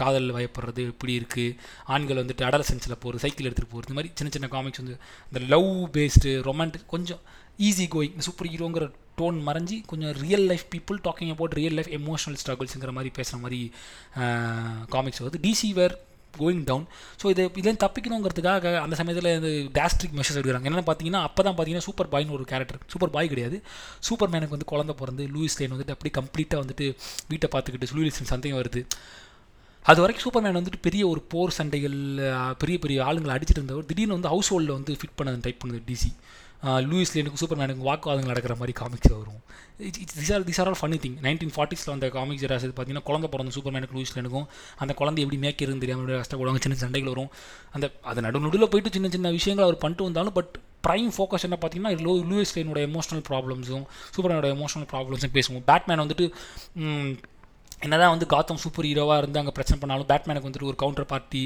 காதல் 0.00 0.28
வயப்படுறது 0.36 0.82
இப்படி 0.92 1.12
இருக்குது 1.20 1.56
ஆண்கள் 1.94 2.20
வந்துட்டு 2.22 2.44
அடலசென்ஸில் 2.48 3.00
போகிறது 3.04 3.22
சைக்கிள் 3.24 3.48
எடுத்துகிட்டு 3.48 3.72
போகிறது 3.72 3.90
இந்த 3.90 3.98
மாதிரி 4.00 4.12
சின்ன 4.18 4.32
சின்ன 4.36 4.48
காமிக்ஸ் 4.52 4.82
வந்து 4.82 4.96
இந்த 5.30 5.40
லவ் 5.54 5.70
பேஸ்டு 5.96 6.32
ரொமான்டிக் 6.48 6.92
கொஞ்சம் 6.94 7.22
ஈஸி 7.68 7.86
கோயிங் 7.94 8.16
சூப்பர் 8.26 8.48
ஹீரோங்கிற 8.52 8.86
டோன் 9.18 9.36
மறைஞ்சி 9.48 9.76
கொஞ்சம் 9.90 10.14
real 10.22 10.46
life 10.50 10.64
people 10.72 10.98
talking 11.04 11.30
about 11.34 11.54
real 11.60 11.76
life 11.78 11.90
emotional 11.98 12.38
ஸ்ட்ரகிள்ஸுங்கிற 12.40 12.92
மாதிரி 12.96 13.10
பேசுகிற 13.18 13.38
மாதிரி 13.44 13.60
காமிக்ஸ் 14.94 15.22
வருது. 15.22 15.40
DC 15.46 15.70
were 15.78 15.94
going 16.40 16.62
down 16.68 16.86
so 17.20 17.24
இது 17.32 17.42
இதுலேருந்து 17.58 17.82
தப்பிக்கணுங்கிறதுக்காக 17.84 18.72
அந்த 18.84 18.94
சமயத்தில் 19.00 19.28
இந்த 19.36 19.50
டேஸ்ட்ரிக் 19.76 20.16
மெஷர்ஸ் 20.18 20.38
எடுக்கிறாங்க. 20.40 20.68
என்னென்னு 20.68 20.88
பார்த்தீங்கன்னா 20.88 21.20
அப்போ 21.28 21.40
தான் 21.46 21.56
பார்த்தீங்கன்னா 21.58 21.86
சூப்பர் 21.88 22.10
பாய்னு 22.14 22.34
ஒரு 22.38 22.46
கேரக்டர் 22.52 22.80
சூப்பர் 22.92 23.12
பாய் 23.16 23.30
கிடையாது. 23.32 23.58
சூப்பர் 24.08 24.32
மேனுக்கு 24.32 24.56
வந்து 24.56 24.70
குழந்தை 24.72 24.96
பிறந்து 25.02 25.26
லூயிஸ் 25.34 25.58
லேன் 25.60 25.74
வந்துட்டு 25.74 25.94
அப்படியே 25.96 26.14
கம்ப்ளீட்டாக 26.20 26.62
வந்துட்டு 26.64 26.88
வீட்டை 27.32 27.48
பார்த்துக்கிட்டு 27.54 27.98
லூயிஸ் 27.98 28.20
சந்தேகம் 28.34 28.60
வருது. 28.62 28.82
அது 29.90 30.00
வரைக்கும் 30.02 30.24
சூப்பர் 30.26 30.42
மேன் 30.44 30.58
வந்துட்டு 30.58 30.80
பெரிய 30.86 31.02
ஒரு 31.12 31.20
போர் 31.32 31.56
சண்டைகள் 31.56 31.96
பெரிய 32.62 32.76
பெரிய 32.84 32.98
ஆளுங்களை 33.08 33.32
அடிச்சிட்டு 33.36 33.60
இருந்தவர் 33.60 33.88
திடீர்னு 33.90 34.16
வந்து 34.18 34.30
ஹவுஸ் 34.34 34.50
ஹோல்டில் 34.52 34.76
வந்து 34.78 34.92
ஃபிட் 35.00 35.16
பண்ண 35.18 35.38
டைப் 35.46 35.60
பண்ணுது 35.62 35.82
டிசி 35.90 36.10
லூயிஸ் 36.90 37.12
லேனுக்கு 37.14 37.40
சூப்பர்மேனுக்கு 37.42 37.86
வாக்குவாதங்கள் 37.88 38.32
நடக்கிற 38.32 38.54
மாதிரி 38.60 38.74
காமிக்ஸ் 38.80 39.12
வரும். 39.20 39.40
This 40.18 40.32
are 40.34 40.44
this 40.48 40.60
are 40.62 40.68
all 40.70 40.78
funny 40.80 40.98
thing 41.04 41.16
nineteen 41.26 41.54
ஃபார்ட்டிஸில் 41.56 41.92
வந்த 41.92 42.08
காமிக்ஸ் 42.16 42.42
ஜெராஸ் 42.44 42.66
பார்த்தீங்கன்னா 42.66 43.04
குழந்தை 43.08 43.28
பிறந்த 43.32 43.54
சூப்பர் 43.56 43.74
மேனுக்கு 43.76 43.96
லூயிஸ் 43.98 44.14
லேனுக்கும் 44.16 44.46
அந்த 44.84 44.92
குழந்தை 45.00 45.22
எப்படி 45.24 45.40
மேய்க்கிறதுன்னு 45.44 45.84
தெரியாமல் 45.84 46.22
கஷ்டப்படுவாங்க 46.22 46.62
சின்ன 46.66 46.76
சின்ன 46.76 46.86
சண்டைகள் 46.86 47.12
வரும். 47.14 47.30
அந்த 47.76 47.88
அது 48.12 48.24
நடு 48.26 48.44
நடுவில் 48.46 48.70
போயிட்டு 48.74 48.94
சின்ன 48.96 49.10
சின்ன 49.16 49.32
விஷயங்கள் 49.38 49.66
அவர் 49.68 49.82
பண்ணிட்டு 49.84 50.08
வந்தாலும் 50.08 50.36
பட் 50.38 50.54
ப்ரைம் 50.86 51.10
ஃபோக்கஸ் 51.16 51.46
என்ன 51.48 51.56
பார்த்தீங்கன்னா 51.60 51.92
லூ 52.06 52.14
லூயிஸ் 52.30 52.54
லேனோட 52.56 52.80
எமோஷனல் 52.88 53.22
ப்ராப்ளம்ஸும் 53.28 53.84
சூப்பர்மேனோட 54.14 54.48
எமோஷனல் 54.56 54.88
ப்ராப்ளம்ஸும் 54.94 55.34
பேசுவோம். 55.36 55.64
பேட்மேன் 55.70 56.02
வந்துட்டு 56.04 56.26
என்னதான் 57.84 58.12
வந்து 58.14 58.26
காத்தம் 58.26 58.56
சூப்பர் 58.56 58.84
ஹீரோவாக 58.84 59.18
இருந்து 59.18 59.38
அங்கே 59.38 59.52
பிரச்சனை 59.52 59.80
பண்ணாலும் 59.80 60.08
பேட்மேனுக்கு 60.10 60.48
வந்துட்டு 60.48 60.70
ஒரு 60.70 60.76
கவுண்டர் 60.76 61.06
பார்ட்டி 61.06 61.42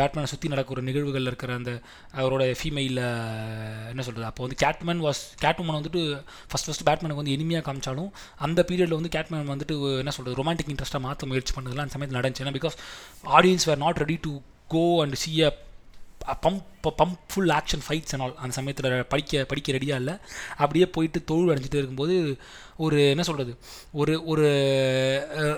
பேட்மேனை 0.00 0.24
சுற்றி 0.24 0.48
நடக்கிற 0.48 0.80
நிகழ்வுகளில் 0.80 1.26
இருக்கிற 1.26 1.54
அந்த 1.54 1.72
அவரோட 2.16 2.54
ஃபீமெயில் 2.60 2.98
என்ன 3.92 4.02
சொல்கிறது 4.02 4.24
அப்போ 4.24 4.42
வந்து 4.42 4.56
கேட்மேன் 4.56 5.02
வாஸ் 5.04 5.22
கேட்மேன் 5.38 5.78
வந்துட்டு 5.78 6.02
ஃபஸ்ட் 6.52 6.68
ஃபஸ்ட் 6.70 6.86
பேட்மேனுக்கு 6.90 7.22
வந்து 7.22 7.36
எளிமையாக 7.36 7.64
காமிச்சாலும் 7.68 8.10
அந்த 8.36 8.64
பீரியடில் 8.68 8.98
வந்து 8.98 9.08
கேட்மேன் 9.08 9.48
வந்துட்டு 9.48 9.98
என்ன 9.98 10.10
சொல்கிறது 10.10 10.38
ரொமான்டிக் 10.42 10.72
இன்ட்ரெஸ்ட்டாக 10.74 11.00
மாற்ற 11.00 11.26
முயற்சி 11.26 11.54
பண்ணதுலாம் 11.54 11.86
அந்த 11.86 11.94
சமயத்தில் 11.96 12.20
நடந்துச்சு. 12.20 12.44
ஏன்னா 12.44 12.56
because 12.58 12.76
audience 13.38 13.66
were 13.66 13.78
not 13.78 13.96
ready 13.96 14.18
to 14.22 14.32
go 14.68 15.02
and 15.02 15.14
see 15.14 15.42
a 15.42 15.50
bump 16.46 16.88
bump 16.98 17.18
full 17.30 17.52
action 17.56 17.82
fights 17.86 18.12
and 18.14 18.24
all 18.24 18.36
அந்த 18.36 18.54
சமயத்தில் 18.58 19.06
படிக்க 19.12 19.44
படிக்க 19.44 19.72
ரெடியாக 19.72 20.00
இல்லை. 20.02 20.14
அப்படியே 20.56 20.86
போயிட்டு 20.96 21.24
தொழில் 21.24 21.52
அடைஞ்சிட்டு 21.54 21.80
இருக்கும்போது 21.80 22.36
ஒரு 22.84 22.98
என்ன 23.08 23.22
சொல்கிறது 23.22 23.52
ஒரு 23.92 24.14
ஒரு 24.32 24.46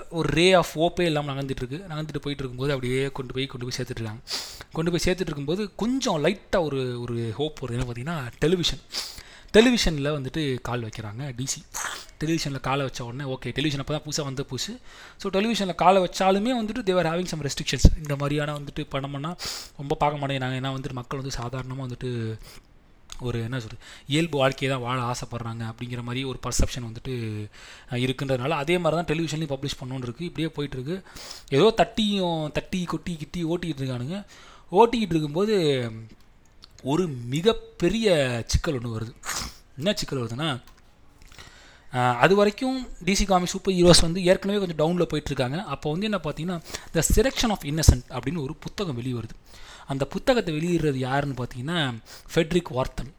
ஒரு 0.09 0.29
ரே 0.39 0.47
ஆஃப் 0.61 0.73
ஓப்பே 0.85 1.05
இல்லாமல் 1.09 1.35
நகர்ந்துட்டுருக்கு. 1.35 1.79
நகர்ந்துட்டு 1.91 2.23
போயிட்டு 2.25 2.43
இருக்கும்போது 2.43 2.73
அப்படியே 2.73 3.03
கொண்டு 3.19 3.33
போய் 3.33 3.51
கொண்டு 3.53 3.67
போய் 3.67 3.77
சேர்த்துட்ருக்காங்க 3.77 4.23
கொண்டு 4.71 4.91
போய் 4.91 5.05
சேர்த்துட்டு 5.05 5.31
இருக்கும்போது 5.31 5.63
கொஞ்சம் 5.75 6.19
லைட்டாக 6.25 6.67
ஒரு 6.69 6.81
ஒரு 7.01 7.17
ஹோப் 7.37 7.63
வருது. 7.63 7.77
என்ன 7.77 7.87
பார்த்தீங்கன்னா 7.89 8.17
டெலிவிஷன் 8.39 8.83
டெலிவிஷனில் 9.53 10.15
வந்துட்டு 10.17 10.41
கால் 10.61 10.85
வைக்கிறாங்க 10.85 11.23
டிசி 11.39 11.59
டெலிவிஷனில் 12.21 12.63
காலை 12.67 12.83
வச்ச 12.85 12.99
உடனே 13.05 13.25
ஓகே 13.33 13.49
டெலிவிஷன் 13.57 13.81
அப்போ 13.83 13.93
தான் 13.95 14.05
புதுசாக 14.05 14.25
வந்த 14.27 14.43
புதுசு 14.51 14.73
ஸோ 15.21 15.27
டெலிவிஷனில் 15.27 15.79
காலை 15.81 15.99
வச்சாலுமே 16.05 16.51
வந்துட்டு 16.59 16.83
தேவர் 16.83 17.09
ஹேவிங் 17.11 17.31
சம் 17.31 17.43
ரெஸ்ட்ரிக்ஷன்ஸ் 17.47 17.87
இந்த 18.03 18.15
மாதிரியான 18.15 18.53
வந்துட்டு 18.59 18.83
பண்ணோம்னா 18.93 19.31
ரொம்ப 19.77 19.93
பார்க்க 19.95 20.21
மாட்டேங்கிறாங்க. 20.21 20.59
ஏன்னா 20.61 20.71
வந்துட்டு 20.75 20.99
மக்கள் 20.99 21.21
வந்து 21.21 21.35
சாதாரணமாக 21.39 21.85
வந்துட்டு 21.87 22.09
ஒரு 23.21 23.37
என்ன 23.41 23.57
சொல்கிறது 23.59 23.83
இயல்பு 24.07 24.37
வாழ்க்கையை 24.37 24.69
தான் 24.73 24.83
வாழ 24.85 24.99
ஆசைப்பட்றாங்க 25.11 25.63
அப்படிங்கிற 25.71 26.01
மாதிரி 26.01 26.21
ஒரு 26.31 26.39
பர்செப்ஷன் 26.45 26.87
வந்துட்டு 26.87 27.13
இருக்குன்றதுனால 28.05 28.57
அதே 28.63 28.77
மாதிரி 28.77 28.97
தான் 28.99 29.09
டெலிவிஷன்லையும் 29.11 29.53
பப்ளிஷ் 29.53 29.79
பண்ணணுன்னு 29.81 30.07
இருக்குது 30.07 30.29
இப்படியே 30.29 30.49
போயிட்டுருக்கு 30.55 30.95
ஏதோ 31.57 31.67
தட்டியும் 31.81 32.51
தட்டி 32.57 32.81
கொட்டி 32.85 33.15
கிட்டி 33.15 33.43
ஓட்டிக்கிட்டு 33.43 33.83
இருக்கானுங்க. 33.83 34.19
ஓட்டிக்கிட்டு 34.71 35.15
இருக்கும்போது 35.15 35.55
ஒரு 36.91 37.03
மிகப்பெரிய 37.33 38.07
சிக்கல் 38.51 38.77
ஒன்று 38.77 38.95
வருது. 38.95 39.13
என்ன 39.79 39.93
சிக்கல் 39.99 40.21
வருதுன்னா 40.21 40.49
அது 42.23 42.33
வரைக்கும் 42.39 42.77
டிசி 43.07 43.25
காமி 43.29 43.47
சூப்பர் 43.51 43.75
ஹீரோஸ் 43.77 44.03
வந்து 44.05 44.21
ஏற்கனவே 44.29 44.59
கொஞ்சம் 44.61 44.79
டவுனில் 44.81 45.09
போயிட்டுருக்காங்க. 45.11 45.57
அப்போ 45.73 45.87
வந்து 45.93 46.07
என்ன 46.09 46.19
பார்த்தீங்கன்னா 46.23 46.57
த 46.95 47.03
செலெக்ஷன் 47.15 47.53
ஆஃப் 47.55 47.65
இன்னசென்ட் 47.71 48.05
அப்படின்னு 48.15 48.45
ஒரு 48.45 48.53
புத்தகம் 48.65 48.97
வெளியே 48.99 49.15
வருது 49.19 49.35
அந்த 49.93 50.03
புத்தகத்தை 50.13 50.51
வெளியிடுறது 50.57 50.99
யாருன்னு 51.07 51.37
பார்த்தீங்கன்னா 51.41 51.79
ஃபெட்ரிக் 52.33 52.71
வார்த்தன் 52.77 53.11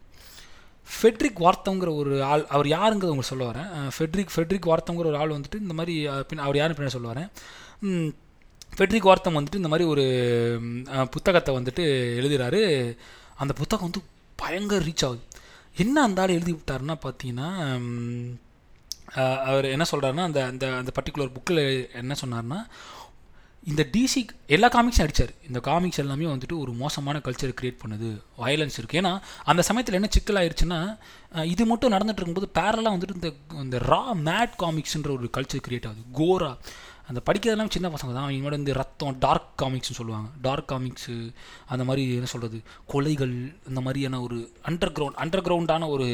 ஃபெட்ரிக் 0.88 1.42
வார்த்தங்கிற 1.44 1.90
ஒரு 2.00 2.14
ஆள் 2.30 2.44
அவர் 2.54 2.68
யாருங்கிறத 2.74 3.12
உங்களுக்கு 3.12 3.32
சொல்ல 3.32 3.44
வரேன். 3.50 3.70
ஃபெட்ரிக் 3.96 4.32
ஃபெட்ரிக் 4.34 4.70
வார்த்தங்கிற 4.70 5.06
ஒரு 5.12 5.20
ஆள் 5.22 5.34
வந்துட்டு 5.36 5.60
இந்த 5.64 5.74
மாதிரி 5.78 5.94
பின் 6.30 6.44
அவர் 6.46 6.58
யாருன்னு 6.60 6.78
பின்னாடி 6.78 6.96
சொல்ல 6.96 7.12
வரேன். 7.12 7.28
ஃபெட்ரிக் 8.76 9.08
வார்த்தம் 9.10 9.36
வந்துட்டு 9.38 9.60
இந்த 9.62 9.70
மாதிரி 9.72 9.86
ஒரு 9.92 10.04
புத்தகத்தை 11.14 11.52
வந்துட்டு 11.58 11.84
எழுதுகிறாரு 12.20 12.62
அந்த 13.36 13.52
புத்தகம் 13.52 13.86
வந்து 13.88 14.02
பயங்கர 14.36 14.84
ரீச் 14.84 15.06
ஆகுது. 15.06 15.22
என்ன 15.76 16.02
அந்த 16.02 16.22
ஆள் 16.22 16.36
எழுதி 16.38 16.52
விட்டாருன்னா 16.52 16.96
பார்த்தீங்கன்னா 17.04 17.48
அவர் 19.50 19.64
என்ன 19.64 19.84
சொல்கிறாருன்னா 19.90 20.24
அந்த 20.28 20.40
அந்த 20.46 20.64
அந்த 20.76 20.90
பர்டிகுலர் 20.96 21.34
புக்கில் 21.36 21.62
என்ன 21.92 22.14
சொன்னார்னா 22.22 22.58
இந்த 23.66 23.82
டிசி 23.92 24.20
எல்லா 24.46 24.68
காமிக்ஸும் 24.68 25.04
அடித்தார் 25.04 25.32
இந்த 25.48 25.60
காமிக்ஸ் 25.60 26.00
எல்லாமே 26.02 26.24
வந்துட்டு 26.24 26.56
ஒரு 26.58 26.72
மோசமான 26.72 27.18
கல்ச்சர் 27.18 27.54
க்ரியேட் 27.60 27.78
பண்ணுது 27.82 28.08
வயலன்ஸ் 28.38 28.76
இருக்குது 28.80 29.00
ஏன்னா 29.00 29.12
அந்த 29.44 29.62
சமயத்தில் 29.62 29.94
என்ன 29.94 30.08
சிக்கல் 30.10 30.40
ஆயிடுச்சுன்னா 30.40 30.80
இது 31.44 31.66
மட்டும் 31.66 31.92
நடந்துட்டு 31.92 32.20
இருக்கும்போது 32.20 32.50
பேரலாக 32.60 32.94
வந்துட்டு 32.96 33.14
இந்த 33.14 33.30
இந்த 33.62 33.78
ரா 33.92 34.02
மேட் 34.28 34.54
காமிக்ஸ்ன்ற 34.58 35.10
ஒரு 35.16 35.30
கல்ச்சர் 35.36 35.64
க்ரியேட் 35.68 35.88
ஆகுது. 35.88 36.04
கோரா 36.12 36.50
அந்த 37.08 37.20
படிக்கிறதெல்லாம் 37.26 37.72
சின்ன 37.74 37.88
பசங்க 37.94 38.12
தான். 38.16 38.30
இவங்களோட 38.34 38.56
இந்த 38.60 38.72
ரத்தம் 38.72 39.18
டார்க் 39.24 39.50
காமிக்ஸ்னு 39.62 39.98
சொல்லுவாங்க. 39.98 40.28
டார்க் 40.46 40.68
காமிக்ஸு 40.72 41.16
அந்த 41.72 41.82
மாதிரி 41.88 42.02
என்ன 42.18 42.28
சொல்கிறது 42.32 42.58
கொலைகள் 42.92 43.34
இந்த 43.70 43.80
மாதிரியான 43.86 44.20
ஒரு 44.26 44.38
அண்டர் 44.68 44.94
கிரவுண்ட் 44.98 45.20
அண்டர் 45.24 45.44
கிரவுண்டான 45.48 45.88
ஒரு 45.94 46.08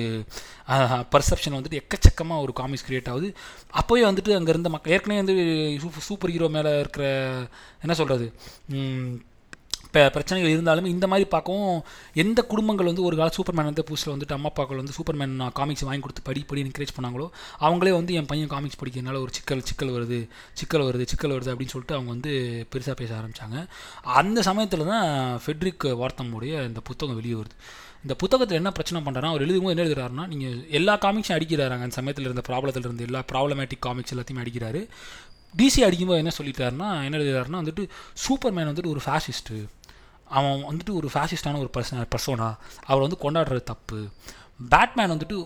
பர்செப்ஷன் 1.14 1.56
வந்துட்டு 1.58 1.80
எக்கச்சக்கமாக 1.82 2.44
ஒரு 2.46 2.54
காமிக்ஸ் 2.60 2.86
க்ரியேட் 2.88 3.10
ஆகுது. 3.14 3.30
அப்போவே 3.80 4.04
வந்துட்டு 4.10 4.36
அங்கே 4.38 4.54
இருந்த 4.56 4.72
மக்கள் 4.76 4.94
ஏற்கனவே 4.96 5.22
வந்து 5.22 5.36
சூப்பர் 5.84 6.08
சூப்பர் 6.10 6.34
ஹீரோ 6.36 6.48
மேலே 6.58 6.72
இருக்கிற 6.84 7.06
என்ன 7.84 7.94
சொல்கிறது 8.02 8.28
பிரச்சனைகள் 9.90 10.52
இருந்தாலும் 10.52 10.84
இந்த 10.84 11.06
மாதிரி 11.06 11.28
பார்க்கவும் 11.28 11.84
எந்த 12.14 12.42
குடும்பங்கள் 12.42 12.86
வந்து 12.86 13.02
ஒரு 13.02 13.16
கால 13.16 13.30
சூப்பர்மேன் 13.36 13.70
வந்து 13.70 13.84
புதுசில் 13.90 14.12
வந்துட்டு 14.12 14.32
அம்மா 14.32 14.48
அப்பாக்கள் 14.48 14.76
வந்து 14.76 14.92
சூப்பர்மேன் 14.98 15.50
காமிக்ஸ் 15.52 15.84
வாங்கி 15.84 16.00
கொடுத்து 16.00 16.22
படி 16.22 16.44
படி 16.46 16.62
என்கரேஜ் 16.62 16.96
பண்ணாங்களோ 17.00 17.28
அவங்களே 17.60 17.92
வந்து 17.92 18.14
என் 18.14 18.26
பையன் 18.26 18.48
காமிக்ஸ் 18.48 18.84
படிக்கிறதுனால 18.84 19.20
ஒரு 19.20 19.32
சிக்கல் 19.32 19.62
சிக்கல் 19.62 19.88
வருது 19.88 20.28
சிக்கல் 20.52 20.80
வருது 20.80 21.04
சிக்கல் 21.04 21.30
வருது 21.30 21.52
அப்படின்னு 21.52 21.74
சொல்லிட்டு 21.76 21.94
அவங்க 21.94 22.10
வந்து 22.10 22.32
பெருசாக 22.74 22.90
பேச 22.90 23.14
ஆரம்பித்தாங்க 23.14 23.66
அந்த 24.02 24.42
சமயத்தில் 24.42 24.86
தான் 24.86 25.40
ஃபெட்ரிக் 25.46 25.86
வார்த்தமுடைய 26.02 26.66
இந்த 26.66 26.80
புத்தகம் 26.80 27.14
வெளியே 27.14 27.34
வருது. 27.34 27.56
இந்த 28.02 28.14
புத்தகத்தில் 28.14 28.56
என்ன 28.56 28.70
பிரச்சனை 28.70 29.02
பண்ணுறாருன்னா 29.06 29.26
அவர் 29.26 29.46
எழுதும்போது 29.46 29.76
என்ன 29.76 29.84
எழுதுறாருன்னா 29.84 30.26
நீங்கள் 30.26 30.68
எல்லா 30.68 30.96
காமிக்ஸும் 30.96 31.36
அடிக்கிறாங்க 31.38 31.80
அந்த 31.80 31.96
சமயத்தில் 32.00 32.24
இருந்த 32.24 32.42
ப்ராப்ளத்தில் 32.48 32.86
இருந்து 32.86 33.04
எல்லா 33.04 33.22
ப்ராப்ளமேட்டிக் 33.32 33.78
காமிக்ஸ் 33.80 34.14
எல்லாத்தையும் 34.14 34.42
அடிக்கிறாரு. 34.44 34.86
டிசி 35.56 35.80
அடிக்கும்போது 35.80 36.18
என்ன 36.18 36.32
சொல்லிட்டாருன்னா 36.38 37.04
என்ன 37.04 37.16
எழுதுறாருன்னா 37.18 37.60
வந்துட்டு 37.62 37.88
சூப்பர்மேன் 38.28 38.68
வந்துட்டு 38.70 38.86
ஒரு 38.86 39.00
ஃபேஷிஸ்ட்டு 39.04 39.68
அவன் 40.36 40.66
வந்துட்டு 40.68 40.92
ஒரு 41.00 41.08
ஃபேசிஸ்டான 41.14 41.60
ஒரு 41.64 41.70
பர்சன் 41.76 42.10
பர்சோனா 42.14 42.48
அவரை 42.88 43.02
வந்து 43.06 43.18
கொண்டாடுறது 43.24 43.64
தப்பு. 43.72 43.98
பேட்மேன் 44.72 45.12
வந்துட்டு 45.14 45.36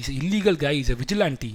is 0.00 0.12
illegal 0.20 0.58
guy 0.64 0.74
is 0.82 0.92
a 0.94 0.96
vigilante 1.02 1.52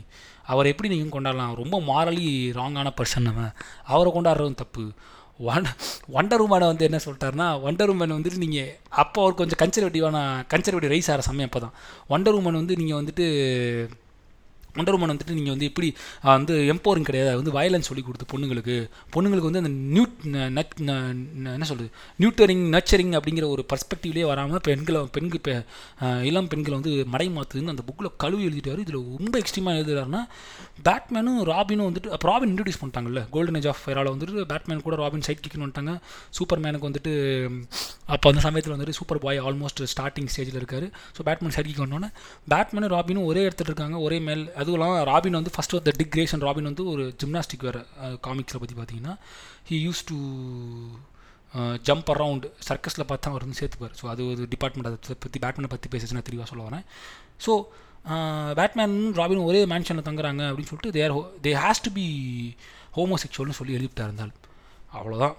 அவரை 0.52 0.68
எப்படி 0.74 0.90
நீங்கள் 0.94 1.16
கொண்டாடலாம்? 1.16 1.54
ரொம்ப 1.62 1.78
மாரலி 1.92 2.28
ராங்கான 2.60 2.92
பர்சன் 3.00 3.30
அவன். 3.32 3.54
அவரை 3.94 4.12
கொண்டாடுறதும் 4.18 4.62
தப்பு. 4.64 4.86
ஒன் 5.54 5.68
வண்டர் 6.16 6.44
உமனை 6.44 6.68
வந்து 6.70 6.86
என்ன 6.88 7.00
சொல்லிட்டாருன்னா 7.04 7.48
வண்டர் 7.66 7.92
உமன் 7.94 8.16
வந்துட்டு 8.16 8.40
நீங்கள் 8.44 8.72
அப்போ 9.02 9.20
அவர் 9.24 9.40
கொஞ்சம் 9.42 9.60
கன்சர்வேட்டிவான 9.62 10.20
கன்சர்வேட்டிவ் 10.54 10.94
ரைஸ் 10.94 11.10
ஆகிற 11.14 11.26
சமயம் 11.28 11.50
அப்போ 11.50 11.60
தான் 11.66 11.76
ஒண்டர் 12.16 12.38
உமன் 12.40 12.60
வந்து 12.62 12.78
நீங்கள் 12.82 13.00
வந்துட்டு 13.02 13.26
ஒண்டர் 14.78 14.96
உமன் 14.96 15.14
வந்துட்டு 15.14 15.32
நீங்கள் 15.32 15.50
வந்து 15.50 15.66
எப்படி 15.66 15.96
வந்து 16.22 16.56
எம்போரிங் 16.56 17.02
கிடையாது. 17.02 17.36
அது 17.36 17.52
வந்து 17.52 17.52
வயலன்ஸ் 17.52 17.88
சொல்லி 17.90 18.04
கொடுத்து 18.04 18.38
பொண்ணுங்களுக்கு. 18.38 18.90
பொண்ணுங்களுக்கு 19.16 19.50
வந்து 19.50 19.64
அந்த 19.64 20.00
நியூட் 20.00 20.50
நட் 20.50 20.74
என்ன 20.80 21.64
சொல்கிறது 21.64 21.90
நியூட்டரிங் 22.20 22.66
நர்ச்சரிங் 22.76 23.20
அப்படிங்கிற 23.20 23.48
ஒரு 23.48 23.66
பர்ஸ்பெக்டிவ்லேயே 23.74 24.26
வராமல் 24.26 24.60
பெண்களை 24.62 25.02
பெண்கள் 25.12 25.66
பெ- 26.00 26.24
இளம் 26.24 26.48
பெண்களை 26.48 26.80
வந்து 26.80 27.06
மடைமாத்துன்னு 27.12 27.68
அந்த 27.68 27.84
புக்கில் 27.88 28.12
கழுவி 28.18 28.46
எழுதிட்டாரு. 28.46 28.80
இதில் 28.80 29.18
ரொம்ப 29.18 29.40
எக்ஸ்ட்ரீமாக 29.40 29.78
எழுதுறாருன்னா 29.80 30.22
பேட்மேனும் 30.84 31.44
ராபினும் 31.44 31.88
வந்துட்டு 31.90 32.08
அப்போ 32.08 32.30
ராபின் 32.30 32.56
இன்ட்ரடியூஸ் 32.56 32.82
பண்ணிட்டாங்கல்ல? 32.84 33.28
கோல்டன் 33.30 33.56
ஏஜ் 33.56 33.68
ஆஃப் 33.68 33.80
ஃபயரால் 33.86 34.12
வந்துட்டு 34.12 34.42
பேட்மேன் 34.42 34.82
கூட 34.82 34.96
ராபின் 34.96 35.22
சைட் 35.22 35.46
கிக்குன்னு 35.48 35.60
வந்துட்டாங்க. 35.60 36.00
சூப்பர் 36.30 36.60
மேனுக்கு 36.60 36.90
வந்துட்டு 36.90 37.14
அப்போ 38.06 38.30
அந்த 38.30 38.42
சமயத்தில் 38.42 38.74
வந்துட்டு 38.74 38.90
சூப்பர் 38.90 39.20
பாய் 39.20 39.42
ஆல்மோஸ்ட் 39.42 39.86
ஸ்டார்டிங் 39.96 40.28
ஸ்டேஜில் 40.36 40.56
இருக்கார். 40.56 40.84
ஸோ 40.84 41.24
பேட்மேன் 41.24 41.52
சைட் 41.52 41.66
கிக் 41.66 41.80
வந்தோடனே 41.80 42.12
பேட்மேனும் 42.48 42.92
ராபினும் 42.92 43.26
ஒரே 43.26 43.48
இடத்துல 43.48 43.70
இருக்காங்க. 43.70 43.98
ஒரே 43.98 44.20
மேல் 44.20 44.52
அதுவும் 44.68 44.80
இல்லாமல் 44.80 45.04
ராபின் 45.04 45.34
வந்து 45.34 45.52
first 45.56 45.76
the 45.82 45.92
Dick 45.98 46.14
Grayson 46.16 46.42
Robin 46.42 46.64
வந்து 46.64 46.86
ஒரு 46.86 47.16
ஜிம்னாஸ்டிக் 47.24 47.62
வேறு 47.62 47.82
காமிக்ஸில் 48.22 48.60
பற்றி 48.60 48.76
பார்த்தீங்கன்னா 48.76 49.14
he 49.70 49.78
used 49.88 50.02
to 50.06 50.18
jump 51.84 52.10
around 52.14 52.46
சர்க்கஸில் 52.70 53.08
பார்த்தா 53.08 53.30
அவர் 53.30 53.44
வந்து 53.46 53.60
சேர்த்துப்பார் 53.60 53.94
ஸோ 54.02 54.06
அது 54.08 54.28
ஒரு 54.28 54.48
டிபார்ட்மெண்ட் 54.48 54.88
அதை 54.88 55.16
பற்றி 55.20 55.40
பேட்மேனை 55.40 55.68
பற்றி 55.68 55.90
பேசுச்சு 55.94 56.14
நான் 56.14 56.24
தெளிவாக 56.24 56.50
சொல்ல 56.50 56.64
வரேன். 56.70 56.84
ஸோ 57.46 57.52
பேட்மேன் 58.54 59.14
ராபின் 59.14 59.44
ஒரே 59.44 59.66
மேன்ஷனில் 59.66 60.08
தங்குறாங்க 60.10 60.44
அப்படின்னு 60.50 60.72
சொல்லிட்டு 60.72 60.92
there 60.92 61.16
they 61.42 61.54
has 61.62 61.84
to 61.84 61.92
be 61.92 62.06
ஹோமோசெக்சுவல்னு 62.96 63.52
சொல்லி 63.52 63.78
எழுதிட்டா 63.78 64.04
இருந்தால் 64.04 64.34
அவ்வளோதான் 64.94 65.36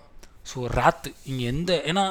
ஸோ 0.55 0.59
ராத்து 0.79 1.15
இங்கே 1.25 1.45
எந்த 1.47 1.83
ஏன்னா 1.87 2.05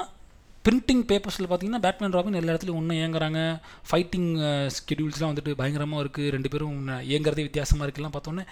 பிரிண்டிங் 0.68 1.04
பேப்பர்ஸில் 1.10 1.48
பார்த்தீங்கன்னா 1.48 1.84
பேட்மேன் 1.84 2.16
ராபின் 2.16 2.38
எல்லா 2.40 2.54
இடத்துலையும் 2.54 2.80
ஒன்று 2.80 2.96
இயங்குறாங்க. 3.00 3.42
ஃபைட்டிங் 3.90 4.32
ஸ்கெடியூல்ஸ்லாம் 4.78 5.32
வந்துட்டு 5.32 5.52
பயங்கரமாக 5.60 6.04
இருக்குது 6.04 6.32
ரெண்டு 6.36 6.50
பேரும் 6.54 6.80
இயங்குறதே 7.10 7.46
வித்தியாசமாக 7.46 7.86
இருக்குலாம் 7.88 8.16
பார்த்தோன்னே 8.16 8.44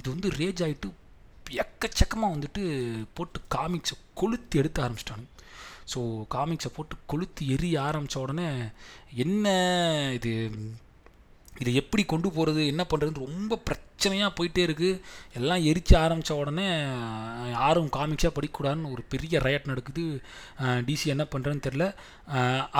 இது 0.00 0.06
வந்து 0.14 0.30
ரேஜ் 0.40 0.62
ஆகிட்டு 0.66 0.90
எக்கச்சக்கமாக 1.64 2.34
வந்துட்டு 2.34 2.62
போட்டு 3.16 3.38
காமிக்ஸை 3.54 3.96
கொளுத்தி 4.20 4.60
எடுத்து 4.62 4.82
ஆரம்பிச்சிட்டாங்க. 4.84 5.26
ஸோ 5.92 6.00
காமிக்ஸை 6.34 6.70
போட்டு 6.76 6.94
கொளுத்தி 7.12 7.44
எரிய 7.54 7.80
ஆரம்பித்த 7.88 8.24
உடனே 8.26 8.48
என்ன 9.24 9.46
இது 10.18 10.32
இதை 11.62 11.72
எப்படி 11.82 12.02
கொண்டு 12.12 12.28
போகிறது 12.36 12.62
என்ன 12.72 12.82
பண்ணுறதுன்னு 12.90 13.26
ரொம்ப 13.26 13.56
பிரச்சனையாக 14.02 14.36
போயிட்டே 14.38 14.62
இருக்குது 14.66 15.00
எல்லாம் 15.38 15.64
எரிச்சு 15.70 15.94
ஆரம்பித்த 16.04 16.36
உடனே 16.42 16.64
யாரும் 17.56 17.90
காமிக்ஸாக 17.96 18.32
படிக்கக்கூடாதுன்னு 18.36 18.90
ஒரு 18.94 19.02
பெரிய 19.12 19.40
ரயட் 19.44 19.68
நடக்குது. 19.70 20.04
டிசி 20.88 21.06
என்ன 21.14 21.24
பண்ணுறேன்னு 21.32 21.64
தெரில 21.66 21.84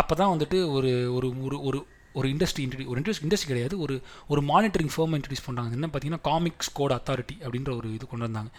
அப்போ 0.01 0.15
தான் 0.21 0.33
வந்துட்டு 0.35 0.59
ஒரு 0.77 0.91
ஒரு 1.17 1.29
ஒரு 1.47 1.59
ஒரு 1.69 1.81
ஒரு 2.19 2.27
இண்டஸ்ட்ரி 2.35 2.63
இன்ட்ரடியூ 2.65 2.89
ஒரு 2.93 3.01
இன்ட்ரெஸ்ட் 3.01 3.25
இண்டஸ்ட்ரி 3.27 3.51
கிடையாது. 3.53 3.75
ஒரு 3.85 3.95
ஒரு 4.33 4.41
மானிட்டரிங் 4.51 4.93
ஃபேம் 4.95 5.15
இன்ட்ரடியூஸ் 5.19 5.47
பண்ணுறாங்க 5.47 5.79
என்ன 5.79 5.89
பார்த்தீங்கன்னா 5.93 6.25
காமிக்ஸ் 6.31 6.75
கோட் 6.79 6.97
அத்தாரிட்டி 6.99 7.37
அப்படின்ற 7.45 7.73
ஒரு 7.81 7.89
இது 7.99 8.07
கொண்டு 8.11 8.27
வந்தாங்க. 8.29 8.53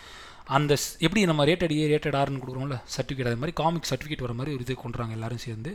அந்த 0.56 0.74
எப்படி 1.06 1.20
நம்ம 1.32 1.44
ரேட்டட் 1.50 1.74
ஏ 1.82 1.84
ரேட்டட் 1.92 2.18
ஆர்னு 2.22 2.42
கொடுக்குறோம்ல 2.44 2.78
சர்டிஃபிகேட் 2.96 3.30
அது 3.32 3.42
மாதிரி 3.44 3.58
காமிக் 3.64 3.90
சர்டிஃபிகேட் 3.92 4.26
வர 4.26 4.34
மாதிரி 4.40 4.56
ஒரு 4.56 4.66
இது 4.66 4.76
கொண்டுறாங்க 4.86 5.14
எல்லாரும் 5.18 5.46
சேர்ந்து. 5.48 5.72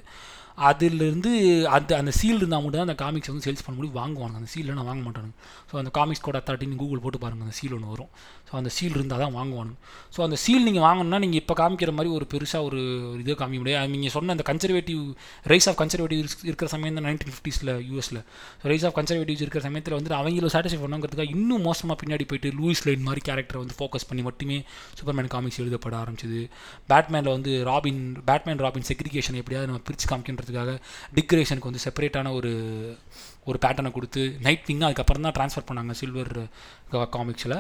அதிலிருந்து 0.69 1.31
அந்த 1.77 1.91
அந்த 2.01 2.13
சீல் 2.19 2.39
இருந்தால் 2.41 2.63
மட்டும் 2.63 2.81
தான் 2.81 2.89
அந்த 2.89 2.99
காமிக்ஸ் 3.03 3.31
வந்து 3.33 3.45
சேல்ஸ் 3.47 3.65
பண்ண 3.67 3.75
முடியும். 3.79 3.97
வாங்குவாங்க 4.01 4.37
அந்த 4.41 4.51
சீலில் 4.55 4.77
நான் 4.79 4.89
வாங்க 4.91 5.03
மாட்டானுங்க. 5.07 5.35
ஸோ 5.71 5.75
அந்த 5.81 5.91
காமிக்ஸ் 5.99 6.25
கோட் 6.27 6.39
அத்தாட்டின்னு 6.41 6.79
கூகுள் 6.83 7.03
போட்டு 7.05 7.19
பாருங்கள் 7.25 7.47
அந்த 7.49 7.57
சீல் 7.61 7.75
ஒன்று 7.77 7.91
வரும். 7.95 8.11
ஸோ 8.49 8.53
அந்த 8.61 8.71
சீல் 8.77 8.97
இருந்தால் 8.99 9.23
தான் 9.25 9.35
வாங்குவானுங்க. 9.39 9.77
ஸோ 10.15 10.21
அந்த 10.27 10.37
சீல் 10.45 10.67
நீங்கள் 10.69 10.87
வாங்கணும்னா 10.89 11.21
நீங்கள் 11.25 11.41
இப்போ 11.43 11.55
காமிக்கிற 11.63 11.93
மாதிரி 11.99 12.13
ஒரு 12.19 12.27
பெருசாக 12.35 12.69
ஒரு 12.69 12.81
இதே 13.23 13.29
இது 13.29 13.37
காமிக்க 13.43 13.63
முடியாது. 13.63 13.91
நீங்கள் 13.95 14.15
சொன்ன 14.17 14.35
அந்த 14.37 14.45
கன்சர்வேட்டிவ் 14.51 15.03
ரைஸ் 15.53 15.69
ஆஃப் 15.71 15.79
கன்சர்வேட்டிவ் 15.83 16.21
இருக்கிற 16.49 16.69
சமயம் 16.75 16.97
தான் 16.99 17.07
நைன்டீன் 17.09 17.33
ஃபிஃப்டிஸில் 17.35 17.73
யூஎஸில் 17.89 18.21
ரைஸ் 18.73 18.87
ஆஃப் 18.89 18.97
கன்சர்வேட்டிவ்ஸ் 18.99 19.45
இருக்கிற 19.45 19.63
சமயத்தில் 19.67 19.97
வந்து 19.99 20.13
அவங்களும் 20.21 20.55
சாட்டிஸ்ஃபை 20.55 20.81
பண்ணுங்கிறதுக்காக 20.85 21.35
இன்னும் 21.37 21.65
மோசமாக 21.69 21.97
பின்னாடி 22.03 22.27
போயிட்டு 22.31 22.51
லூயிஸ் 22.61 22.85
லைன் 22.89 23.05
மாதிரி 23.09 23.23
கேரக்டரை 23.29 23.61
வந்து 23.65 23.77
ஃபோக்கஸ் 23.81 24.09
பண்ணி 24.11 24.25
மட்டுமே 24.29 24.59
சூப்பர்மேன் 24.99 25.31
காமிக்ஸ் 25.37 25.61
எழுதப்பட 25.65 25.97
ஆரம்பிச்சது. 26.03 26.43
பேட்மேனில் 26.93 27.33
வந்து 27.37 27.53
ராபின் 27.71 28.03
பேட்மேன் 28.31 28.65
ராபின் 28.67 28.89
செக்ரிகேஷன் 28.91 29.39
எப்படியாவது 29.43 29.71
நம்ம 29.71 29.83
பிரித்து 29.89 30.09
பண்ணுறதுக்காக 30.49 30.75
டிக்ரேஷனுக்கு 31.19 31.71
வந்து 31.71 31.85
செப்பரேட்டான 31.87 32.33
ஒரு 32.39 32.53
ஒரு 33.51 33.59
பேட்டர்னை 33.63 33.91
கொடுத்து 33.93 34.23
நைட் 34.47 34.67
விங் 34.69 34.83
அதுக்கப்புறம் 34.87 35.27
தான் 35.27 35.35
ட்ரான்ஸ்ஃபர் 35.37 35.67
பண்ணாங்க 35.69 35.93
silver 36.01 36.33
காமிக்ஸில் 37.15 37.55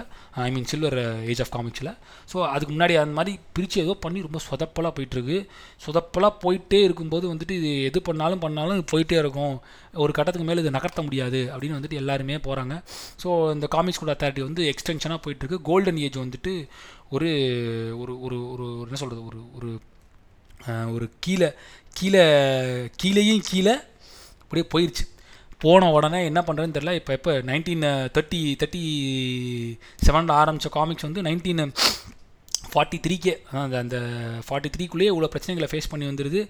I 0.44 0.48
mean 0.54 0.68
silver 0.72 0.96
age 1.32 1.42
of 1.44 1.52
காமிக்ஸில் 1.54 1.90
so 2.32 2.36
அதுக்கு 2.54 2.72
முன்னாடி 2.74 2.94
அந்த 3.02 3.14
மாதிரி 3.18 3.32
பிரித்து 3.56 3.78
ஏதோ 3.84 3.94
பண்ணி 4.04 4.20
ரொம்ப 4.26 4.40
சொதப்பலாக 4.48 4.92
போயிட்டுருக்கு. 4.96 5.38
சொதப்பலாக 5.86 6.32
போயிட்டே 6.44 6.80
இருக்கும்போது 6.86 7.26
வந்துட்டு 7.32 7.56
இது 7.60 7.70
எது 7.88 8.00
பண்ணாலும் 8.08 8.42
பண்ணாலும் 8.44 8.84
போயிட்டே 8.92 9.18
இருக்கும். 9.22 9.56
ஒரு 10.04 10.12
கட்டத்துக்கு 10.18 10.48
மேலே 10.50 10.62
இது 10.64 10.76
நகர்த்த 10.78 11.02
முடியாது 11.08 11.40
அப்படின்னு 11.52 11.78
வந்துட்டு 11.78 12.00
எல்லாருமே 12.02 12.38
போகிறாங்க 12.48 12.76
ஸோ 13.24 13.30
இந்த 13.56 13.68
காமிக்ஸ் 13.76 14.02
கூட 14.04 14.12
அத்தாரிட்டி 14.16 14.44
வந்து 14.48 14.64
எக்ஸ்டென்ஷனாக 14.72 15.20
போயிட்டுருக்கு. 15.26 15.60
கோல்டன் 15.70 16.02
ஏஜ் 16.06 16.24
வந்துட்டு 16.24 16.54
ஒரு 17.16 17.30
ஒரு 18.02 18.14
ஒரு 18.26 18.38
ஒரு 18.54 18.66
என்ன 18.88 19.00
சொல்கிறது 19.04 19.22
ஒரு 19.30 19.40
ஒரு 19.58 19.70
uh, 20.68 20.86
ஒரு 20.94 21.06
கீழே 21.24 21.48
கீழே 21.98 22.24
கீழேயும் 23.02 23.46
கீழே 23.50 23.74
அப்படியே 24.42 24.66
போயிடுச்சு 24.72 25.04
போன 25.62 25.86
உடனே 25.94 26.18
என்ன 26.30 26.40
பண்ணுறதுன்னு 26.46 26.76
தெரில 26.76 26.92
இப்போ 26.98 27.12
எப்போ 27.18 27.30
நைன்டீன் 27.48 27.86
தேர்ட்டி 28.16 28.40
தேர்ட்டி 28.60 28.82
செவனில் 30.04 30.38
ஆரம்பித்த 30.40 30.70
காமிக்ஸ் 30.76 31.06
வந்து 31.08 31.24
நைன்டீன் 31.28 31.62
ஃபார்ட்டி 32.70 32.98
த்ரீக்கே 33.04 33.32
அந்த 33.62 33.76
அந்த 33.82 33.98
ஃபார்ட்டி 34.46 34.70
த்ரீக்குள்ளேயே 34.74 35.10
இவ்வளோ 35.12 35.28
பிரச்சனைகளை 35.34 35.68
ஃபேஸ் 35.72 35.90
பண்ணி 35.92 36.06
வந்துடுது 36.10 36.40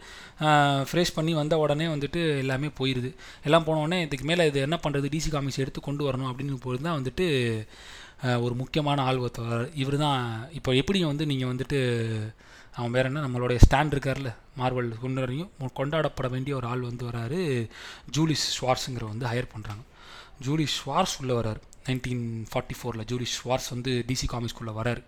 ஃபேஸ் 0.90 1.14
பண்ணி 1.16 1.32
வந்த 1.40 1.54
உடனே 1.64 1.86
வந்துட்டு 1.94 2.20
எல்லாமே 2.42 2.68
போயிடுது 2.78 3.10
எல்லாம் 3.48 3.66
போன 3.68 3.80
உடனே 3.84 3.98
இதுக்கு 4.06 4.26
மேலே 4.30 4.46
இது 4.50 4.60
என்ன 4.66 4.78
பண்ணுறது 4.84 5.12
டிசி 5.14 5.30
காமிக்ஸ் 5.34 5.62
எடுத்து 5.64 5.82
கொண்டு 5.88 6.06
வரணும் 6.08 6.30
அப்படின்னு 6.30 6.58
போது 6.66 6.80
தான் 6.86 6.98
வந்துட்டு 6.98 7.26
ஒரு 8.44 8.54
முக்கியமான 8.62 9.02
ஆள் 9.08 9.22
ஒருத்தர். 9.24 9.64
இவர் 9.82 9.96
தான் 10.04 10.22
இப்போ 10.58 10.70
எப்படி 10.80 11.00
வந்து 11.12 11.26
நீங்கள் 11.32 11.50
வந்துட்டு 11.52 11.80
அவன் 12.76 12.94
வேற 12.96 13.04
என்ன 13.10 13.22
நம்மளுடைய 13.26 13.58
ஸ்டாண்ட் 13.66 13.94
இருக்கார்ல. 13.94 14.30
மார்வல் 14.58 14.90
கொண்டாடையும் 15.02 15.50
கொண்டாடப்பட 15.74 16.28
வேண்டிய 16.34 16.56
ஒரு 16.56 16.66
ஆள் 16.72 16.84
வந்து 16.90 17.04
வராரு 17.10 17.40
ஜூலிஸ் 18.16 18.46
ஸ்வார்ஸுங்கிற 18.56 19.04
வந்து 19.12 19.26
ஹையர் 19.30 19.52
பண்ணுறாங்க 19.54 19.84
ஜூலிஸ் 20.46 20.76
ஸ்வார்ஸ் 20.80 21.16
உள்ளே 21.20 21.34
வராரு. 21.40 21.60
நைன்டீன் 21.86 22.24
ஃபார்ட்டி 22.50 22.74
ஃபோரில் 22.78 23.06
ஜூலிஸ் 23.10 23.36
ஸ்வார்ஸ் 23.38 23.68
வந்து 23.70 23.92
டிசி 24.08 24.26
காமிக்ஸ்குள்ளே 24.32 24.72
வராரு. 24.80 25.02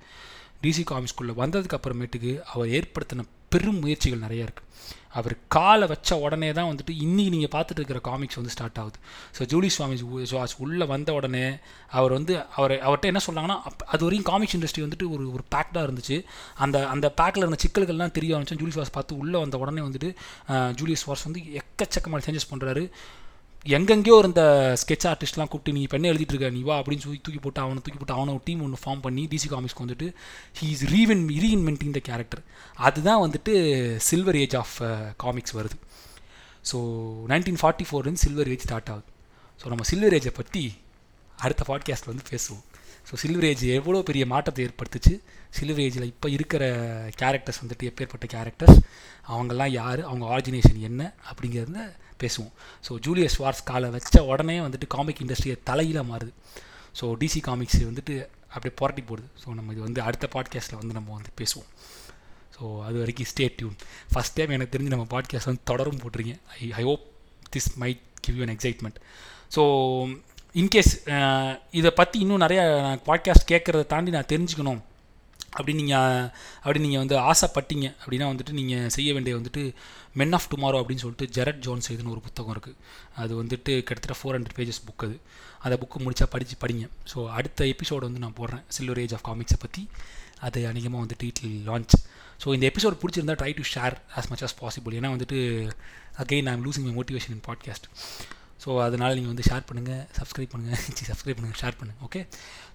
டிசி 0.62 0.82
காமிக்ஸ்குள்ளே 0.90 1.34
வந்ததுக்கு 1.42 1.76
அப்புறமேட்டுக்கு 1.78 2.32
அவர் 2.52 2.68
ஏற்படுத்தின 2.68 3.24
பெரும் 3.48 3.78
முயற்சிகள் 3.78 4.24
நிறைய 4.24 4.48
இருக்குது 4.48 4.68
அவர் 5.12 5.34
காலை 5.48 5.86
வச்ச 5.86 6.18
உடனே 6.20 6.48
தான் 6.52 6.68
வந்துட்டு 6.68 6.92
இன்றைக்கி 7.00 7.30
நீங்கள் 7.30 7.52
பார்த்துட்டு 7.52 7.80
இருக்கிற 7.80 8.00
காமிக்ஸ் 8.04 8.38
வந்து 8.38 8.52
ஸ்டார்ட் 8.52 8.78
ஆகுது. 8.78 8.98
ஸோ 9.36 9.46
ஜூலி 9.50 9.68
சுவாமி 9.68 9.96
சுவாஸ் 10.30 10.54
உள்ளே 10.58 10.86
வந்த 10.86 11.10
உடனே 11.14 11.44
அவர் 11.92 12.12
வந்து 12.12 12.34
அவர் 12.54 12.74
அவர்கிட்ட 12.80 13.10
என்ன 13.10 13.22
சொன்னாங்கன்னா 13.26 13.56
அது 13.88 14.02
வரையும் 14.04 14.28
காமிக்ஸ் 14.28 14.56
இண்டஸ்ட்ரி 14.56 14.84
வந்துட்டு 14.84 15.08
ஒரு 15.10 15.24
ஒரு 15.32 15.44
பேக்டாக 15.54 15.86
இருந்துச்சு. 15.86 16.18
அந்த 16.58 16.86
அந்த 16.88 17.06
பேக்கில் 17.18 17.44
இருந்த 17.44 17.60
சிக்கல்கள்லாம் 17.62 18.16
தெரிய 18.16 18.36
ஆரம்பிச்சு 18.36 18.60
ஜூலிஸ் 18.60 18.80
வாஸ் 18.80 18.94
பார்த்து 18.94 19.18
உள்ளே 19.18 19.38
வந்த 19.38 19.58
உடனே 19.58 19.82
வந்துட்டு 19.82 20.10
அஹ், 20.48 20.72
ஜூலியஸ் 20.78 21.06
வாஸ் 21.08 21.26
வந்து 21.28 21.42
எக்கச்சக்கமான 21.60 22.22
சேஞ்சஸ் 22.26 22.50
பண்ணுறாரு 22.50 22.84
எங்கெங்கேயோ 23.66 24.18
இருந்த 24.18 24.42
ஸ்கெட்ச் 24.82 25.06
ஆர்டிஸ்ட்லாம் 25.08 25.48
கூப்பிட்டு 25.52 25.72
நீ 25.78 25.82
பெண்ணை 25.92 26.06
எழுதிட்டு 26.10 26.32
இருக்க 26.34 26.48
நீ 26.54 26.60
வா 26.68 26.76
அப்படின்னு 26.80 27.04
சொல்லி 27.04 27.18
தூக்கி 27.24 27.40
போட்டு 27.44 27.60
அவனை 27.64 27.80
தூக்கி 27.84 27.98
போட்டு 27.98 28.14
அவனை 28.16 28.30
ஒரு 28.36 28.42
டீம் 28.46 28.62
ஒன்று 28.66 28.78
ஃபார்ம் 28.82 29.02
பண்ணி 29.06 29.22
டிசி 29.32 29.48
காமிக்ஸ்க்கு 29.52 29.84
வந்துட்டு 29.86 30.08
ஹீ 30.58 30.68
இஸ் 30.74 30.84
ரீவென் 30.94 31.24
ரீஇன்வென்டிங் 31.44 31.92
த 31.96 32.00
கேரக்டர் 32.08 32.42
அதுதான் 32.88 33.20
வந்துட்டு 33.24 33.52
சில்வர் 34.08 34.38
ஏஜ் 34.42 34.56
ஆஃப் 34.62 34.74
காமிக்ஸ் 35.24 35.56
வருது. 35.58 35.76
ஸோ 36.70 36.78
நைன்டீன் 37.32 37.60
ஃபார்ட்டி 37.62 37.86
ஃபோர்லேருந்து 37.90 38.24
சில்வர் 38.26 38.52
ஏஜ் 38.54 38.66
ஸ்டார்ட் 38.68 38.90
ஆகுது. 38.94 39.08
ஸோ 39.60 39.66
நம்ம 39.74 39.84
சில்வர் 39.92 40.16
ஏஜை 40.20 40.34
பற்றி 40.40 40.64
அடுத்த 41.44 41.62
பாட்காஸ்ட்டில் 41.70 42.12
வந்து 42.14 42.26
பேசுவோம். 42.32 42.64
ஸோ 43.08 43.14
சில்வர் 43.22 43.48
ஏஜ் 43.52 43.64
எவ்வளோ 43.78 44.02
பெரிய 44.08 44.24
மாற்றத்தை 44.32 44.62
ஏற்படுத்துச்சு? 44.66 45.14
சில்வர் 45.58 45.84
ஏஜில் 45.84 46.10
இப்போ 46.12 46.28
இருக்கிற 46.36 46.64
கேரக்டர்ஸ் 47.22 47.60
வந்துட்டு 47.62 47.88
எப்பேற்பட்ட 47.90 48.26
கேரக்டர்ஸ் 48.36 48.78
அவங்கெல்லாம் 49.28 49.72
யார்? 49.80 50.00
அவங்க 50.08 50.24
ஆரிஜினேஷன் 50.34 50.86
என்ன? 50.88 51.02
அப்படிங்கிறத 51.30 51.80
பேசுவோம். 52.24 52.52
ஸோ 52.86 52.92
ஜூலியஸ் 53.06 53.38
வார்ஸ் 53.42 53.62
காலை 53.70 53.88
வச்ச 53.96 54.24
உடனே 54.32 54.56
வந்துட்டு 54.66 54.86
காமிக் 54.96 55.22
இண்டஸ்ட்ரியை 55.24 55.56
தலையில் 55.70 56.08
மாறுது. 56.10 56.32
ஸோ 57.00 57.06
டிசி 57.22 57.40
காமிக்ஸ் 57.48 57.80
வந்துட்டு 57.90 58.14
அப்படியே 58.54 58.74
புரட்டி 58.80 59.02
போடுது. 59.10 59.28
ஸோ 59.42 59.48
நம்ம 59.58 59.72
இது 59.74 59.82
வந்து 59.88 60.00
அடுத்த 60.08 60.28
பாட்காஸ்ட்டில் 60.34 60.80
வந்து 60.80 60.96
நம்ம 60.98 61.12
வந்து 61.18 61.32
பேசுவோம். 61.40 61.68
ஸோ 62.56 62.62
அது 62.86 62.96
வரைக்கும் 63.02 63.28
ஸ்டே 63.32 63.44
டியூன் 63.58 63.76
ஃபஸ்ட் 64.12 64.34
டைம் 64.38 64.54
எனக்கு 64.56 64.74
தெரிஞ்சு 64.74 64.94
நம்ம 64.94 65.06
பாட்காஸ்ட் 65.12 65.48
வந்து 65.50 65.68
தொடரும் 65.70 66.00
போட்டிருக்கேன் 66.02 66.40
I 66.62 66.66
I 66.80 66.82
hope 66.88 67.04
this 67.54 67.68
might 67.82 68.02
give 68.24 68.36
you 68.38 68.44
an 68.46 68.54
excitement 68.56 68.98
so 69.54 69.62
in case 70.60 70.92
இதை 71.78 71.90
பற்றி 72.00 72.16
இன்னும் 72.24 72.42
நிறையா 72.44 72.62
பாட்காஸ்ட் 73.08 73.50
கேட்குறத 73.52 73.82
தாண்டி 73.92 74.10
நான் 74.16 74.30
தெரிஞ்சுக்கணும். 74.32 74.80
அப்படி 75.50 75.72
நீங்கள் 75.72 76.26
அப்படி 76.62 76.78
நீங்கள் 76.78 76.98
வந்து 76.98 77.16
ஆசைப்பட்டீங்க 77.30 77.86
அப்படின்னா 78.02 78.26
வந்துட்டு 78.32 78.52
நீங்கள் 78.52 78.88
செய்ய 78.88 79.12
வேண்டிய 79.12 79.36
வந்துட்டு 79.36 79.62
மென் 80.12 80.32
ஆஃப் 80.32 80.48
டுமாரோ 80.52 80.78
அப்படின்னு 80.80 81.02
சொல்லிட்டு 81.04 81.26
ஜெரட் 81.36 81.60
ஜோன்ஸ் 81.66 81.90
இதுன்னு 81.92 82.14
ஒரு 82.16 82.20
புத்தகம் 82.20 82.54
இருக்குது 82.54 82.76
அது 83.16 83.32
வந்துட்டு 83.42 83.72
கிட்டத்தட்ட 83.88 84.16
ஃபோர் 84.20 84.36
ஹண்ட்ரட் 84.36 84.56
பேஜஸ் 84.58 84.82
புக் 84.88 85.04
அது. 85.06 85.16
அந்த 85.60 85.76
புக்கு 85.76 86.04
முடிச்சா 86.04 86.26
படித்து 86.30 86.56
படிங்க. 86.60 86.84
ஸோ 87.12 87.28
அடுத்த 87.28 87.64
எபிசோடு 87.64 88.06
வந்து 88.08 88.18
நான் 88.18 88.36
போடுறேன். 88.40 88.62
சில்வர் 88.68 88.98
ஏஜ் 88.98 89.14
ஆஃப் 89.14 89.26
காமிக்ஸை 89.28 89.58
பற்றி 89.58 89.82
அது 90.40 90.66
அநேகமாக 90.66 91.02
வந்துட்டு 91.04 91.26
இட்லி 91.26 91.50
லான்ச் 91.66 91.96
ஸோ 92.44 92.54
இந்த 92.54 92.66
எபிசோட் 92.70 93.00
பிடிச்சிருந்தா 93.00 93.34
try 93.40 93.52
to 93.54 93.64
share 93.74 93.96
as 94.16 94.28
much 94.30 94.44
as 94.44 94.56
possible 94.60 94.94
ஏன்னா 94.98 95.10
வந்துட்டு 95.16 95.38
again 96.18 96.48
I'm 96.52 96.64
losing 96.66 96.86
my 96.88 96.94
motivation 97.00 97.34
in 97.36 97.44
podcast 97.48 97.88
so 98.64 98.70
அதனால் 98.86 99.14
நீங்கள் 99.18 99.32
வந்து 99.32 99.44
ஷேர் 99.48 99.64
பண்ணுங்கள் 99.68 100.02
சப்ஸ்கிரைப் 100.18 100.52
பண்ணுங்கள் 100.54 100.80
சப்ஸ்கிரைப் 101.10 101.38
பண்ணுங்கள் 101.38 101.60
ஷேர் 101.62 101.76
பண்ணுங்கள் 101.80 102.06
ஓகே 102.06 102.20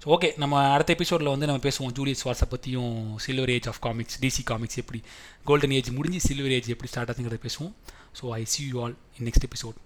ஸோ 0.04 0.08
ஓகே 0.16 0.30
நம்ம 0.44 0.64
அடுத்த 0.76 0.96
எபிசோடில் 0.98 1.32
வந்து 1.34 1.50
நம்ம 1.50 1.62
பேசுவோம் 1.68 1.94
ஜூலியஸ் 2.00 2.24
வாட்ஸை 2.28 2.48
பற்றியும் 2.54 2.96
silver 3.26 3.54
age 3.56 3.70
of 3.74 3.82
comics 3.86 4.20
DC 4.24 4.46
comics 4.52 4.80
எப்படி 4.84 5.02
கோல்டன் 5.50 5.76
ஏஜ் 5.80 5.92
முடிஞ்சு 5.98 6.22
சில்வர் 6.28 6.56
ஏஜ் 6.58 6.72
எப்படி 6.76 6.92
ஸ்டார்ட் 6.94 7.12
ஆகுதுங்கிறத 7.14 7.42
பேசுவோம். 7.48 7.74
So 8.20 8.34
I 8.40 8.44
see 8.54 8.62
you 8.72 8.78
all 8.84 8.96
in 9.18 9.28
next 9.30 9.48
episode 9.50 9.78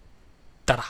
Tada 0.71 0.87